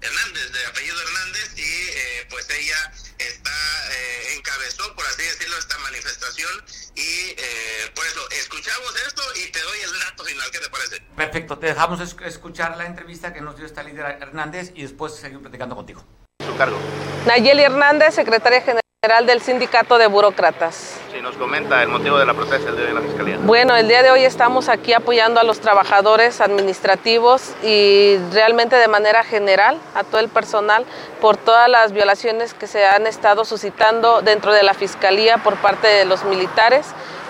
Hernández, 0.00 0.52
de 0.52 0.66
apellido 0.66 1.00
Hernández, 1.00 1.52
y 1.56 1.62
eh, 1.62 2.26
pues 2.30 2.48
ella 2.50 2.92
está, 3.18 3.50
eh, 3.92 4.34
encabezó, 4.36 4.94
por 4.94 5.06
así 5.06 5.22
decirlo, 5.22 5.58
esta 5.58 5.78
manifestación, 5.78 6.50
y 6.94 7.34
eh, 7.36 7.90
por 7.94 8.06
eso 8.06 8.28
escuchamos 8.30 8.94
esto 9.06 9.22
y 9.36 9.50
te 9.52 9.60
doy 9.60 9.78
el 9.80 9.98
dato 10.00 10.24
final, 10.24 10.50
¿qué 10.50 10.58
te 10.58 10.70
parece? 10.70 11.00
Perfecto, 11.16 11.58
te 11.58 11.66
dejamos 11.66 12.00
escuchar 12.00 12.76
la 12.76 12.86
entrevista 12.86 13.32
que 13.32 13.40
nos 13.40 13.56
dio 13.56 13.66
esta 13.66 13.82
líder 13.82 14.18
Hernández 14.20 14.72
y 14.74 14.82
después 14.82 15.14
seguir 15.14 15.40
platicando 15.40 15.76
contigo. 15.76 16.04
Su 16.44 16.56
cargo. 16.56 16.78
Nayeli 17.26 17.62
Hernández, 17.62 18.14
secretaria 18.14 18.60
general 18.60 18.80
del 19.00 19.40
Sindicato 19.40 19.96
de 19.96 20.08
Burócratas. 20.08 20.98
Sí, 21.10 21.22
nos 21.22 21.34
comenta 21.36 21.82
el 21.82 21.88
motivo 21.88 22.18
de 22.18 22.26
la 22.26 22.34
protesta 22.34 22.68
el 22.68 22.76
día 22.76 22.84
de 22.84 22.90
hoy 22.90 22.90
en 22.90 22.94
la 22.96 23.00
Fiscalía. 23.00 23.38
Bueno, 23.40 23.74
el 23.74 23.88
día 23.88 24.02
de 24.02 24.10
hoy 24.10 24.24
estamos 24.24 24.68
aquí 24.68 24.92
apoyando 24.92 25.40
a 25.40 25.42
los 25.42 25.58
trabajadores 25.60 26.42
administrativos 26.42 27.54
y 27.62 28.18
realmente 28.30 28.76
de 28.76 28.88
manera 28.88 29.24
general 29.24 29.78
a 29.94 30.04
todo 30.04 30.20
el 30.20 30.28
personal 30.28 30.84
por 31.18 31.38
todas 31.38 31.66
las 31.70 31.92
violaciones 31.92 32.52
que 32.52 32.66
se 32.66 32.84
han 32.84 33.06
estado 33.06 33.46
suscitando 33.46 34.20
dentro 34.20 34.52
de 34.52 34.62
la 34.62 34.74
Fiscalía 34.74 35.38
por 35.38 35.56
parte 35.56 35.88
de 35.88 36.04
los 36.04 36.24
militares, 36.24 36.86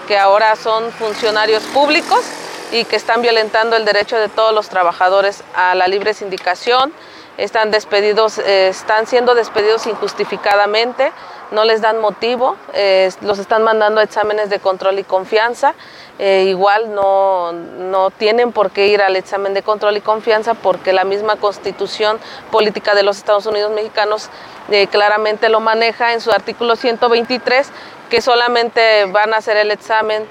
que 0.08 0.18
ahora 0.18 0.56
son 0.56 0.90
funcionarios 0.90 1.62
públicos 1.66 2.24
y 2.72 2.84
que 2.84 2.96
están 2.96 3.22
violentando 3.22 3.76
el 3.76 3.84
derecho 3.84 4.16
de 4.16 4.28
todos 4.28 4.52
los 4.52 4.68
trabajadores 4.68 5.44
a 5.54 5.76
la 5.76 5.86
libre 5.86 6.14
sindicación, 6.14 6.92
están 7.38 7.70
despedidos, 7.70 8.38
eh, 8.38 8.68
están 8.68 9.06
siendo 9.06 9.36
despedidos 9.36 9.86
injustificadamente, 9.86 11.12
no 11.50 11.64
les 11.64 11.80
dan 11.80 11.98
motivo, 12.00 12.56
eh, 12.74 13.10
los 13.22 13.38
están 13.38 13.62
mandando 13.62 14.00
a 14.00 14.04
exámenes 14.04 14.50
de 14.50 14.60
control 14.60 14.98
y 14.98 15.04
confianza, 15.04 15.74
eh, 16.18 16.44
igual 16.48 16.94
no, 16.94 17.52
no, 17.52 18.10
tienen 18.10 18.52
por 18.52 18.70
qué 18.70 18.88
ir 18.88 19.02
al 19.02 19.16
examen 19.16 19.54
de 19.54 19.62
control 19.62 19.96
y 19.96 20.00
confianza 20.00 20.54
porque 20.54 20.92
la 20.92 21.04
misma 21.04 21.36
constitución 21.36 22.18
política 22.50 22.94
de 22.94 23.02
los 23.02 23.16
Estados 23.16 23.46
Unidos 23.46 23.72
mexicanos 23.72 24.28
eh, 24.70 24.86
claramente 24.86 25.48
lo 25.48 25.60
maneja 25.60 26.12
en 26.12 26.20
su 26.20 26.30
artículo 26.30 26.76
123, 26.76 27.70
que 28.10 28.20
solamente 28.20 29.06
van 29.06 29.34
a 29.34 29.38
hacer 29.38 29.56
el 29.56 29.70
examen 29.70 30.26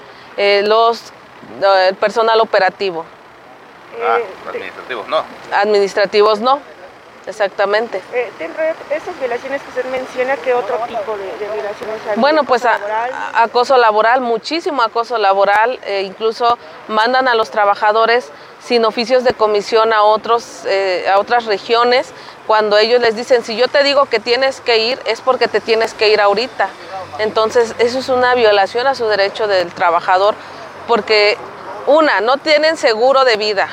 los, 0.64 1.12
el 1.88 1.96
personal 1.96 2.40
operativo. 2.40 3.04
Ah, 4.02 4.18
administrativos 4.48 5.08
no. 5.08 5.24
Administrativos 5.52 6.40
no. 6.40 6.60
Exactamente. 7.26 8.02
Eh, 8.12 8.32
dentro 8.38 8.62
de 8.62 8.70
esas 8.90 9.18
violaciones 9.18 9.62
que 9.62 9.68
usted 9.68 9.84
menciona, 9.86 10.36
¿qué 10.38 10.54
otro 10.54 10.78
tipo 10.88 11.16
de, 11.16 11.24
de 11.38 11.52
violaciones 11.52 12.00
hay? 12.08 12.16
Bueno, 12.16 12.44
pues 12.44 12.64
acoso 13.34 13.76
laboral, 13.76 14.20
muchísimo 14.20 14.82
acoso 14.82 15.18
laboral, 15.18 15.78
eh, 15.84 16.02
incluso 16.02 16.58
mandan 16.88 17.28
a 17.28 17.34
los 17.34 17.50
trabajadores 17.50 18.30
sin 18.62 18.84
oficios 18.84 19.24
de 19.24 19.32
comisión 19.32 19.92
a, 19.92 20.02
otros, 20.02 20.64
eh, 20.66 21.06
a 21.08 21.18
otras 21.18 21.46
regiones, 21.46 22.12
cuando 22.46 22.78
ellos 22.78 23.00
les 23.00 23.16
dicen, 23.16 23.44
si 23.44 23.56
yo 23.56 23.68
te 23.68 23.82
digo 23.84 24.06
que 24.06 24.18
tienes 24.18 24.60
que 24.60 24.78
ir, 24.78 24.98
es 25.06 25.20
porque 25.20 25.48
te 25.48 25.60
tienes 25.60 25.94
que 25.94 26.08
ir 26.08 26.20
ahorita. 26.20 26.68
Entonces, 27.18 27.74
eso 27.78 27.98
es 27.98 28.08
una 28.08 28.34
violación 28.34 28.86
a 28.86 28.94
su 28.94 29.06
derecho 29.06 29.46
del 29.46 29.72
trabajador, 29.72 30.34
porque 30.88 31.38
una, 31.86 32.20
no 32.20 32.38
tienen 32.38 32.76
seguro 32.76 33.24
de 33.24 33.36
vida. 33.36 33.68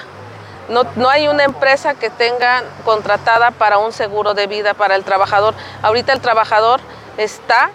No, 0.70 0.84
no 0.96 1.10
hay 1.10 1.28
una 1.28 1.44
empresa 1.44 1.96
que 1.96 2.10
tenga 2.10 2.64
contratada 2.84 3.52
para 3.52 3.78
un 3.78 3.94
seguro 3.94 4.34
de 4.34 4.48
vida 4.48 4.74
para 4.74 4.96
el 4.96 5.04
trabajador. 5.04 5.54
Ahorita 5.82 6.14
el 6.14 6.20
trabajador 6.20 6.82
está 7.18 7.70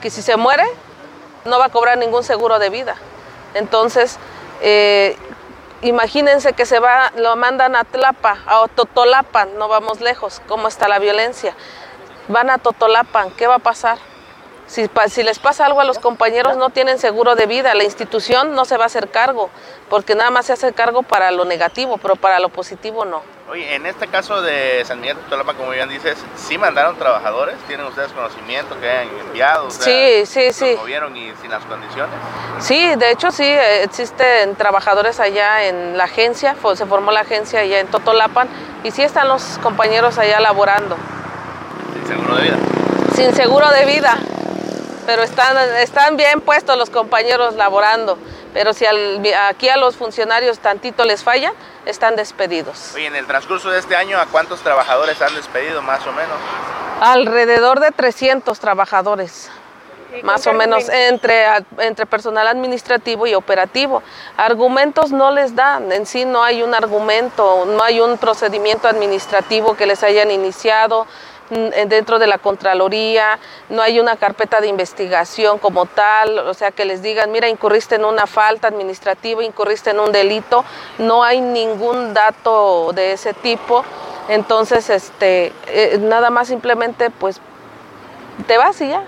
que 0.00 0.10
si 0.10 0.22
se 0.22 0.36
muere 0.36 0.64
no 1.44 1.58
va 1.58 1.66
a 1.66 1.68
cobrar 1.68 1.98
ningún 1.98 2.22
seguro 2.22 2.58
de 2.58 2.70
vida. 2.70 2.94
Entonces, 3.54 4.18
eh, 4.60 5.16
imagínense 5.82 6.52
que 6.52 6.66
se 6.66 6.78
va, 6.78 7.12
lo 7.16 7.36
mandan 7.36 7.76
a 7.76 7.84
Tlapa, 7.84 8.38
a 8.46 8.66
Totolapan, 8.68 9.58
no 9.58 9.68
vamos 9.68 10.00
lejos, 10.00 10.40
cómo 10.46 10.68
está 10.68 10.88
la 10.88 10.98
violencia. 10.98 11.54
Van 12.28 12.50
a 12.50 12.58
Totolapan, 12.58 13.30
¿qué 13.32 13.46
va 13.46 13.56
a 13.56 13.58
pasar? 13.58 13.98
Si, 14.72 14.88
si 15.10 15.22
les 15.22 15.38
pasa 15.38 15.66
algo 15.66 15.82
a 15.82 15.84
los 15.84 15.98
compañeros, 15.98 16.56
no 16.56 16.70
tienen 16.70 16.98
seguro 16.98 17.34
de 17.34 17.44
vida, 17.44 17.74
la 17.74 17.84
institución 17.84 18.54
no 18.54 18.64
se 18.64 18.78
va 18.78 18.84
a 18.84 18.86
hacer 18.86 19.10
cargo, 19.10 19.50
porque 19.90 20.14
nada 20.14 20.30
más 20.30 20.46
se 20.46 20.54
hace 20.54 20.72
cargo 20.72 21.02
para 21.02 21.30
lo 21.30 21.44
negativo, 21.44 21.98
pero 21.98 22.16
para 22.16 22.38
lo 22.40 22.48
positivo 22.48 23.04
no. 23.04 23.20
Oye, 23.50 23.74
en 23.74 23.84
este 23.84 24.06
caso 24.08 24.40
de 24.40 24.82
San 24.86 24.98
Miguel 25.02 25.18
de 25.18 25.22
Tolapa, 25.24 25.52
como 25.52 25.72
bien 25.72 25.90
dices, 25.90 26.16
¿sí 26.36 26.56
mandaron 26.56 26.96
trabajadores? 26.96 27.56
¿Tienen 27.66 27.84
ustedes 27.84 28.12
conocimiento 28.12 28.80
que 28.80 28.88
hayan 28.88 29.08
enviado? 29.26 29.66
O 29.66 29.70
sea, 29.70 29.84
Sí, 29.84 30.24
sí, 30.24 30.52
sí. 30.54 30.74
movieron 30.78 31.14
y 31.18 31.34
sin 31.42 31.50
las 31.50 31.62
condiciones? 31.66 32.14
Sí, 32.60 32.94
de 32.96 33.10
hecho 33.10 33.30
sí, 33.30 33.44
eh, 33.44 33.82
existen 33.82 34.56
trabajadores 34.56 35.20
allá 35.20 35.64
en 35.64 35.98
la 35.98 36.04
agencia, 36.04 36.56
se 36.74 36.86
formó 36.86 37.12
la 37.12 37.20
agencia 37.20 37.60
allá 37.60 37.78
en 37.80 37.88
Totolapan 37.88 38.48
y 38.84 38.90
sí 38.90 39.02
están 39.02 39.28
los 39.28 39.58
compañeros 39.58 40.16
allá 40.16 40.40
laborando, 40.40 40.96
Sin 41.92 42.06
seguro 42.08 42.36
de 42.36 42.42
vida. 42.42 42.56
sin 43.14 43.34
seguro 43.34 43.68
de 43.70 43.84
vida, 43.84 44.16
pero 45.06 45.22
están, 45.22 45.56
están 45.78 46.16
bien 46.16 46.40
puestos 46.40 46.76
los 46.78 46.90
compañeros 46.90 47.54
laborando, 47.56 48.18
pero 48.54 48.72
si 48.72 48.84
al- 48.86 49.22
aquí 49.48 49.68
a 49.68 49.76
los 49.76 49.96
funcionarios 49.96 50.58
tantito 50.58 51.04
les 51.04 51.22
fallan, 51.22 51.52
están 51.86 52.16
despedidos. 52.16 52.92
Oye, 52.94 53.06
en 53.06 53.16
el 53.16 53.26
transcurso 53.26 53.70
de 53.70 53.78
este 53.78 53.96
año, 53.96 54.18
¿a 54.18 54.26
cuántos 54.26 54.60
trabajadores 54.60 55.20
han 55.22 55.34
despedido 55.34 55.82
más 55.82 56.06
o 56.06 56.12
menos? 56.12 56.36
Alrededor 57.00 57.80
de 57.80 57.90
300 57.90 58.58
trabajadores. 58.60 59.50
¿Y 60.16 60.22
más 60.24 60.46
o 60.46 60.52
menos 60.52 60.90
entre, 60.90 61.46
entre 61.78 62.04
personal 62.04 62.46
administrativo 62.46 63.26
y 63.26 63.34
operativo. 63.34 64.02
Argumentos 64.36 65.10
no 65.10 65.30
les 65.30 65.56
dan, 65.56 65.90
en 65.90 66.04
sí 66.04 66.26
no 66.26 66.44
hay 66.44 66.62
un 66.62 66.74
argumento, 66.74 67.64
no 67.66 67.82
hay 67.82 67.98
un 68.00 68.18
procedimiento 68.18 68.88
administrativo 68.88 69.74
que 69.74 69.86
les 69.86 70.02
hayan 70.02 70.30
iniciado 70.30 71.06
dentro 71.88 72.18
de 72.18 72.26
la 72.26 72.38
Contraloría, 72.38 73.38
no 73.68 73.82
hay 73.82 74.00
una 74.00 74.16
carpeta 74.16 74.60
de 74.60 74.68
investigación 74.68 75.58
como 75.58 75.86
tal, 75.86 76.38
o 76.38 76.54
sea, 76.54 76.70
que 76.70 76.84
les 76.84 77.02
digan, 77.02 77.30
mira, 77.30 77.48
incurriste 77.48 77.96
en 77.96 78.04
una 78.04 78.26
falta 78.26 78.68
administrativa, 78.68 79.44
incurriste 79.44 79.90
en 79.90 80.00
un 80.00 80.12
delito, 80.12 80.64
no 80.98 81.24
hay 81.24 81.40
ningún 81.40 82.14
dato 82.14 82.92
de 82.92 83.12
ese 83.12 83.34
tipo. 83.34 83.84
Entonces, 84.28 84.88
este, 84.90 85.52
eh, 85.66 85.98
nada 86.00 86.30
más 86.30 86.48
simplemente, 86.48 87.10
pues, 87.10 87.40
te 88.46 88.56
vas 88.56 88.80
y 88.80 88.88
ya. 88.88 89.04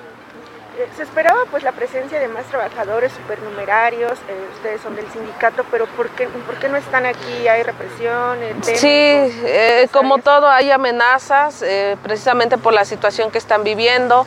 Eh, 0.77 0.89
se 0.97 1.05
esperaba 1.05 1.39
pues 1.53 1.63
la 1.63 1.71
presencia 1.71 2.19
de 2.19 2.27
más 2.27 2.47
trabajadores 2.47 3.13
supernumerarios, 3.13 4.19
eh, 4.29 4.49
ustedes 4.55 4.81
son 4.81 4.97
del 4.97 5.09
sindicato, 5.13 5.65
pero 5.71 5.87
¿por 5.87 6.09
qué, 6.11 6.27
¿por 6.27 6.57
qué 6.57 6.69
no 6.69 6.77
están 6.77 7.07
aquí? 7.07 7.47
¿Hay 7.47 7.63
represión? 7.63 8.39
sí, 8.63 8.89
eh, 8.89 9.87
como 9.93 10.19
todo 10.19 10.49
hay 10.49 10.73
amenazas, 10.73 11.65
precisamente 12.03 12.59
por 12.59 12.73
la 12.73 12.85
situación 12.85 13.31
que 13.31 13.39
están 13.39 13.63
viviendo. 13.63 14.27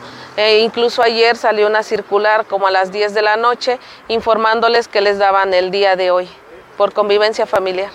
incluso 0.60 1.02
ayer 1.02 1.36
salió 1.36 1.66
una 1.66 1.82
circular 1.82 2.46
como 2.46 2.66
a 2.66 2.70
las 2.70 2.92
10 2.92 3.12
de 3.12 3.22
la 3.22 3.36
noche 3.36 3.78
informándoles 4.06 4.88
que 4.88 5.02
les 5.02 5.18
daban 5.18 5.52
el 5.52 5.70
día 5.70 5.96
de 5.96 6.10
hoy 6.10 6.30
por 6.78 6.94
convivencia 6.94 7.44
familiar. 7.44 7.90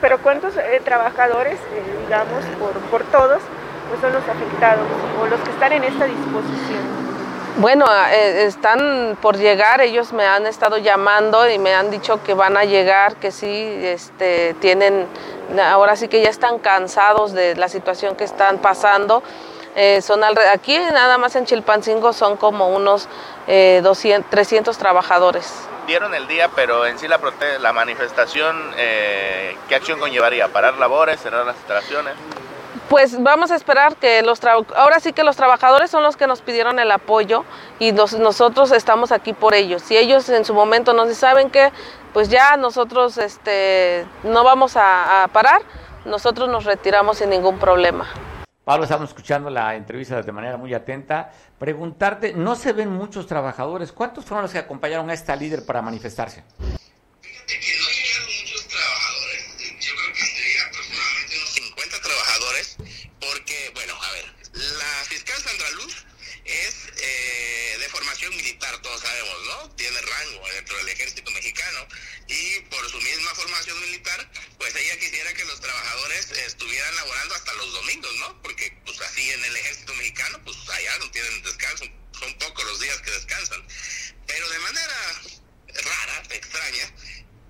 Pero 0.00 0.18
¿cuántos 0.18 0.54
trabajadores, 0.84 1.60
digamos, 2.02 2.44
por, 2.58 2.72
por 2.90 3.04
todos, 3.04 3.40
pues 3.88 4.00
son 4.00 4.12
los 4.12 4.28
afectados 4.28 4.86
o 5.20 5.26
los 5.26 5.38
que 5.40 5.50
están 5.50 5.72
en 5.72 5.84
esta 5.84 6.06
disposición? 6.06 7.05
Bueno, 7.58 7.86
eh, 8.10 8.44
están 8.44 9.16
por 9.22 9.38
llegar, 9.38 9.80
ellos 9.80 10.12
me 10.12 10.26
han 10.26 10.46
estado 10.46 10.76
llamando 10.76 11.48
y 11.48 11.58
me 11.58 11.74
han 11.74 11.90
dicho 11.90 12.22
que 12.22 12.34
van 12.34 12.54
a 12.58 12.64
llegar, 12.64 13.16
que 13.16 13.30
sí, 13.30 13.48
este, 13.82 14.52
tienen, 14.60 15.06
ahora 15.58 15.96
sí 15.96 16.08
que 16.08 16.20
ya 16.20 16.28
están 16.28 16.58
cansados 16.58 17.32
de 17.32 17.56
la 17.56 17.70
situación 17.70 18.14
que 18.14 18.24
están 18.24 18.58
pasando. 18.58 19.22
Eh, 19.74 20.02
son 20.02 20.22
aquí 20.22 20.78
nada 20.78 21.16
más 21.16 21.34
en 21.34 21.46
Chilpancingo 21.46 22.12
son 22.12 22.36
como 22.36 22.68
unos 22.68 23.08
200, 23.46 23.46
eh, 23.46 24.24
300 24.28 24.76
trabajadores. 24.76 25.50
Dieron 25.86 26.14
el 26.14 26.26
día, 26.28 26.50
pero 26.54 26.84
en 26.84 26.98
sí 26.98 27.08
la, 27.08 27.18
la 27.58 27.72
manifestación, 27.72 28.74
¿qué 28.76 29.74
acción 29.74 29.98
conllevaría? 29.98 30.48
¿Parar 30.48 30.76
labores, 30.76 31.22
cerrar 31.22 31.46
las 31.46 31.56
instalaciones? 31.56 32.12
Pues 32.88 33.20
vamos 33.20 33.50
a 33.50 33.56
esperar 33.56 33.96
que 33.96 34.22
los 34.22 34.40
ahora 34.44 35.00
sí 35.00 35.12
que 35.12 35.24
los 35.24 35.34
trabajadores 35.34 35.90
son 35.90 36.04
los 36.04 36.16
que 36.16 36.28
nos 36.28 36.40
pidieron 36.40 36.78
el 36.78 36.92
apoyo 36.92 37.44
y 37.80 37.90
nosotros 37.90 38.70
estamos 38.70 39.10
aquí 39.10 39.32
por 39.32 39.54
ellos. 39.54 39.82
Si 39.82 39.96
ellos 39.96 40.28
en 40.28 40.44
su 40.44 40.54
momento 40.54 40.92
nos 40.92 41.12
saben 41.16 41.50
que 41.50 41.72
pues 42.12 42.28
ya 42.28 42.56
nosotros 42.56 43.18
este, 43.18 44.06
no 44.22 44.44
vamos 44.44 44.76
a, 44.76 45.28
parar, 45.32 45.62
nosotros 46.04 46.48
nos 46.48 46.64
retiramos 46.64 47.18
sin 47.18 47.30
ningún 47.30 47.58
problema. 47.58 48.06
Pablo, 48.64 48.84
estamos 48.84 49.10
escuchando 49.10 49.50
la 49.50 49.74
entrevista 49.74 50.22
de 50.22 50.32
manera 50.32 50.56
muy 50.56 50.72
atenta. 50.72 51.32
Preguntarte, 51.58 52.34
no 52.34 52.54
se 52.54 52.72
ven 52.72 52.90
muchos 52.90 53.26
trabajadores. 53.26 53.90
¿Cuántos 53.90 54.24
fueron 54.24 54.42
los 54.42 54.52
que 54.52 54.58
acompañaron 54.58 55.10
a 55.10 55.14
esta 55.14 55.34
líder 55.34 55.66
para 55.66 55.82
manifestarse 55.82 56.44
todos 68.86 69.00
sabemos, 69.00 69.36
¿no? 69.46 69.70
Tiene 69.70 69.96
rango 70.00 70.45
dentro 70.56 70.76
del 70.78 70.88
ejército 70.88 71.30
mexicano 71.30 71.86
y 72.28 72.60
por 72.70 72.90
su 72.90 72.98
misma 73.00 73.34
formación 73.34 73.78
militar, 73.80 74.30
pues 74.58 74.74
ella 74.74 74.98
quisiera 74.98 75.32
que 75.34 75.44
los 75.44 75.60
trabajadores 75.60 76.30
estuvieran 76.30 76.94
laborando 76.96 77.34
hasta 77.34 77.52
los 77.54 77.72
domingos, 77.72 78.14
¿no? 78.16 78.42
Porque 78.42 78.76
pues 78.84 79.00
así 79.02 79.30
en 79.30 79.44
el 79.44 79.56
ejército 79.56 79.94
mexicano, 79.94 80.40
pues 80.44 80.56
allá 80.70 80.98
no 80.98 81.10
tienen 81.10 81.42
descanso, 81.42 81.84
son 82.18 82.38
pocos 82.38 82.64
los 82.64 82.80
días 82.80 82.98
que 83.02 83.10
descansan. 83.10 83.66
Pero 84.26 84.48
de 84.48 84.58
manera 84.60 85.22
rara, 85.74 86.22
extraña, 86.30 86.92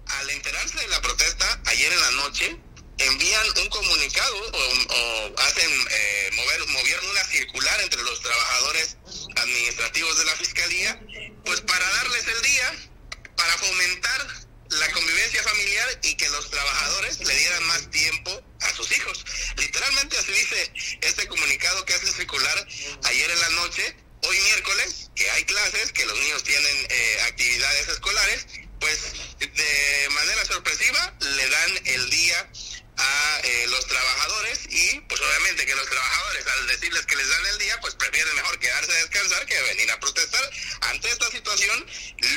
al 0.07 0.31
enterarse 0.31 0.79
de 0.79 0.89
la 0.89 1.01
protesta 1.01 1.61
ayer 1.67 1.93
en 1.93 2.01
la 2.01 2.11
noche, 2.11 2.57
envían 2.99 3.47
un 3.63 3.69
comunicado 3.69 4.37
o, 4.53 5.41
hacen 5.41 5.71
eh, 5.91 6.31
mover 6.35 6.67
movieron 6.69 7.07
una 7.09 7.25
circular 7.25 7.81
entre 7.83 8.03
los 8.03 8.21
trabajadores 8.23 8.97
administrativos 9.37 10.19
de 10.19 10.25
la 10.25 10.37
fiscalía 10.37 11.01
pues 11.45 11.61
para 11.61 11.89
darles 11.89 12.27
el 12.27 12.43
día 12.43 12.75
para 13.37 13.53
fomentar 13.59 14.27
la 14.71 14.91
convivencia 14.93 15.43
familiar 15.43 16.01
y 16.03 16.15
que 16.17 16.29
los 16.31 16.51
trabajadores 16.51 17.19
le 17.21 17.37
dieran 17.37 17.63
más 17.65 17.91
tiempo 17.91 18.43
a 18.61 18.75
sus 18.75 18.91
hijos. 18.93 19.25
Literalmente 19.57 20.19
así 20.19 20.33
dice 20.33 20.73
este 21.03 21.27
comunicado 21.29 21.85
que 21.85 21.95
hacen 21.95 22.13
circular 22.13 22.67
ayer 23.05 23.31
en 23.31 23.41
la 23.41 23.51
noche 23.51 23.97
hoy 24.23 24.41
miércoles 24.41 25.11
que 25.15 25.31
hay 25.31 25.45
clases 25.45 25.93
que 25.93 26.05
los 26.07 26.19
niños 26.19 26.43
tienen 26.43 26.87
eh, 26.91 27.19
actividades 27.29 27.89
escolares 27.89 28.47
pues 28.81 28.99
de 29.39 30.09
manera 30.11 30.45
sorpresiva 30.45 31.15
le 31.21 31.49
dan 31.49 31.71
el 31.85 32.11
día 32.11 32.51
a 32.97 33.41
eh, 33.43 33.67
los 33.69 33.87
trabajadores 33.87 34.61
y 34.69 35.01
pues 35.01 35.21
obviamente 35.21 35.67
que 35.67 35.75
los 35.75 35.89
trabajadores 35.89 36.47
al 36.47 36.67
decirles 36.67 37.07
que 37.07 37.17
les 37.17 37.29
dan 37.29 37.47
el 37.47 37.59
día 37.59 37.79
pues 37.81 37.95
prefieren 37.95 38.35
mejor 38.35 38.59
quedarse 38.59 38.93
a 38.93 38.97
descansar 38.97 39.47
que 39.47 39.61
venir 39.63 39.91
a 39.91 40.01
protestar. 40.01 40.51
Ante 40.81 41.09
esta 41.09 41.31
situación 41.31 41.87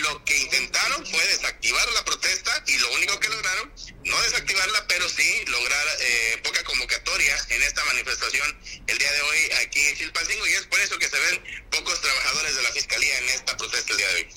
lo 0.01 0.23
que 0.25 0.37
intentaron 0.37 1.05
fue 1.05 1.25
desactivar 1.27 1.89
la 1.93 2.05
protesta 2.05 2.63
y 2.67 2.77
lo 2.77 2.91
único 2.93 3.19
que 3.19 3.29
lograron, 3.29 3.73
no 4.05 4.21
desactivarla 4.21 4.85
pero 4.87 5.07
sí 5.09 5.45
lograr 5.47 5.87
eh, 5.99 6.41
poca 6.43 6.63
convocatoria 6.63 7.35
en 7.49 7.61
esta 7.63 7.83
manifestación 7.85 8.59
el 8.87 8.97
día 8.97 9.11
de 9.11 9.21
hoy 9.21 9.37
aquí 9.65 9.79
en 9.85 9.95
Chilpancingo 9.97 10.47
y 10.47 10.51
es 10.51 10.65
por 10.67 10.79
eso 10.79 10.97
que 10.97 11.07
se 11.07 11.19
ven 11.19 11.43
pocos 11.71 12.01
trabajadores 12.01 12.55
de 12.55 12.63
la 12.63 12.71
fiscalía 12.71 13.17
en 13.19 13.29
esta 13.29 13.57
protesta 13.57 13.91
el 13.91 13.97
día 13.97 14.07
de 14.09 14.15
hoy. 14.15 14.29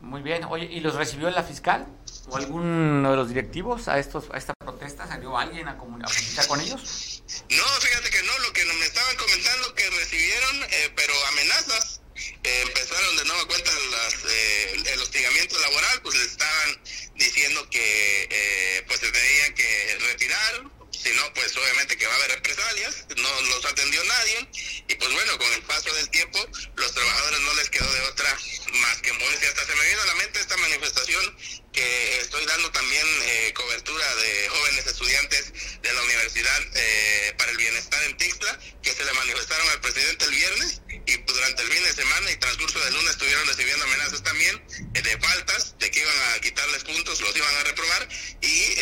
Muy 0.00 0.22
bien, 0.22 0.44
oye, 0.44 0.66
¿y 0.66 0.80
los 0.80 0.94
recibió 0.94 1.30
la 1.30 1.44
fiscal? 1.44 1.86
¿O 2.28 2.36
alguno 2.36 3.10
de 3.10 3.16
los 3.16 3.28
directivos 3.28 3.88
a 3.88 3.98
estos 3.98 4.24
a 4.32 4.38
esta 4.38 4.54
protesta? 4.54 5.06
¿Salió 5.06 5.36
alguien 5.36 5.66
a, 5.68 5.76
comunicar 5.76 6.46
con 6.46 6.60
ellos? 6.60 7.22
No, 7.50 7.64
fíjate 7.80 8.10
que 8.10 8.22
no, 8.22 8.38
lo 8.38 8.52
que 8.52 8.64
me 8.64 8.84
estaban 8.84 9.16
comentando 9.16 9.74
que 9.74 9.90
recibieron, 9.90 10.62
eh, 10.64 10.92
pero 10.94 11.14
amenazas. 11.28 12.00
Eh, 12.44 12.62
empezaron 12.62 13.16
de 13.16 13.24
nueva 13.24 13.46
cuenta 13.46 13.70
las, 13.90 14.14
eh, 14.28 14.82
el 14.92 15.00
hostigamiento 15.00 15.58
laboral, 15.58 16.02
pues 16.02 16.14
les 16.16 16.28
estaban 16.28 16.80
diciendo 17.16 17.68
que 17.70 18.84
pues 18.86 19.00
se 19.00 19.10
tenían 19.10 19.54
que 19.54 19.98
retirar, 20.10 20.62
si 20.90 21.10
no, 21.14 21.22
pues 21.34 21.56
obviamente 21.56 21.96
que 21.96 22.06
va 22.06 22.12
a 22.12 22.16
haber 22.16 22.30
represalias, 22.32 23.06
no 23.16 23.40
los 23.42 23.64
atendió 23.64 24.04
nadie, 24.04 24.48
y 24.88 24.94
pues 24.94 25.12
bueno, 25.12 25.38
con 25.38 25.52
el 25.52 25.62
paso 25.62 25.92
del 25.94 26.08
tiempo, 26.10 26.38
los 26.76 26.92
trabajadores 26.92 27.40
no 27.40 27.54
les 27.54 27.70
quedó 27.70 27.92
de 27.92 28.00
otra 28.02 28.38
más 28.74 29.02
que 29.02 29.12
moverse. 29.12 29.48
Hasta 29.48 29.66
se 29.66 29.74
me 29.74 29.88
vino 29.88 30.02
a 30.02 30.06
la 30.06 30.14
mente 30.16 30.40
esta 30.40 30.56
manifestación 30.58 31.36
que 31.72 32.20
estoy 32.20 32.44
dando 32.44 32.70
también 32.70 33.06
eh, 33.22 33.52
cobertura 33.54 34.14
de 34.16 34.48
jóvenes 34.50 34.86
estudiantes 34.86 35.52
de 35.80 35.92
la 35.92 36.02
Universidad 36.02 36.62
eh, 36.74 37.34
para 37.38 37.50
el 37.50 37.56
Bienestar 37.56 38.02
en 38.04 38.16
Tixla, 38.18 38.58
que 38.82 38.92
se 38.92 39.04
le 39.04 39.12
manifestaron 39.14 39.68
al 39.70 39.80
presidente 39.80 40.24
el 40.26 40.30
viernes 40.32 40.82
y 40.88 41.16
durante 41.16 41.62
el 41.62 41.72
fin 41.72 41.82
de 41.82 41.92
semana 41.94 42.30
y 42.30 42.36
transcurso 42.36 42.78
del 42.78 42.94
lunes 42.94 43.10
estuvieron 43.12 43.46
recibiendo 43.46 43.84
amenazas 43.84 44.22
también 44.22 44.62
eh, 44.94 45.02
de 45.02 45.18
faltas, 45.18 45.74
de 45.78 45.90
que 45.90 46.00
iban 46.00 46.14
a 46.34 46.40
quitarles 46.40 46.84
puntos, 46.84 47.20
los 47.22 47.34
iban 47.34 47.54
a 47.56 47.64
reprobar 47.64 48.08
y 48.42 48.76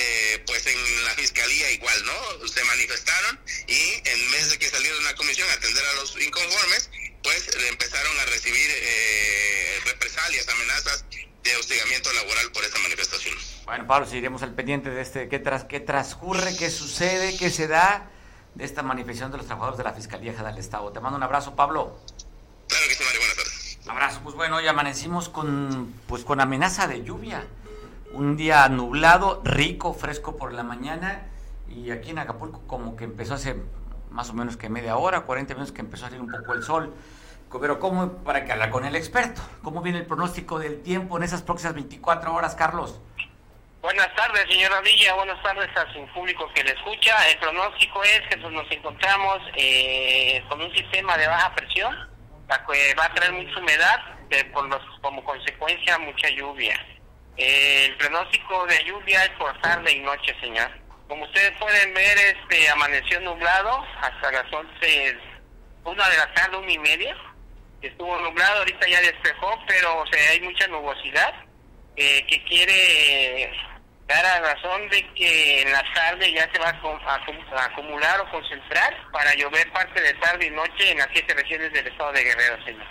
pues 0.47 0.66
en 0.66 1.05
la 1.05 1.14
fiscalía 1.14 1.70
igual, 1.70 2.05
¿no? 2.05 2.49
Se 2.49 2.64
manifestaron 2.64 3.38
y 3.68 4.03
en 4.05 4.30
vez 4.32 4.51
de 4.51 4.59
que 4.59 4.68
saliera 4.68 4.97
una 4.99 5.14
comisión 5.14 5.49
a 5.49 5.53
atender 5.53 5.84
a 5.84 5.93
los 5.95 6.16
inconformes, 6.20 6.91
pues 7.22 7.49
empezaron 7.68 8.18
a 8.18 8.24
recibir 8.26 8.70
represalias, 9.84 10.49
amenazas 10.49 11.05
de 11.43 11.57
hostigamiento 11.57 12.12
laboral 12.12 12.53
por 12.53 12.64
esta 12.64 12.78
manifestación. 12.80 13.36
Bueno, 13.64 13.86
Pablo, 13.86 14.07
seguiremos 14.07 14.43
al 14.43 14.55
pendiente 14.55 14.91
de 14.91 15.01
este, 15.01 15.28
qué, 15.28 15.38
tras, 15.38 15.64
qué 15.64 15.80
transcurre, 15.80 16.57
qué 16.57 16.70
sucede, 16.70 17.36
qué 17.36 17.51
se 17.51 17.68
da 17.68 18.11
de 18.55 18.64
esta 18.64 18.82
manifestación 18.82 19.30
de 19.30 19.38
los 19.38 19.47
trabajadores 19.47 19.78
de 19.78 19.84
la 19.84 19.93
Fiscalía 19.93 20.32
General 20.32 20.55
del 20.55 20.61
Estado. 20.61 20.91
Te 20.93 21.01
mando 21.01 21.16
un 21.16 21.22
abrazo, 21.22 21.55
Pablo. 21.55 21.99
Claro 22.68 22.84
que 22.88 22.95
sí, 22.95 23.05
Mario, 23.05 23.20
buenas 23.20 23.36
tardes. 23.36 23.78
Abrazo, 23.88 24.20
pues 24.22 24.34
bueno, 24.34 24.57
hoy 24.57 24.66
amanecimos 24.66 25.28
con, 25.28 25.95
pues 26.07 26.24
con 26.24 26.41
amenaza 26.41 26.86
de 26.86 27.03
lluvia. 27.03 27.47
Un 28.12 28.36
día 28.36 28.68
nublado, 28.68 29.41
rico, 29.45 29.95
fresco 29.95 30.36
por 30.36 30.53
la 30.53 30.62
mañana 30.62 31.28
y 31.68 31.91
aquí 31.91 32.11
en 32.11 32.18
Acapulco 32.18 32.61
como 32.66 32.97
que 32.97 33.05
empezó 33.05 33.34
hace 33.34 33.57
más 34.11 34.30
o 34.30 34.34
menos 34.34 34.57
que 34.57 34.68
media 34.68 34.97
hora, 34.97 35.20
40 35.20 35.55
minutos 35.55 35.72
que 35.72 35.80
empezó 35.80 36.07
a 36.07 36.09
salir 36.09 36.20
un 36.20 36.30
poco 36.30 36.53
el 36.53 36.62
sol. 36.62 36.93
Pero 37.59 37.80
¿cómo, 37.80 38.22
para 38.22 38.44
que 38.44 38.53
hablar 38.53 38.70
con 38.70 38.84
el 38.84 38.94
experto, 38.94 39.42
cómo 39.64 39.82
viene 39.82 39.98
el 39.98 40.07
pronóstico 40.07 40.59
del 40.59 40.82
tiempo 40.82 41.16
en 41.16 41.24
esas 41.24 41.42
próximas 41.42 41.74
24 41.74 42.32
horas, 42.32 42.55
Carlos? 42.55 43.01
Buenas 43.82 44.14
tardes, 44.14 44.46
señora 44.48 44.80
Villa. 44.82 45.14
Buenas 45.14 45.42
tardes 45.42 45.68
a 45.76 45.92
su 45.92 46.07
público 46.12 46.48
que 46.55 46.62
le 46.62 46.72
escucha. 46.72 47.28
El 47.28 47.38
pronóstico 47.38 48.05
es 48.05 48.20
que 48.28 48.36
nos 48.36 48.70
encontramos 48.70 49.38
eh, 49.57 50.44
con 50.48 50.61
un 50.61 50.72
sistema 50.74 51.16
de 51.16 51.26
baja 51.26 51.55
presión, 51.55 51.96
que 52.46 52.94
va 52.94 53.07
a 53.07 53.14
traer 53.14 53.32
mucha 53.32 53.59
humedad, 53.59 54.01
por 54.53 54.68
los, 54.68 54.82
como 55.01 55.24
consecuencia 55.24 55.98
mucha 55.98 56.28
lluvia. 56.28 56.78
el 57.36 57.96
pronóstico 57.96 58.66
de 58.66 58.84
lluvia 58.84 59.24
es 59.24 59.30
por 59.30 59.61
tarde 59.61 59.92
y 59.92 60.01
noche, 60.01 60.36
señor. 60.40 60.70
Como 61.09 61.24
ustedes 61.24 61.53
pueden 61.59 61.94
ver, 61.94 62.16
este 62.18 62.68
amaneció 62.68 63.18
nublado 63.20 63.84
hasta 64.01 64.30
las 64.30 64.53
11, 64.53 65.18
una 65.84 66.09
de 66.09 66.16
la 66.16 66.32
tarde, 66.34 66.57
una 66.59 66.70
y 66.70 66.78
media 66.78 67.16
estuvo 67.89 68.18
nublado, 68.20 68.59
ahorita 68.59 68.89
ya 68.89 69.01
despejó, 69.01 69.59
pero 69.66 70.01
o 70.01 70.07
sea, 70.07 70.31
hay 70.31 70.41
mucha 70.41 70.66
nubosidad 70.68 71.35
eh, 71.97 72.24
que 72.26 72.43
quiere 72.45 73.53
dar 74.07 74.24
a 74.26 74.41
razón 74.41 74.89
de 74.89 75.07
que 75.14 75.62
en 75.62 75.72
la 75.72 75.85
tarde 75.95 76.33
ya 76.33 76.51
se 76.53 76.59
va 76.59 76.68
a, 76.68 77.64
acumular 77.64 78.20
o 78.20 78.31
concentrar 78.31 78.95
para 79.12 79.35
llover 79.35 79.70
parte 79.72 80.01
de 80.01 80.14
tarde 80.14 80.47
y 80.47 80.51
noche 80.51 80.91
en 80.91 80.99
las 80.99 81.09
siete 81.12 81.33
regiones 81.35 81.72
del 81.72 81.87
estado 81.87 82.12
de 82.12 82.24
Guerrero, 82.24 82.64
señor. 82.64 82.87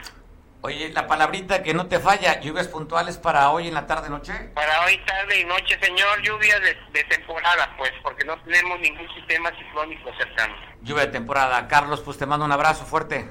Oye, 0.62 0.90
la 0.90 1.08
palabrita 1.08 1.64
que 1.64 1.74
no 1.74 1.88
te 1.88 2.00
falla, 2.00 2.40
lluvias 2.42 2.68
puntuales 2.68 3.18
para 3.18 3.50
hoy 3.52 3.70
en 3.70 3.74
la 3.74 3.88
tarde 3.88 4.10
noche. 4.10 4.34
Para 4.54 4.86
hoy 4.86 4.98
tarde 5.06 5.40
y 5.40 5.46
noche, 5.46 5.78
señor, 5.82 6.22
lluvia 6.22 6.60
de, 6.60 6.78
de 6.92 7.04
temporada, 7.06 7.74
pues, 7.78 7.92
porque 8.04 8.26
no 8.26 8.38
tenemos 8.44 8.78
ningún 8.80 9.08
sistema 9.16 9.50
ciclónico 9.58 10.12
cercano. 10.18 10.54
Lluvia 10.82 11.06
de 11.06 11.12
temporada. 11.14 11.68
Carlos, 11.70 12.02
pues 12.02 12.18
te 12.18 12.26
mando 12.26 12.46
un 12.46 12.52
abrazo 12.52 12.86
fuerte. 12.86 13.30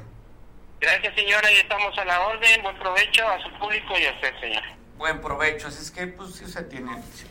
Gracias, 0.80 1.14
señora, 1.14 1.50
y 1.52 1.56
estamos 1.56 1.96
a 1.98 2.04
la 2.04 2.20
orden. 2.26 2.62
Buen 2.62 2.78
provecho 2.78 3.28
a 3.28 3.42
su 3.42 3.50
público 3.58 3.98
y 3.98 4.06
a 4.06 4.12
usted, 4.12 4.40
señor. 4.40 4.62
Buen 4.96 5.20
provecho. 5.20 5.68
Así 5.68 5.82
es 5.82 5.90
que, 5.90 6.06
pues, 6.06 6.34
si 6.34 6.44
usted 6.44 6.68
tiene. 6.68 7.02
si 7.12 7.26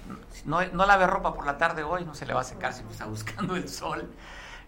no, 0.46 0.66
no 0.66 0.86
lave 0.86 1.08
ropa 1.08 1.34
por 1.34 1.46
la 1.46 1.58
tarde 1.58 1.84
hoy, 1.84 2.06
no 2.06 2.14
se 2.14 2.26
le 2.26 2.34
va 2.34 2.42
a 2.42 2.46
secar 2.46 2.74
si 2.74 2.84
está 2.90 3.06
buscando 3.06 3.56
el 3.56 3.68
sol. 3.70 4.10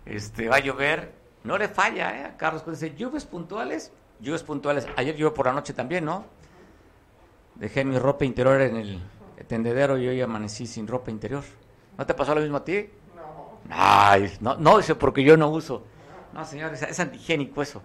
Este, 0.05 0.47
va 0.47 0.57
a 0.57 0.59
llover. 0.59 1.13
No 1.43 1.57
le 1.57 1.67
falla, 1.67 2.17
¿eh? 2.17 2.25
A 2.25 2.37
Carlos, 2.37 2.63
pues 2.63 2.79
dice, 2.79 2.95
lluvias 2.95 3.25
puntuales 3.25 3.91
lluvias 4.19 4.43
puntuales. 4.43 4.87
Ayer 4.95 5.15
llovió 5.15 5.33
por 5.33 5.45
la 5.45 5.53
noche 5.53 5.73
también, 5.73 6.05
¿no? 6.05 6.25
Dejé 7.55 7.83
mi 7.83 7.97
ropa 7.97 8.25
interior 8.25 8.61
en 8.61 8.75
el 8.77 9.01
tendedero 9.47 9.97
y 9.97 10.07
hoy 10.07 10.21
amanecí 10.21 10.67
sin 10.67 10.87
ropa 10.87 11.11
interior. 11.11 11.43
¿No 11.97 12.05
te 12.05 12.13
pasó 12.13 12.35
lo 12.35 12.41
mismo 12.41 12.57
a 12.57 12.63
ti? 12.63 12.89
No. 13.15 13.59
Ay, 13.69 14.31
no, 14.39 14.55
no, 14.57 14.77
dice 14.77 14.95
porque 14.95 15.23
yo 15.23 15.35
no 15.35 15.49
uso. 15.49 15.83
No, 16.33 16.45
señor, 16.45 16.73
es, 16.73 16.99
antigénico 16.99 17.61
eso. 17.61 17.81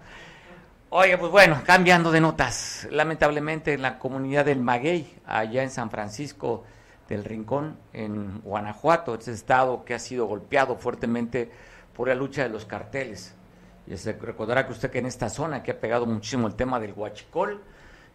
Oye, 0.97 1.17
pues 1.17 1.29
bueno, 1.29 1.61
cambiando 1.65 2.09
de 2.09 2.21
notas. 2.21 2.87
Lamentablemente 2.89 3.73
en 3.73 3.81
la 3.81 3.99
comunidad 3.99 4.45
del 4.45 4.61
Maguey, 4.61 5.19
allá 5.25 5.61
en 5.61 5.69
San 5.69 5.91
Francisco 5.91 6.63
del 7.09 7.25
Rincón, 7.25 7.77
en 7.91 8.39
Guanajuato, 8.39 9.13
ese 9.13 9.33
estado 9.33 9.83
que 9.83 9.93
ha 9.93 9.99
sido 9.99 10.25
golpeado 10.25 10.77
fuertemente 10.77 11.51
por 11.93 12.07
la 12.07 12.15
lucha 12.15 12.43
de 12.43 12.49
los 12.49 12.63
carteles. 12.63 13.35
Y 13.87 13.97
se 13.97 14.13
recordará 14.13 14.65
que 14.65 14.71
usted 14.71 14.89
que 14.89 14.99
en 14.99 15.05
esta 15.05 15.27
zona 15.27 15.63
que 15.63 15.71
ha 15.71 15.81
pegado 15.81 16.05
muchísimo 16.05 16.47
el 16.47 16.55
tema 16.55 16.79
del 16.79 16.93
huachicol, 16.93 17.61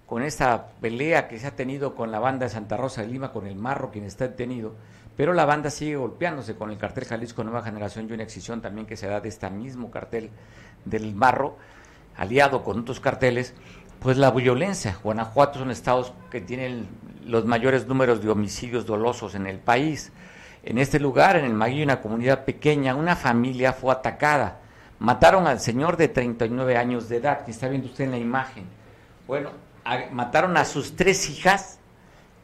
con 0.06 0.22
esta 0.22 0.68
pelea 0.80 1.28
que 1.28 1.38
se 1.38 1.48
ha 1.48 1.54
tenido 1.54 1.94
con 1.94 2.10
la 2.10 2.18
banda 2.18 2.46
de 2.46 2.50
Santa 2.50 2.78
Rosa 2.78 3.02
de 3.02 3.08
Lima, 3.08 3.30
con 3.30 3.46
el 3.46 3.56
Marro, 3.56 3.90
quien 3.90 4.06
está 4.06 4.26
detenido, 4.26 4.72
pero 5.18 5.34
la 5.34 5.44
banda 5.44 5.68
sigue 5.68 5.96
golpeándose 5.96 6.56
con 6.56 6.70
el 6.70 6.78
cartel 6.78 7.04
Jalisco 7.04 7.44
Nueva 7.44 7.62
Generación 7.62 8.06
y 8.08 8.14
una 8.14 8.22
excepción 8.22 8.62
también 8.62 8.86
que 8.86 8.96
se 8.96 9.06
da 9.06 9.20
de 9.20 9.28
este 9.28 9.50
mismo 9.50 9.90
cartel 9.90 10.30
del 10.86 11.14
Marro, 11.14 11.58
aliado 12.16 12.62
con 12.62 12.80
otros 12.80 13.00
carteles, 13.00 13.54
pues 14.00 14.16
la 14.16 14.30
violencia. 14.30 14.98
Guanajuato 15.02 15.58
son 15.58 15.70
estados 15.70 16.12
que 16.30 16.40
tienen 16.40 16.88
los 17.24 17.44
mayores 17.44 17.86
números 17.86 18.22
de 18.22 18.30
homicidios 18.30 18.86
dolosos 18.86 19.34
en 19.34 19.46
el 19.46 19.58
país. 19.58 20.12
En 20.62 20.78
este 20.78 21.00
lugar, 21.00 21.36
en 21.36 21.44
el 21.44 21.54
Maguillo, 21.54 21.84
una 21.84 22.00
comunidad 22.00 22.44
pequeña, 22.44 22.94
una 22.94 23.16
familia 23.16 23.72
fue 23.72 23.92
atacada 23.92 24.60
Mataron 25.00 25.46
al 25.46 25.60
señor 25.60 25.96
de 25.96 26.08
39 26.08 26.76
años 26.76 27.08
de 27.08 27.16
edad, 27.16 27.46
que 27.46 27.52
está 27.52 27.68
viendo 27.68 27.88
usted 27.88 28.04
en 28.04 28.10
la 28.10 28.18
imagen. 28.18 28.64
Bueno, 29.26 29.50
mataron 30.12 30.58
a 30.58 30.66
sus 30.66 30.94
tres 30.94 31.30
hijas 31.30 31.78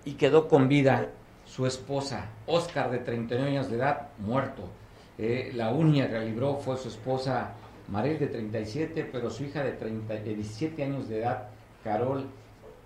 y 0.06 0.14
quedó 0.14 0.48
con 0.48 0.66
vida 0.66 1.10
su 1.44 1.66
esposa, 1.66 2.24
Oscar, 2.46 2.90
de 2.90 2.98
39 2.98 3.50
años 3.50 3.70
de 3.70 3.76
edad, 3.76 4.08
muerto. 4.18 4.70
Eh, 5.18 5.52
la 5.54 5.68
única 5.68 6.08
que 6.08 6.20
libró 6.20 6.56
fue 6.56 6.78
su 6.78 6.88
esposa 6.88 7.50
Marel, 7.88 8.18
de 8.18 8.26
37, 8.26 9.08
pero 9.10 9.30
su 9.30 9.44
hija 9.44 9.62
de, 9.62 9.72
30, 9.72 10.14
de 10.14 10.34
17 10.34 10.82
años 10.82 11.08
de 11.08 11.20
edad, 11.20 11.48
Carol, 11.84 12.26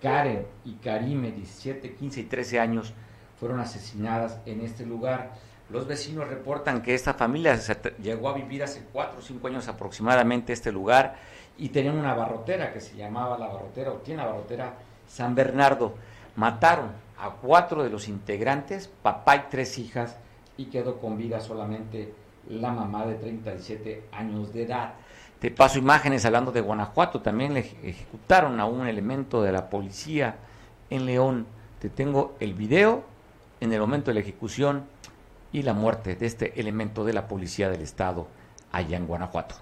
Karen 0.01 0.45
y 0.65 0.73
Karime, 0.73 1.31
17, 1.31 1.93
15 1.95 2.21
y 2.21 2.23
13 2.23 2.59
años, 2.59 2.93
fueron 3.39 3.59
asesinadas 3.59 4.39
en 4.45 4.61
este 4.61 4.85
lugar. 4.85 5.31
Los 5.69 5.87
vecinos 5.87 6.27
reportan 6.27 6.81
que 6.81 6.93
esta 6.93 7.13
familia 7.13 7.57
llegó 8.01 8.29
a 8.29 8.33
vivir 8.33 8.63
hace 8.63 8.83
cuatro 8.91 9.19
o 9.19 9.21
cinco 9.21 9.47
años 9.47 9.67
aproximadamente 9.67 10.53
este 10.53 10.71
lugar 10.71 11.15
y 11.57 11.69
tenían 11.69 11.97
una 11.97 12.13
barrotera 12.13 12.73
que 12.73 12.81
se 12.81 12.95
llamaba 12.95 13.37
la 13.37 13.47
barrotera, 13.47 13.91
o 13.91 13.95
tiene 13.95 14.21
la 14.21 14.29
barrotera 14.29 14.73
San 15.07 15.33
Bernardo. 15.33 15.95
Mataron 16.35 16.89
a 17.17 17.29
cuatro 17.29 17.83
de 17.83 17.89
los 17.89 18.07
integrantes, 18.07 18.87
papá 18.87 19.35
y 19.35 19.43
tres 19.49 19.77
hijas, 19.77 20.17
y 20.57 20.65
quedó 20.65 20.99
con 20.99 21.17
vida 21.17 21.39
solamente 21.39 22.13
la 22.51 22.71
mamá 22.71 23.05
de 23.05 23.15
37 23.15 24.03
años 24.11 24.53
de 24.53 24.63
edad. 24.63 24.93
Te 25.39 25.49
paso 25.49 25.79
imágenes 25.79 26.25
hablando 26.25 26.51
de 26.51 26.61
Guanajuato, 26.61 27.21
también 27.21 27.53
le 27.53 27.61
ejecutaron 27.61 28.59
a 28.59 28.65
un 28.65 28.85
elemento 28.85 29.41
de 29.41 29.51
la 29.51 29.69
policía 29.69 30.35
en 30.89 31.05
León. 31.05 31.47
Te 31.79 31.89
tengo 31.89 32.35
el 32.39 32.53
video 32.53 33.03
en 33.59 33.73
el 33.73 33.79
momento 33.79 34.11
de 34.11 34.15
la 34.15 34.19
ejecución 34.19 34.83
y 35.51 35.63
la 35.63 35.73
muerte 35.73 36.15
de 36.15 36.25
este 36.25 36.59
elemento 36.59 37.03
de 37.03 37.13
la 37.13 37.27
Policía 37.27 37.69
del 37.69 37.81
Estado 37.81 38.27
allá 38.71 38.97
en 38.97 39.07
Guanajuato. 39.07 39.55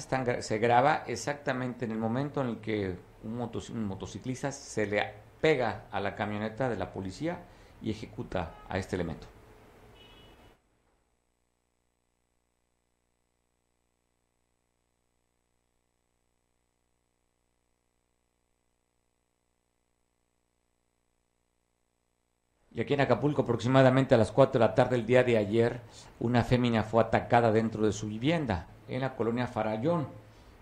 Se 0.00 0.58
graba 0.58 1.04
exactamente 1.06 1.84
en 1.84 1.92
el 1.92 1.98
momento 1.98 2.40
en 2.40 2.48
el 2.48 2.60
que 2.60 2.96
un, 3.24 3.40
un 3.40 3.84
motociclista 3.84 4.52
se 4.52 4.86
le 4.86 5.12
pega 5.40 5.86
a 5.90 6.00
la 6.00 6.14
camioneta 6.14 6.68
de 6.68 6.76
la 6.76 6.92
policía 6.92 7.38
y 7.82 7.90
ejecuta 7.90 8.54
a 8.68 8.78
este 8.78 8.96
elemento. 8.96 9.26
Y 22.74 22.80
aquí 22.80 22.94
en 22.94 23.02
Acapulco, 23.02 23.42
aproximadamente 23.42 24.14
a 24.14 24.18
las 24.18 24.32
4 24.32 24.58
de 24.58 24.66
la 24.66 24.74
tarde 24.74 24.96
del 24.96 25.06
día 25.06 25.24
de 25.24 25.36
ayer, 25.36 25.80
una 26.20 26.42
fémina 26.42 26.82
fue 26.82 27.02
atacada 27.02 27.52
dentro 27.52 27.84
de 27.84 27.92
su 27.92 28.08
vivienda 28.08 28.66
en 28.94 29.02
la 29.02 29.14
colonia 29.14 29.46
Farallón. 29.46 30.06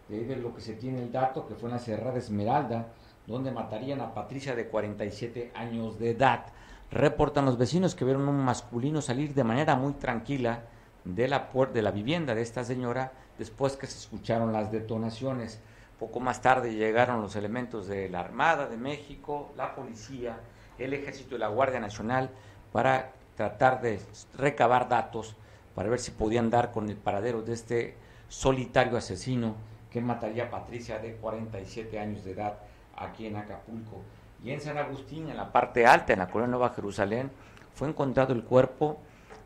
De 0.09 0.37
lo 0.37 0.55
que 0.55 0.61
se 0.61 0.75
tiene 0.75 1.03
el 1.03 1.13
dato, 1.13 1.47
que 1.47 1.55
fue 1.55 1.69
en 1.69 1.77
la 1.77 1.81
Cerrada 1.81 2.19
Esmeralda, 2.19 2.89
donde 3.27 3.53
matarían 3.53 4.01
a 4.01 4.13
Patricia 4.13 4.57
de 4.57 4.67
47 4.67 5.53
años 5.55 5.99
de 6.01 6.11
edad. 6.11 6.47
Reportan 6.91 7.45
los 7.45 7.57
vecinos 7.57 7.95
que 7.95 8.05
vieron 8.05 8.29
un 8.29 8.45
masculino 8.45 9.01
salir 9.01 9.35
de 9.35 9.45
manera 9.45 9.77
muy 9.77 9.93
tranquila 9.93 10.63
de 11.05 11.29
la, 11.29 11.49
de 11.73 11.83
la 11.83 11.93
vivienda 11.93 12.35
de 12.35 12.43
esta 12.43 12.65
señora 12.65 13.13
después 13.39 13.77
que 13.77 13.87
se 13.87 13.99
escucharon 13.99 14.53
las 14.53 14.73
detonaciones. 14.73 15.61
Poco 16.01 16.19
más 16.19 16.41
tarde 16.41 16.75
llegaron 16.75 17.21
los 17.21 17.37
elementos 17.37 17.87
de 17.87 18.09
la 18.09 18.21
Armada 18.21 18.67
de 18.67 18.77
México, 18.77 19.53
la 19.57 19.75
policía, 19.77 20.41
el 20.79 20.93
ejército 20.93 21.37
y 21.37 21.39
la 21.39 21.49
Guardia 21.49 21.79
Nacional 21.79 22.31
para 22.73 23.13
tratar 23.37 23.81
de 23.81 24.01
recabar 24.37 24.89
datos 24.89 25.37
para 25.75 25.89
ver 25.89 26.01
si 26.01 26.11
podían 26.11 26.51
dar 26.51 26.73
con 26.73 26.89
el 26.89 26.97
paradero 26.97 27.43
de 27.43 27.53
este 27.53 27.97
solitario 28.31 28.97
asesino 28.97 29.57
que 29.91 30.01
mataría 30.01 30.45
a 30.45 30.51
Patricia 30.51 30.99
de 30.99 31.17
47 31.17 31.99
años 31.99 32.25
de 32.25 32.31
edad 32.31 32.55
aquí 32.97 33.27
en 33.27 33.37
Acapulco. 33.37 34.01
Y 34.43 34.53
en 34.53 34.61
San 34.61 34.79
Agustín, 34.79 35.29
en 35.29 35.37
la 35.37 35.53
parte 35.53 35.85
alta, 35.85 36.15
en 36.15 36.21
la 36.21 36.29
colonia 36.29 36.53
Nueva 36.53 36.71
Jerusalén, 36.71 37.31
fue 37.75 37.89
encontrado 37.89 38.33
el 38.33 38.45
cuerpo 38.45 38.99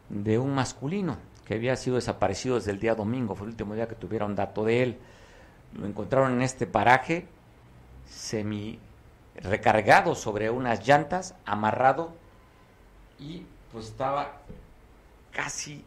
de 0.09 0.39
un 0.39 0.55
masculino 0.55 1.17
que 1.45 1.55
había 1.55 1.77
sido 1.77 1.97
desaparecido 1.97 2.57
desde 2.57 2.71
el 2.71 2.79
día 2.79 2.95
domingo, 2.95 3.35
fue 3.35 3.47
el 3.47 3.53
último 3.53 3.75
día 3.75 3.89
que 3.89 3.95
tuvieron 3.95 4.37
dato 4.37 4.65
de 4.65 4.83
él. 4.83 4.99
Lo 5.75 5.87
encontraron 5.87 6.35
en 6.35 6.43
este 6.43 6.67
paraje 6.67 7.27
semi 8.07 8.79
recargado 9.37 10.15
sobre 10.15 10.51
unas 10.51 10.87
llantas, 10.87 11.35
amarrado 11.45 12.13
y 13.19 13.47
pues 13.73 13.87
estaba 13.87 14.41
casi 15.33 15.85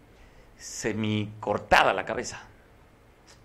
semi 0.58 1.32
cortada 1.40 1.94
la 1.94 2.06
cabeza, 2.06 2.47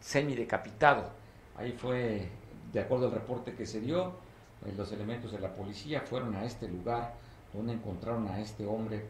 semi 0.03 0.35
decapitado. 0.35 1.11
Ahí 1.57 1.73
fue, 1.73 2.29
de 2.73 2.81
acuerdo 2.81 3.07
al 3.07 3.13
reporte 3.13 3.55
que 3.55 3.65
se 3.65 3.81
dio, 3.81 4.13
pues, 4.61 4.77
los 4.77 4.93
elementos 4.93 5.33
de 5.33 5.39
la 5.39 5.55
policía 5.55 6.03
fueron 6.03 6.35
a 6.35 6.45
este 6.45 6.69
lugar 6.69 7.15
donde 7.55 7.73
encontraron 7.73 8.29
a 8.29 8.41
este 8.41 8.67
hombre 8.67 9.07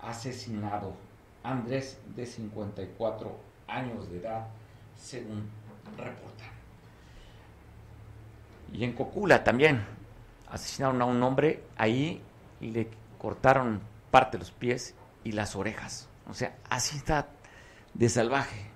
asesinado, 0.00 0.94
Andrés 1.42 1.98
de 2.14 2.24
54 2.24 3.36
años 3.68 4.10
de 4.10 4.18
edad, 4.18 4.46
según 4.96 5.50
reportan. 5.96 6.48
Y 8.72 8.84
en 8.84 8.92
Cocula 8.92 9.44
también 9.44 9.84
asesinaron 10.48 11.00
a 11.02 11.04
un 11.06 11.22
hombre, 11.22 11.62
ahí 11.76 12.22
le 12.60 12.88
cortaron 13.18 13.80
parte 14.10 14.36
de 14.36 14.44
los 14.44 14.50
pies 14.52 14.94
y 15.22 15.32
las 15.32 15.56
orejas. 15.56 16.08
O 16.28 16.34
sea, 16.34 16.56
así 16.68 16.96
está 16.96 17.28
de 17.94 18.08
salvaje 18.08 18.73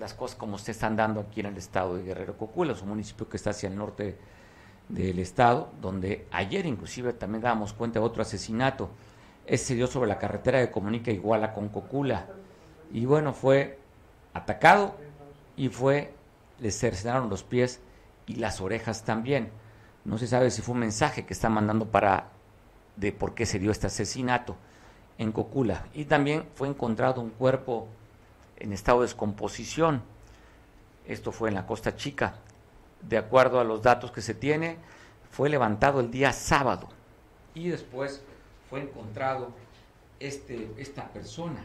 las 0.00 0.14
cosas 0.14 0.36
como 0.36 0.56
se 0.56 0.70
están 0.72 0.96
dando 0.96 1.20
aquí 1.20 1.40
en 1.40 1.46
el 1.46 1.58
estado 1.58 1.96
de 1.96 2.02
Guerrero 2.02 2.36
Cocula, 2.38 2.72
es 2.72 2.80
un 2.80 2.88
municipio 2.88 3.28
que 3.28 3.36
está 3.36 3.50
hacia 3.50 3.68
el 3.68 3.76
norte 3.76 4.16
del 4.88 5.18
estado, 5.18 5.70
donde 5.80 6.26
ayer 6.32 6.64
inclusive 6.64 7.12
también 7.12 7.42
dábamos 7.42 7.74
cuenta 7.74 8.00
de 8.00 8.06
otro 8.06 8.22
asesinato. 8.22 8.88
Ese 9.46 9.66
se 9.66 9.74
dio 9.74 9.86
sobre 9.86 10.08
la 10.08 10.18
carretera 10.18 10.58
que 10.60 10.72
comunica 10.72 11.10
Iguala 11.10 11.52
con 11.52 11.68
Cocula. 11.68 12.26
Y 12.92 13.04
bueno, 13.04 13.34
fue 13.34 13.78
atacado 14.32 14.96
y 15.54 15.68
fue, 15.68 16.14
le 16.60 16.70
cercenaron 16.70 17.28
los 17.28 17.44
pies 17.44 17.80
y 18.26 18.36
las 18.36 18.62
orejas 18.62 19.04
también. 19.04 19.50
No 20.06 20.16
se 20.16 20.26
sabe 20.26 20.50
si 20.50 20.62
fue 20.62 20.72
un 20.72 20.80
mensaje 20.80 21.26
que 21.26 21.34
está 21.34 21.50
mandando 21.50 21.86
para 21.86 22.28
de 22.96 23.12
por 23.12 23.34
qué 23.34 23.44
se 23.44 23.58
dio 23.58 23.70
este 23.70 23.88
asesinato 23.88 24.56
en 25.18 25.30
Cocula. 25.30 25.84
Y 25.92 26.06
también 26.06 26.46
fue 26.54 26.68
encontrado 26.68 27.20
un 27.20 27.30
cuerpo 27.30 27.86
en 28.60 28.72
estado 28.72 29.00
de 29.00 29.06
descomposición. 29.06 30.02
Esto 31.06 31.32
fue 31.32 31.48
en 31.48 31.56
la 31.56 31.66
Costa 31.66 31.96
Chica. 31.96 32.36
De 33.02 33.18
acuerdo 33.18 33.58
a 33.58 33.64
los 33.64 33.82
datos 33.82 34.12
que 34.12 34.20
se 34.20 34.34
tiene, 34.34 34.76
fue 35.30 35.48
levantado 35.48 36.00
el 36.00 36.10
día 36.10 36.32
sábado 36.32 36.88
y 37.54 37.68
después 37.68 38.22
fue 38.68 38.80
encontrado 38.82 39.50
este, 40.18 40.70
esta 40.76 41.08
persona 41.08 41.62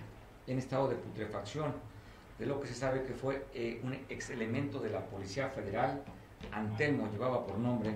en 0.48 0.60
estado 0.60 0.88
de 0.89 0.96
putrefacción, 0.96 1.74
de 2.39 2.46
lo 2.46 2.60
que 2.60 2.68
se 2.68 2.74
sabe 2.74 3.04
que 3.04 3.14
fue 3.14 3.46
eh, 3.54 3.80
un 3.84 3.93
ex 4.10 4.30
elemento 4.30 4.80
de 4.80 4.89
la 4.89 5.00
Policía 5.06 5.50
Federal, 5.50 6.04
Antelmo 6.52 7.10
llevaba 7.12 7.46
por 7.46 7.58
nombre 7.58 7.96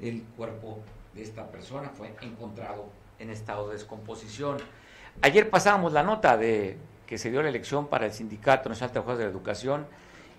el 0.00 0.22
cuerpo 0.36 0.80
de 1.14 1.22
esta 1.22 1.50
persona, 1.50 1.88
fue 1.90 2.14
encontrado 2.20 2.86
en 3.18 3.30
estado 3.30 3.68
de 3.68 3.74
descomposición. 3.74 4.58
Ayer 5.22 5.50
pasábamos 5.50 5.92
la 5.92 6.02
nota 6.02 6.36
de 6.36 6.78
que 7.10 7.18
se 7.18 7.32
dio 7.32 7.42
la 7.42 7.48
elección 7.48 7.88
para 7.88 8.06
el 8.06 8.12
Sindicato 8.12 8.68
Nacional 8.68 8.90
de 8.90 8.92
Trabajadores 8.92 9.18
de 9.18 9.24
la 9.24 9.30
Educación 9.32 9.86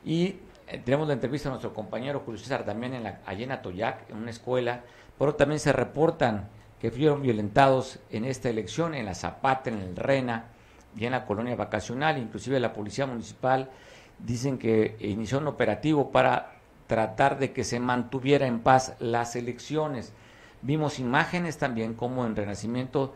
y 0.05 0.37
eh, 0.67 0.81
tenemos 0.85 1.05
la 1.05 1.15
entrevista 1.15 1.49
a 1.49 1.51
nuestro 1.51 1.73
compañero 1.73 2.21
Julio 2.25 2.39
César 2.39 2.63
también 2.63 2.93
en 2.93 3.03
la, 3.03 3.19
allá 3.25 3.43
en 3.43 3.51
Atoyac, 3.51 4.09
en 4.09 4.15
una 4.15 4.29
escuela, 4.31 4.81
pero 5.19 5.35
también 5.35 5.59
se 5.59 5.73
reportan 5.73 6.47
que 6.79 6.89
fueron 6.89 7.23
violentados 7.23 7.99
en 8.09 8.23
esta 8.23 8.49
elección, 8.49 8.95
en 8.95 9.05
la 9.05 9.15
Zapata, 9.15 9.69
en 9.69 9.79
el 9.79 9.97
Rena 9.97 10.45
y 10.95 11.03
en 11.03 11.11
la 11.11 11.25
colonia 11.25 11.57
vacacional, 11.57 12.17
inclusive 12.17 12.57
la 12.61 12.71
Policía 12.71 13.05
Municipal 13.05 13.69
dicen 14.17 14.57
que 14.57 14.95
inició 15.01 15.39
un 15.39 15.47
operativo 15.47 16.09
para 16.09 16.53
tratar 16.87 17.37
de 17.37 17.51
que 17.51 17.65
se 17.65 17.81
mantuviera 17.81 18.47
en 18.47 18.61
paz 18.61 18.95
las 18.99 19.35
elecciones. 19.35 20.13
Vimos 20.61 20.99
imágenes 20.99 21.57
también 21.57 21.95
como 21.95 22.25
en 22.25 22.37
Renacimiento 22.37 23.13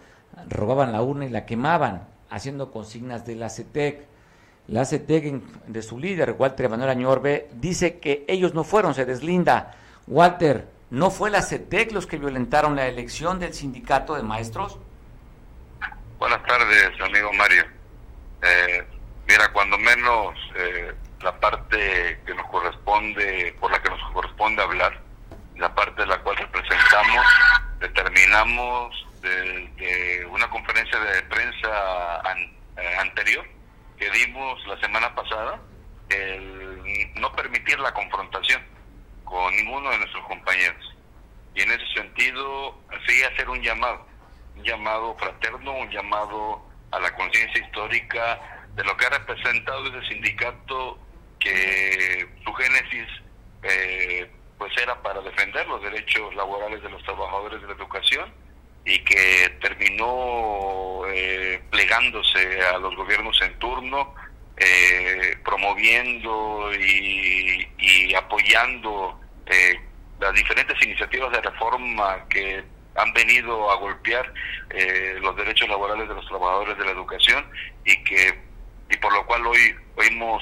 robaban 0.50 0.92
la 0.92 1.02
urna 1.02 1.26
y 1.26 1.30
la 1.30 1.46
quemaban, 1.46 2.15
haciendo 2.30 2.72
consignas 2.72 3.26
de 3.26 3.36
la 3.36 3.50
CETEC. 3.50 4.06
La 4.68 4.86
CETEC, 4.86 5.42
de 5.68 5.82
su 5.82 6.00
líder, 6.00 6.36
Walter 6.38 6.70
Manuel 6.70 6.90
Añorbe, 6.90 7.50
dice 7.54 8.00
que 8.00 8.26
ellos 8.28 8.54
no 8.54 8.64
fueron, 8.64 8.94
se 8.94 9.06
deslinda. 9.06 9.76
Walter, 10.08 10.68
¿no 10.90 11.12
fue 11.12 11.30
la 11.30 11.42
CETEC 11.42 11.92
los 11.92 12.08
que 12.08 12.18
violentaron 12.18 12.76
la 12.76 12.88
elección 12.88 13.40
del 13.40 13.54
sindicato 13.54 14.16
de 14.16 14.24
maestros? 14.24 14.80
Buenas 16.18 16.44
tardes, 16.44 17.00
amigo 17.02 17.32
Mario. 17.34 17.64
Eh, 18.42 18.84
mira, 19.28 19.52
cuando 19.52 19.78
menos 19.78 20.36
eh, 20.56 20.94
la 21.22 21.40
parte 21.40 22.20
que 22.26 22.34
nos 22.34 22.48
corresponde, 22.48 23.56
por 23.60 23.72
la 23.72 23.82
que 23.82 23.90
nos 23.90 24.12
corresponde 24.12 24.62
hablar, 24.62 25.02
la 25.58 25.74
parte 25.74 26.02
de 26.02 26.08
la 26.08 26.22
cual 26.22 26.38
representamos, 26.38 27.26
determinamos 27.80 29.05
de, 29.26 30.26
una 30.30 30.50
conferencia 30.50 31.00
de 31.00 31.22
prensa 31.24 32.22
eh, 32.78 32.96
anterior 33.00 33.46
que 33.98 34.10
dimos 34.12 34.66
la 34.68 34.80
semana 34.80 35.14
pasada, 35.16 35.60
el 36.10 37.14
no 37.16 37.32
permitir 37.34 37.80
la 37.80 37.94
confrontación 37.94 38.62
con 39.24 39.56
ninguno 39.56 39.90
de 39.92 39.98
nuestros 40.00 40.26
compañeros. 40.26 40.96
Y 41.56 41.62
en 41.62 41.72
ese 41.72 41.88
sentido, 41.94 42.78
sí 43.08 43.24
hacer 43.24 43.50
un 43.50 43.62
llamado, 43.62 44.06
un 44.58 44.64
llamado 44.64 45.16
fraterno, 45.18 45.72
un 45.72 45.90
llamado 45.90 46.66
a 46.92 47.00
la 47.00 47.16
conciencia 47.16 47.64
histórica 47.64 48.40
de 48.76 48.84
lo 48.84 48.96
que 48.98 49.06
ha 49.06 49.10
representado 49.10 49.88
ese 49.88 50.08
sindicato 50.10 51.00
que 51.40 52.28
su 52.44 52.54
génesis 52.54 53.08
eh, 53.64 54.30
pues 54.58 54.72
era 54.78 55.02
para 55.02 55.22
defender 55.22 55.66
los 55.68 55.82
derechos 55.82 56.36
laborales 56.36 56.82
de 56.82 56.90
los 56.90 57.02
trabajadores 57.04 57.62
de 57.62 57.68
la 57.68 57.74
educación 57.74 58.45
y 58.86 59.00
que 59.00 59.50
terminó 59.62 61.02
eh, 61.12 61.60
plegándose 61.72 62.62
a 62.62 62.78
los 62.78 62.96
gobiernos 62.96 63.40
en 63.42 63.58
turno, 63.58 64.14
eh, 64.58 65.36
promoviendo 65.44 66.72
y, 66.74 68.14
apoyando 68.16 69.20
eh, 69.48 69.76
las 70.20 70.34
diferentes 70.34 70.82
iniciativas 70.84 71.32
de 71.32 71.42
reforma 71.42 72.26
que 72.30 72.64
han 72.96 73.12
venido 73.14 73.70
a 73.72 73.76
golpear 73.76 74.32
los 75.20 75.36
derechos 75.36 75.68
laborales 75.68 76.08
de 76.08 76.16
los 76.16 76.26
trabajadores 76.28 76.78
de 76.78 76.86
la 76.86 76.92
educación 76.92 77.46
y 77.84 78.04
que 78.04 78.40
y 78.90 78.98
por 78.98 79.12
lo 79.12 79.26
cual 79.26 79.46
hoy, 79.48 79.76
hoy 79.98 80.08
hemos 80.08 80.42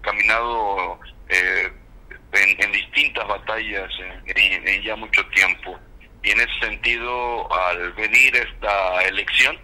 caminado 0.00 0.98
en, 1.28 2.72
distintas 2.72 3.28
batallas 3.28 3.90
en 4.26 4.82
ya 4.82 4.96
mucho 4.96 5.24
tiempo. 5.28 5.78
Y 6.22 6.30
en 6.30 6.40
ese 6.40 6.60
sentido, 6.60 7.52
al 7.52 7.92
venir 7.92 8.36
esta 8.36 9.02
elección, 9.04 9.58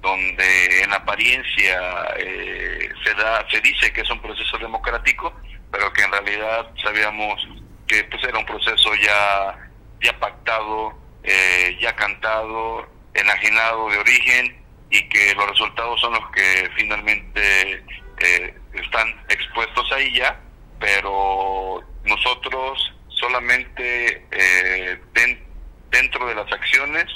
donde 0.00 0.82
en 0.82 0.92
apariencia 0.92 2.14
eh, 2.18 2.88
se 3.04 3.14
da 3.14 3.46
se 3.50 3.60
dice 3.60 3.92
que 3.92 4.02
es 4.02 4.10
un 4.10 4.20
proceso 4.20 4.56
democrático, 4.58 5.34
pero 5.70 5.92
que 5.92 6.02
en 6.02 6.12
realidad 6.12 6.70
sabíamos 6.82 7.46
que 7.86 8.04
pues 8.04 8.22
era 8.24 8.38
un 8.38 8.46
proceso 8.46 8.94
ya 8.94 9.68
ya 10.00 10.18
pactado, 10.18 10.96
eh, 11.24 11.76
ya 11.80 11.94
cantado, 11.96 12.86
enajenado 13.14 13.90
de 13.90 13.98
origen 13.98 14.64
y 14.90 15.08
que 15.08 15.34
los 15.34 15.48
resultados 15.48 16.00
son 16.00 16.14
los 16.14 16.30
que 16.30 16.70
finalmente 16.76 17.84
eh, 18.18 18.54
están 18.74 19.08
expuestos 19.28 19.90
ahí 19.92 20.14
ya, 20.14 20.40
pero 20.78 21.82
nosotros 22.04 22.94
solamente 23.08 24.24
eh, 24.30 25.00
dentro 25.12 25.47
de 25.90 26.34
las 26.34 26.52
acciones 26.52 27.06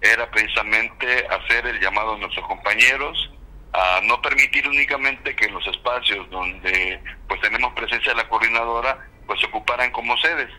era 0.00 0.30
precisamente 0.30 1.26
hacer 1.28 1.66
el 1.66 1.80
llamado 1.80 2.14
a 2.14 2.18
nuestros 2.18 2.46
compañeros 2.46 3.30
a 3.72 4.00
no 4.04 4.20
permitir 4.20 4.66
únicamente 4.66 5.34
que 5.34 5.48
los 5.48 5.66
espacios 5.66 6.28
donde 6.30 7.00
pues 7.28 7.40
tenemos 7.40 7.72
presencia 7.74 8.12
de 8.12 8.18
la 8.18 8.28
coordinadora 8.28 8.98
pues 9.26 9.40
se 9.40 9.46
ocuparan 9.46 9.90
como 9.92 10.16
sedes. 10.18 10.50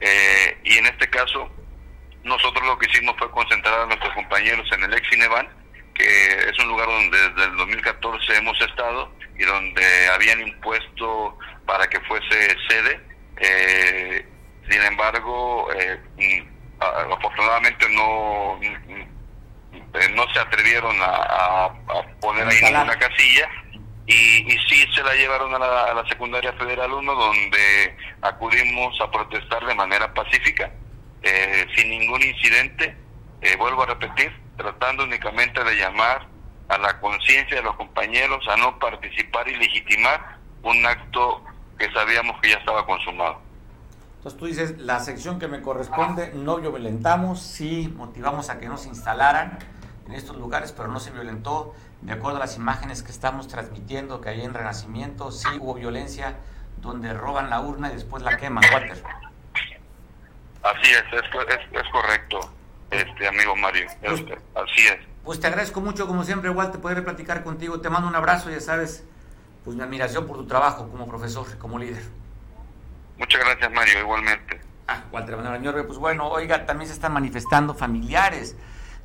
Eh, 0.00 0.58
y 0.64 0.78
en 0.78 0.86
este 0.86 1.08
caso 1.10 1.50
nosotros 2.22 2.66
lo 2.66 2.78
que 2.78 2.86
hicimos 2.90 3.16
fue 3.18 3.30
concentrar 3.30 3.80
a 3.80 3.86
nuestros 3.86 4.14
compañeros 4.14 4.66
en 4.72 4.84
el 4.84 4.94
ex 4.94 5.08
Cinevan 5.08 5.48
que 5.94 6.04
es 6.50 6.58
un 6.58 6.68
lugar 6.68 6.88
donde 6.88 7.16
desde 7.16 7.44
el 7.44 7.56
2014 7.56 8.36
hemos 8.36 8.60
estado 8.60 9.12
y 9.38 9.44
donde 9.44 10.08
habían 10.08 10.40
impuesto 10.40 11.38
para 11.66 11.86
que 11.86 12.00
fuese 12.00 12.56
sede. 12.68 13.00
Eh, 13.36 14.26
sin 14.68 14.82
embargo 14.82 15.68
eh, 15.74 16.00
afortunadamente 16.80 17.88
no 17.90 18.58
no 20.14 20.26
se 20.32 20.40
atrevieron 20.40 20.96
a, 21.00 21.70
poner 22.20 22.46
ahí 22.46 22.60
ninguna 22.62 22.96
casilla 22.98 23.48
y, 24.06 24.52
y 24.52 24.58
sí 24.68 24.86
se 24.94 25.02
la 25.02 25.14
llevaron 25.14 25.54
a 25.54 25.58
la, 25.58 26.04
secundaria 26.08 26.52
federal 26.54 26.92
1 26.92 27.14
donde 27.14 27.96
acudimos 28.22 29.00
a 29.00 29.10
protestar 29.10 29.64
de 29.64 29.74
manera 29.74 30.12
pacífica 30.12 30.70
eh, 31.22 31.66
sin 31.74 31.90
ningún 31.90 32.22
incidente 32.22 32.96
eh, 33.40 33.56
vuelvo 33.56 33.82
a 33.82 33.86
repetir 33.86 34.32
tratando 34.56 35.04
únicamente 35.04 35.62
de 35.64 35.76
llamar 35.76 36.26
a 36.68 36.78
la 36.78 37.00
conciencia 37.00 37.56
de 37.56 37.62
los 37.62 37.76
compañeros 37.76 38.46
a 38.48 38.56
no 38.56 38.78
participar 38.78 39.48
y 39.48 39.56
legitimar 39.56 40.38
un 40.62 40.84
acto 40.86 41.44
que 41.78 41.90
sabíamos 41.92 42.40
que 42.40 42.50
ya 42.50 42.56
estaba 42.56 42.84
consumado 42.86 43.43
Entonces 44.24 44.40
tú 44.40 44.46
dices, 44.46 44.78
la 44.78 45.00
sección 45.00 45.38
que 45.38 45.48
me 45.48 45.60
corresponde, 45.60 46.32
no 46.32 46.56
violentamos, 46.56 47.42
sí 47.42 47.92
motivamos 47.94 48.48
a 48.48 48.58
que 48.58 48.70
no 48.70 48.78
se 48.78 48.88
instalaran 48.88 49.58
en 50.06 50.12
estos 50.14 50.38
lugares, 50.38 50.72
pero 50.72 50.88
no 50.88 50.98
se 50.98 51.10
violentó. 51.10 51.74
De 52.00 52.14
acuerdo 52.14 52.38
a 52.38 52.40
las 52.40 52.56
imágenes 52.56 53.02
que 53.02 53.12
estamos 53.12 53.48
transmitiendo, 53.48 54.22
que 54.22 54.30
hay 54.30 54.40
en 54.40 54.54
Renacimiento, 54.54 55.30
sí 55.30 55.46
hubo 55.60 55.74
violencia, 55.74 56.38
donde 56.80 57.12
roban 57.12 57.50
la 57.50 57.60
urna 57.60 57.90
y 57.90 57.96
después 57.96 58.22
la 58.22 58.38
queman, 58.38 58.64
Walter. 58.72 59.02
Así 60.62 60.90
es, 60.90 61.04
es, 61.12 61.60
es, 61.72 61.88
correcto, 61.92 62.40
este 62.92 63.28
amigo 63.28 63.54
Mario, 63.56 63.88
pues, 64.00 64.22
así 64.54 64.86
es. 64.86 65.06
Pues 65.22 65.38
te 65.38 65.48
agradezco 65.48 65.82
mucho, 65.82 66.06
como 66.06 66.24
siempre, 66.24 66.48
Walter, 66.48 66.80
poder 66.80 67.04
platicar 67.04 67.44
contigo. 67.44 67.82
Te 67.82 67.90
mando 67.90 68.08
un 68.08 68.16
abrazo, 68.16 68.48
ya 68.48 68.60
sabes, 68.60 69.04
pues 69.66 69.76
mi 69.76 69.82
admiración 69.82 70.26
por 70.26 70.38
tu 70.38 70.46
trabajo 70.46 70.88
como 70.88 71.06
profesor, 71.06 71.58
como 71.58 71.78
líder. 71.78 72.23
Muchas 73.18 73.40
gracias, 73.40 73.72
Mario, 73.72 74.00
igualmente. 74.00 74.60
Ah, 74.86 75.04
Walter 75.12 75.36
Manuel 75.36 75.86
pues 75.86 75.98
bueno, 75.98 76.28
oiga, 76.28 76.66
también 76.66 76.88
se 76.88 76.94
están 76.94 77.12
manifestando 77.12 77.74
familiares 77.74 78.56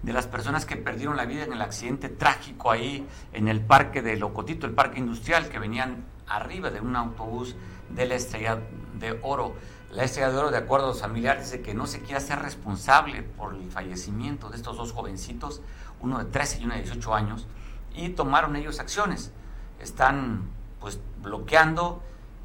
de 0.02 0.14
las 0.14 0.28
personas 0.28 0.66
que 0.66 0.76
perdieron 0.78 1.16
la 1.16 1.26
vida 1.26 1.44
en 1.44 1.54
el 1.54 1.62
accidente 1.62 2.10
trágico 2.10 2.72
ahí 2.72 3.08
en 3.34 3.48
el 3.48 3.62
parque 3.62 4.02
de 4.02 4.18
Locotito, 4.18 4.66
el 4.66 4.74
parque 4.74 5.00
industrial, 5.00 5.50
que 5.50 5.60
venían 5.60 6.06
arriba 6.28 6.70
de 6.70 6.82
un 6.82 6.96
autobús 6.96 7.56
de 7.90 8.06
la 8.08 8.16
Estrella 8.16 8.60
de 8.96 9.20
Oro. 9.22 9.56
La 9.92 10.04
Estrella 10.04 10.32
de 10.32 10.38
Oro, 10.38 10.52
de 10.52 10.58
acuerdo 10.58 10.88
a 10.88 10.90
los 10.90 11.02
familiares, 11.02 11.52
dice 11.52 11.62
que 11.62 11.74
no 11.74 11.88
se 11.88 12.00
quiere 12.00 12.18
hacer 12.18 12.40
responsable 12.40 13.24
por 13.24 13.54
el 13.54 13.70
fallecimiento 13.72 14.50
de 14.50 14.58
estos 14.58 14.78
dos 14.78 14.92
jovencitos, 14.92 15.62
uno 16.02 16.20
de 16.20 16.26
13 16.26 16.62
y 16.62 16.66
uno 16.66 16.76
de 16.76 16.82
18 16.82 17.14
años, 17.14 17.48
y 17.94 18.10
tomaron 18.10 18.56
ellos 18.56 18.80
acciones. 18.80 19.32
Están 19.80 20.50
pues 20.80 21.00
bloqueando 21.22 22.04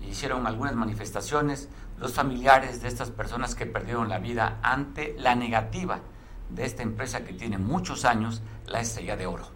hicieron 0.08 0.46
algunas 0.46 0.74
manifestaciones 0.74 1.68
los 1.98 2.12
familiares 2.12 2.82
de 2.82 2.88
estas 2.88 3.10
personas 3.10 3.54
que 3.54 3.66
perdieron 3.66 4.08
la 4.08 4.18
vida 4.18 4.58
ante 4.62 5.14
la 5.18 5.34
negativa 5.34 6.00
de 6.50 6.64
esta 6.64 6.82
empresa 6.82 7.24
que 7.24 7.32
tiene 7.32 7.58
muchos 7.58 8.04
años, 8.04 8.42
la 8.66 8.80
Estrella 8.80 9.16
de 9.16 9.26
Oro. 9.26 9.48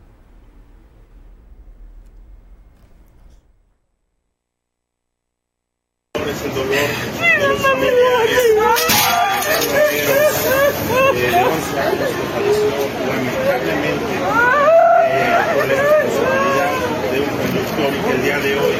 Es 6.15 6.43
el 6.45 6.55
dolor 6.55 6.71
de 6.71 7.49
los 7.49 7.61
familiares 7.61 8.09
de 11.15 11.31
lamentablemente 13.07 14.15
por 15.55 15.67
la 15.67 15.75
responsabilidad 15.75 16.73
de 17.13 17.21
un 17.21 17.29
conductor 17.29 17.91
y 17.95 18.01
que 18.05 18.11
el 18.11 18.23
día 18.23 18.39
de 18.39 18.59
hoy, 18.59 18.75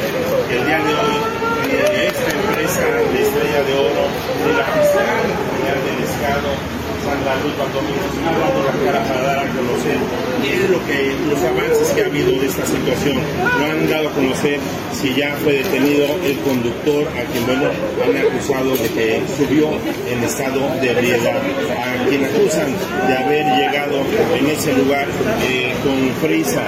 que 0.47 0.57
el 0.57 0.65
día 0.65 0.79
de 0.79 0.95
hoy 0.95 1.38
esta 1.71 2.31
empresa 2.31 2.81
de 2.81 3.21
Estrella 3.21 3.63
de 3.63 3.73
Oro, 3.73 4.05
de 4.45 4.53
la 4.53 4.65
fiscal 4.65 5.25
general 5.57 5.85
del 5.85 6.03
Estado, 6.03 6.78
Baldomínguez, 7.05 8.11
está 8.17 8.31
dando 8.31 8.63
la 8.63 8.91
cara 8.91 9.03
para 9.07 9.21
dar 9.21 9.39
a 9.39 9.49
conocer 9.51 9.97
qué 10.41 10.53
es 10.53 10.69
lo 10.69 10.79
que, 10.85 11.15
los 11.29 11.43
avances 11.43 11.89
que 11.93 12.03
ha 12.03 12.05
habido 12.05 12.31
de 12.39 12.45
esta 12.47 12.65
situación. 12.65 13.17
No 13.59 13.65
han 13.65 13.89
dado 13.89 14.09
a 14.09 14.11
conocer 14.11 14.59
si 14.93 15.13
ya 15.15 15.35
fue 15.43 15.53
detenido 15.53 16.05
el 16.23 16.37
conductor 16.39 17.07
a 17.07 17.23
quien, 17.31 17.45
bueno, 17.45 17.69
han 18.03 18.17
acusado 18.17 18.75
de 18.75 18.89
que 18.89 19.21
subió 19.37 19.69
en 20.07 20.23
estado 20.23 20.59
de 20.81 20.91
ebriedad, 20.91 21.37
a 21.37 22.07
quien 22.07 22.25
acusan 22.25 22.73
de 23.07 23.17
haber 23.17 23.45
llegado 23.45 24.01
en 24.37 24.47
ese 24.47 24.73
lugar 24.73 25.07
eh, 25.43 25.73
con 25.83 26.27
prisa. 26.27 26.63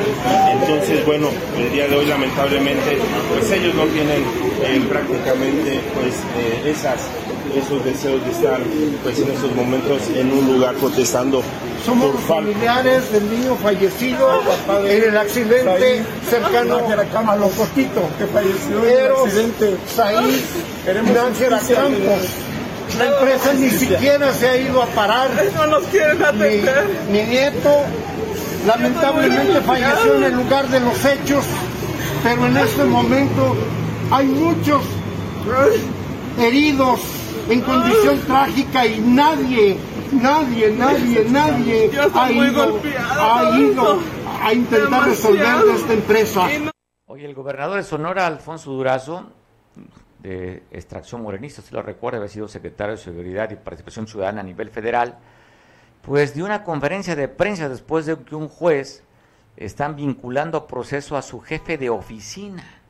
Entonces, 0.51 1.05
bueno, 1.05 1.29
el 1.57 1.71
día 1.71 1.87
de 1.87 1.95
hoy 1.95 2.05
lamentablemente, 2.05 2.97
pues 3.29 3.51
ellos 3.51 3.75
no 3.75 3.85
tienen 3.85 4.23
eh, 4.63 4.81
prácticamente 4.87 5.79
pues 5.93 6.15
eh, 6.37 6.71
esas 6.71 7.09
esos 7.55 7.83
deseos 7.83 8.23
de 8.23 8.31
estar 8.31 8.59
pues 9.03 9.19
en 9.19 9.31
esos 9.31 9.53
momentos 9.55 10.01
en 10.15 10.31
un 10.31 10.53
lugar 10.53 10.75
protestando. 10.75 11.41
Somos 11.85 12.15
familiares 12.27 13.11
del 13.11 13.29
niño 13.29 13.55
fallecido 13.55 14.41
en 14.85 15.03
el 15.03 15.17
accidente 15.17 16.03
cercano 16.29 16.79
a 17.31 17.35
Locotito, 17.35 18.01
que 18.17 18.27
falleció 18.27 18.85
en 18.85 19.05
el 19.05 19.11
accidente. 19.11 19.77
Campos. 21.75 22.29
La 22.97 23.05
empresa 23.05 23.53
ni 23.53 23.69
siquiera 23.69 24.33
se 24.33 24.49
ha 24.49 24.57
ido 24.57 24.81
a 24.81 24.85
parar. 24.87 25.29
No 25.55 25.67
nos 25.67 25.83
quieren 25.85 26.21
atender. 26.23 26.85
Mi, 27.09 27.19
mi 27.19 27.27
nieto 27.27 27.69
lamentablemente 28.67 29.61
falleció 29.61 30.15
en 30.15 30.23
el 30.23 30.33
lugar 30.33 30.67
de 30.67 30.79
los 30.81 31.05
hechos, 31.05 31.45
pero 32.21 32.45
en 32.45 32.57
este 32.57 32.83
momento 32.83 33.55
hay 34.11 34.27
muchos 34.27 34.83
heridos 36.37 36.99
en 37.51 37.61
condición 37.61 38.19
trágica 38.21 38.85
y 38.85 38.99
nadie, 39.01 39.77
nadie, 40.13 40.71
nadie, 40.71 41.25
nadie 41.29 41.91
ha 42.15 42.31
ido, 43.57 43.99
a 44.41 44.53
intentar 44.53 45.05
resolver 45.05 45.75
esta 45.75 45.93
empresa. 45.93 46.47
Oye, 47.07 47.25
el 47.25 47.33
gobernador 47.33 47.77
de 47.77 47.83
Sonora, 47.83 48.25
Alfonso 48.25 48.71
Durazo, 48.71 49.31
de 50.19 50.63
extracción 50.71 51.21
morenista, 51.21 51.61
si 51.61 51.73
lo 51.73 51.81
recuerda, 51.81 52.19
había 52.19 52.29
sido 52.29 52.47
secretario 52.47 52.95
de 52.95 53.01
Seguridad 53.01 53.51
y 53.51 53.55
Participación 53.55 54.07
Ciudadana 54.07 54.41
a 54.41 54.43
nivel 54.45 54.69
federal, 54.69 55.17
pues 56.01 56.33
dio 56.33 56.45
una 56.45 56.63
conferencia 56.63 57.15
de 57.17 57.27
prensa 57.27 57.67
después 57.67 58.05
de 58.05 58.17
que 58.17 58.35
un 58.35 58.47
juez 58.47 59.03
están 59.57 59.97
vinculando 59.97 60.57
a 60.57 60.67
proceso 60.67 61.17
a 61.17 61.21
su 61.21 61.41
jefe 61.41 61.77
de 61.77 61.89
oficina 61.89 62.80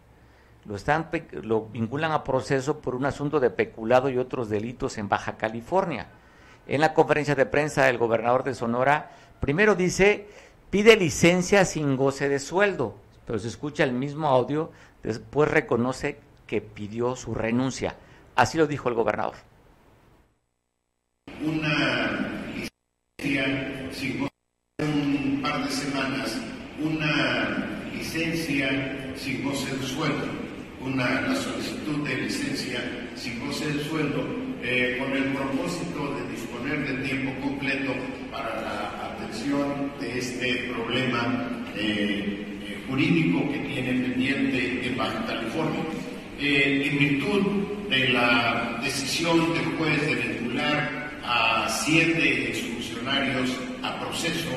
lo, 0.66 0.76
están, 0.76 1.10
lo 1.44 1.66
vinculan 1.68 2.12
a 2.12 2.24
proceso 2.24 2.80
por 2.80 2.96
un 2.96 3.06
asunto 3.06 3.40
de 3.40 3.50
peculado 3.50 4.10
y 4.10 4.18
otros 4.18 4.50
delitos 4.50 4.98
en 4.98 5.10
Baja 5.10 5.38
California. 5.38 6.08
En 6.68 6.82
la 6.82 6.94
conferencia 6.94 7.36
de 7.36 7.46
prensa 7.46 7.86
del 7.86 7.98
gobernador 7.98 8.44
de 8.44 8.54
Sonora, 8.54 9.12
primero 9.40 9.76
dice, 9.76 10.28
pide 10.70 10.96
licencia 10.96 11.66
sin 11.66 11.98
goce 11.98 12.30
de 12.30 12.40
sueldo, 12.40 12.96
pero 13.26 13.40
se 13.40 13.48
escucha 13.48 13.84
el 13.84 13.94
mismo 13.94 14.28
audio, 14.28 14.72
después 15.02 15.50
reconoce 15.50 16.20
que 16.46 16.62
pidió 16.62 17.16
su 17.16 17.34
renuncia. 17.34 17.96
Así 18.36 18.58
lo 18.58 18.68
dijo 18.68 18.90
el 18.90 18.96
gobernador. 18.96 19.36
Una 21.44 22.44
licencia 23.18 23.90
sin 23.92 24.28
un 24.80 25.42
par 25.42 25.66
de 25.66 25.72
semanas, 25.72 26.38
una 26.80 27.90
licencia 27.94 29.16
sin 29.16 29.44
goce 29.44 29.76
de 29.76 29.84
sueldo 29.84 30.51
una, 30.86 31.36
solicitud 31.36 32.08
de 32.08 32.16
licencia 32.24 32.80
sin 33.16 33.40
goce 33.46 33.66
de 33.72 33.84
sueldo 33.84 34.26
eh, 34.64 34.98
con 35.00 35.12
el 35.16 35.24
propósito 35.34 36.16
de 36.16 36.32
disponer 36.32 36.88
de 36.88 37.08
tiempo 37.08 37.32
completo 37.42 37.94
para 38.32 38.62
la 38.62 39.14
atención 39.14 39.92
de 40.00 40.20
este 40.20 40.72
problema 40.74 41.64
eh, 41.76 42.46
eh, 42.64 42.84
jurídico 42.88 43.52
que 43.52 43.60
tiene 43.60 44.08
pendiente 44.08 44.88
en 44.88 44.98
Baja 44.98 45.26
California. 45.26 45.82
en 46.40 46.98
virtud 46.98 47.42
de 47.90 48.10
la 48.10 48.80
decisión 48.82 49.54
del 49.54 49.66
juez 49.78 50.02
de 50.08 50.16
vincular 50.16 51.12
a 51.24 51.68
siete 51.70 52.50
exfuncionarios 52.50 53.52
a 53.84 54.00
proceso, 54.00 54.50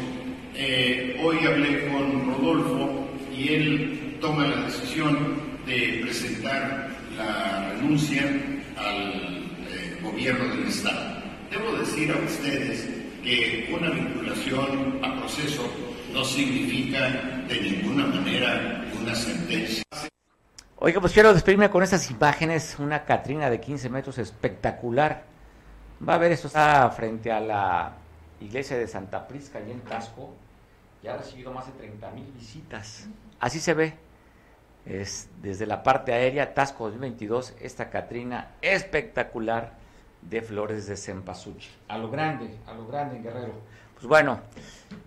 hoy 1.21 1.39
hablé 1.47 1.89
con 1.89 2.27
Rodolfo 2.27 3.09
y 3.37 3.49
él 3.49 4.17
toma 4.21 4.47
la 4.47 4.63
decisión 4.63 5.44
de 5.67 6.01
presentar 6.03 6.91
la 7.17 7.71
renuncia 7.71 8.23
al 8.77 9.47
eh, 9.69 9.99
gobierno 10.03 10.45
del 10.55 10.69
Estado. 10.69 11.23
Debo 11.51 11.77
decir 11.79 12.13
a 12.13 12.17
ustedes 12.17 12.89
que 13.23 13.75
una 13.75 13.91
vinculación 13.91 15.01
a 15.03 15.17
proceso 15.17 15.63
no 16.13 16.25
significa 16.25 17.09
de 17.49 17.61
ninguna 17.61 18.07
manera 18.07 18.85
una 19.01 19.15
sentencia. 19.15 19.83
Oiga, 20.77 21.01
pues 21.01 21.15
quiero 21.15 21.33
despedirme 21.33 21.71
con 21.71 21.83
estas 21.83 22.11
imágenes, 22.11 22.77
una 22.79 23.05
Catrina 23.05 23.49
de 23.49 23.59
15 23.59 23.89
metros 23.89 24.19
espectacular. 24.19 25.25
Va 26.07 26.15
a 26.15 26.19
ver, 26.19 26.33
esto 26.33 26.49
está 26.49 26.91
frente 26.91 27.33
a 27.33 27.41
la 27.41 27.93
iglesia 28.41 28.77
de 28.77 28.87
Santa 28.87 29.27
Prisca, 29.27 29.61
allí 29.61 29.71
en 29.71 29.81
Tasco, 29.81 30.35
y 31.03 31.09
ha 31.09 31.17
recibido 31.17 31.53
más 31.53 31.67
de 31.67 31.73
30 31.73 32.11
mil 32.11 32.27
visitas. 32.39 33.09
Así 33.41 33.61
se 33.61 33.73
ve 33.73 34.04
es 34.87 35.29
desde 35.43 35.67
la 35.67 35.83
parte 35.83 36.13
aérea, 36.13 36.55
Tasco 36.55 36.85
2022, 36.85 37.55
esta 37.61 37.91
Catrina 37.91 38.51
espectacular 38.61 39.73
de 40.21 40.43
flores 40.43 40.87
de 40.87 40.97
cempasúchil. 40.97 41.73
A 41.89 41.99
lo 41.99 42.11
grande, 42.11 42.59
a 42.67 42.75
lo 42.75 42.87
grande, 42.87 43.21
Guerrero. 43.21 43.55
Pues 43.95 44.07
bueno, 44.07 44.41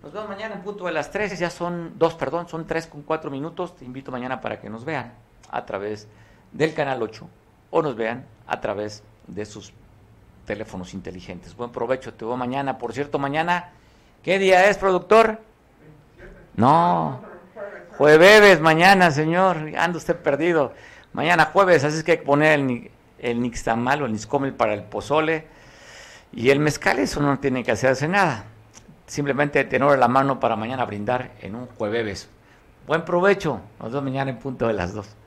nos 0.02 0.12
vemos 0.12 0.28
mañana 0.28 0.56
en 0.56 0.62
punto 0.62 0.86
de 0.86 0.92
las 0.92 1.10
3, 1.10 1.38
ya 1.38 1.50
son 1.50 1.98
dos, 1.98 2.14
perdón, 2.14 2.48
son 2.48 2.66
3 2.66 2.86
con 2.86 3.02
4 3.02 3.30
minutos. 3.30 3.76
Te 3.76 3.84
invito 3.84 4.10
mañana 4.10 4.40
para 4.40 4.60
que 4.60 4.68
nos 4.70 4.84
vean 4.84 5.12
a 5.50 5.64
través 5.64 6.08
del 6.52 6.74
canal 6.74 7.02
8 7.02 7.28
o 7.70 7.82
nos 7.82 7.94
vean 7.94 8.26
a 8.46 8.60
través 8.60 9.02
de 9.26 9.44
sus 9.44 9.72
teléfonos 10.46 10.94
inteligentes. 10.94 11.54
Buen 11.54 11.70
provecho, 11.70 12.14
te 12.14 12.24
veo 12.24 12.36
mañana. 12.36 12.78
Por 12.78 12.92
cierto, 12.92 13.18
mañana, 13.18 13.70
¿qué 14.22 14.38
día 14.38 14.68
es, 14.68 14.78
productor? 14.78 15.40
No, 16.56 17.20
Jueves, 17.98 18.60
mañana, 18.60 19.10
señor. 19.10 19.56
Anda 19.76 19.98
usted 19.98 20.14
perdido. 20.14 20.72
Mañana 21.12 21.46
jueves, 21.46 21.82
así 21.82 21.98
es 21.98 22.04
que 22.04 22.12
hay 22.12 22.18
que 22.18 22.24
poner 22.24 22.60
el 23.18 23.42
nixtamal 23.42 24.02
o 24.02 24.06
el 24.06 24.12
nixcomel 24.12 24.54
para 24.54 24.72
el 24.72 24.84
pozole 24.84 25.46
y 26.32 26.50
el 26.50 26.60
mezcal, 26.60 27.00
eso 27.00 27.20
no 27.20 27.40
tiene 27.40 27.64
que 27.64 27.72
hacerse 27.72 28.06
nada. 28.06 28.44
Simplemente 29.08 29.64
tener 29.64 29.98
la 29.98 30.06
mano 30.06 30.38
para 30.38 30.54
mañana 30.54 30.84
brindar 30.84 31.32
en 31.40 31.56
un 31.56 31.66
jueves. 31.66 32.28
Buen 32.86 33.04
provecho. 33.04 33.62
Nos 33.80 33.90
vemos 33.90 34.04
mañana 34.04 34.30
en 34.30 34.38
punto 34.38 34.68
de 34.68 34.74
las 34.74 34.94
dos. 34.94 35.17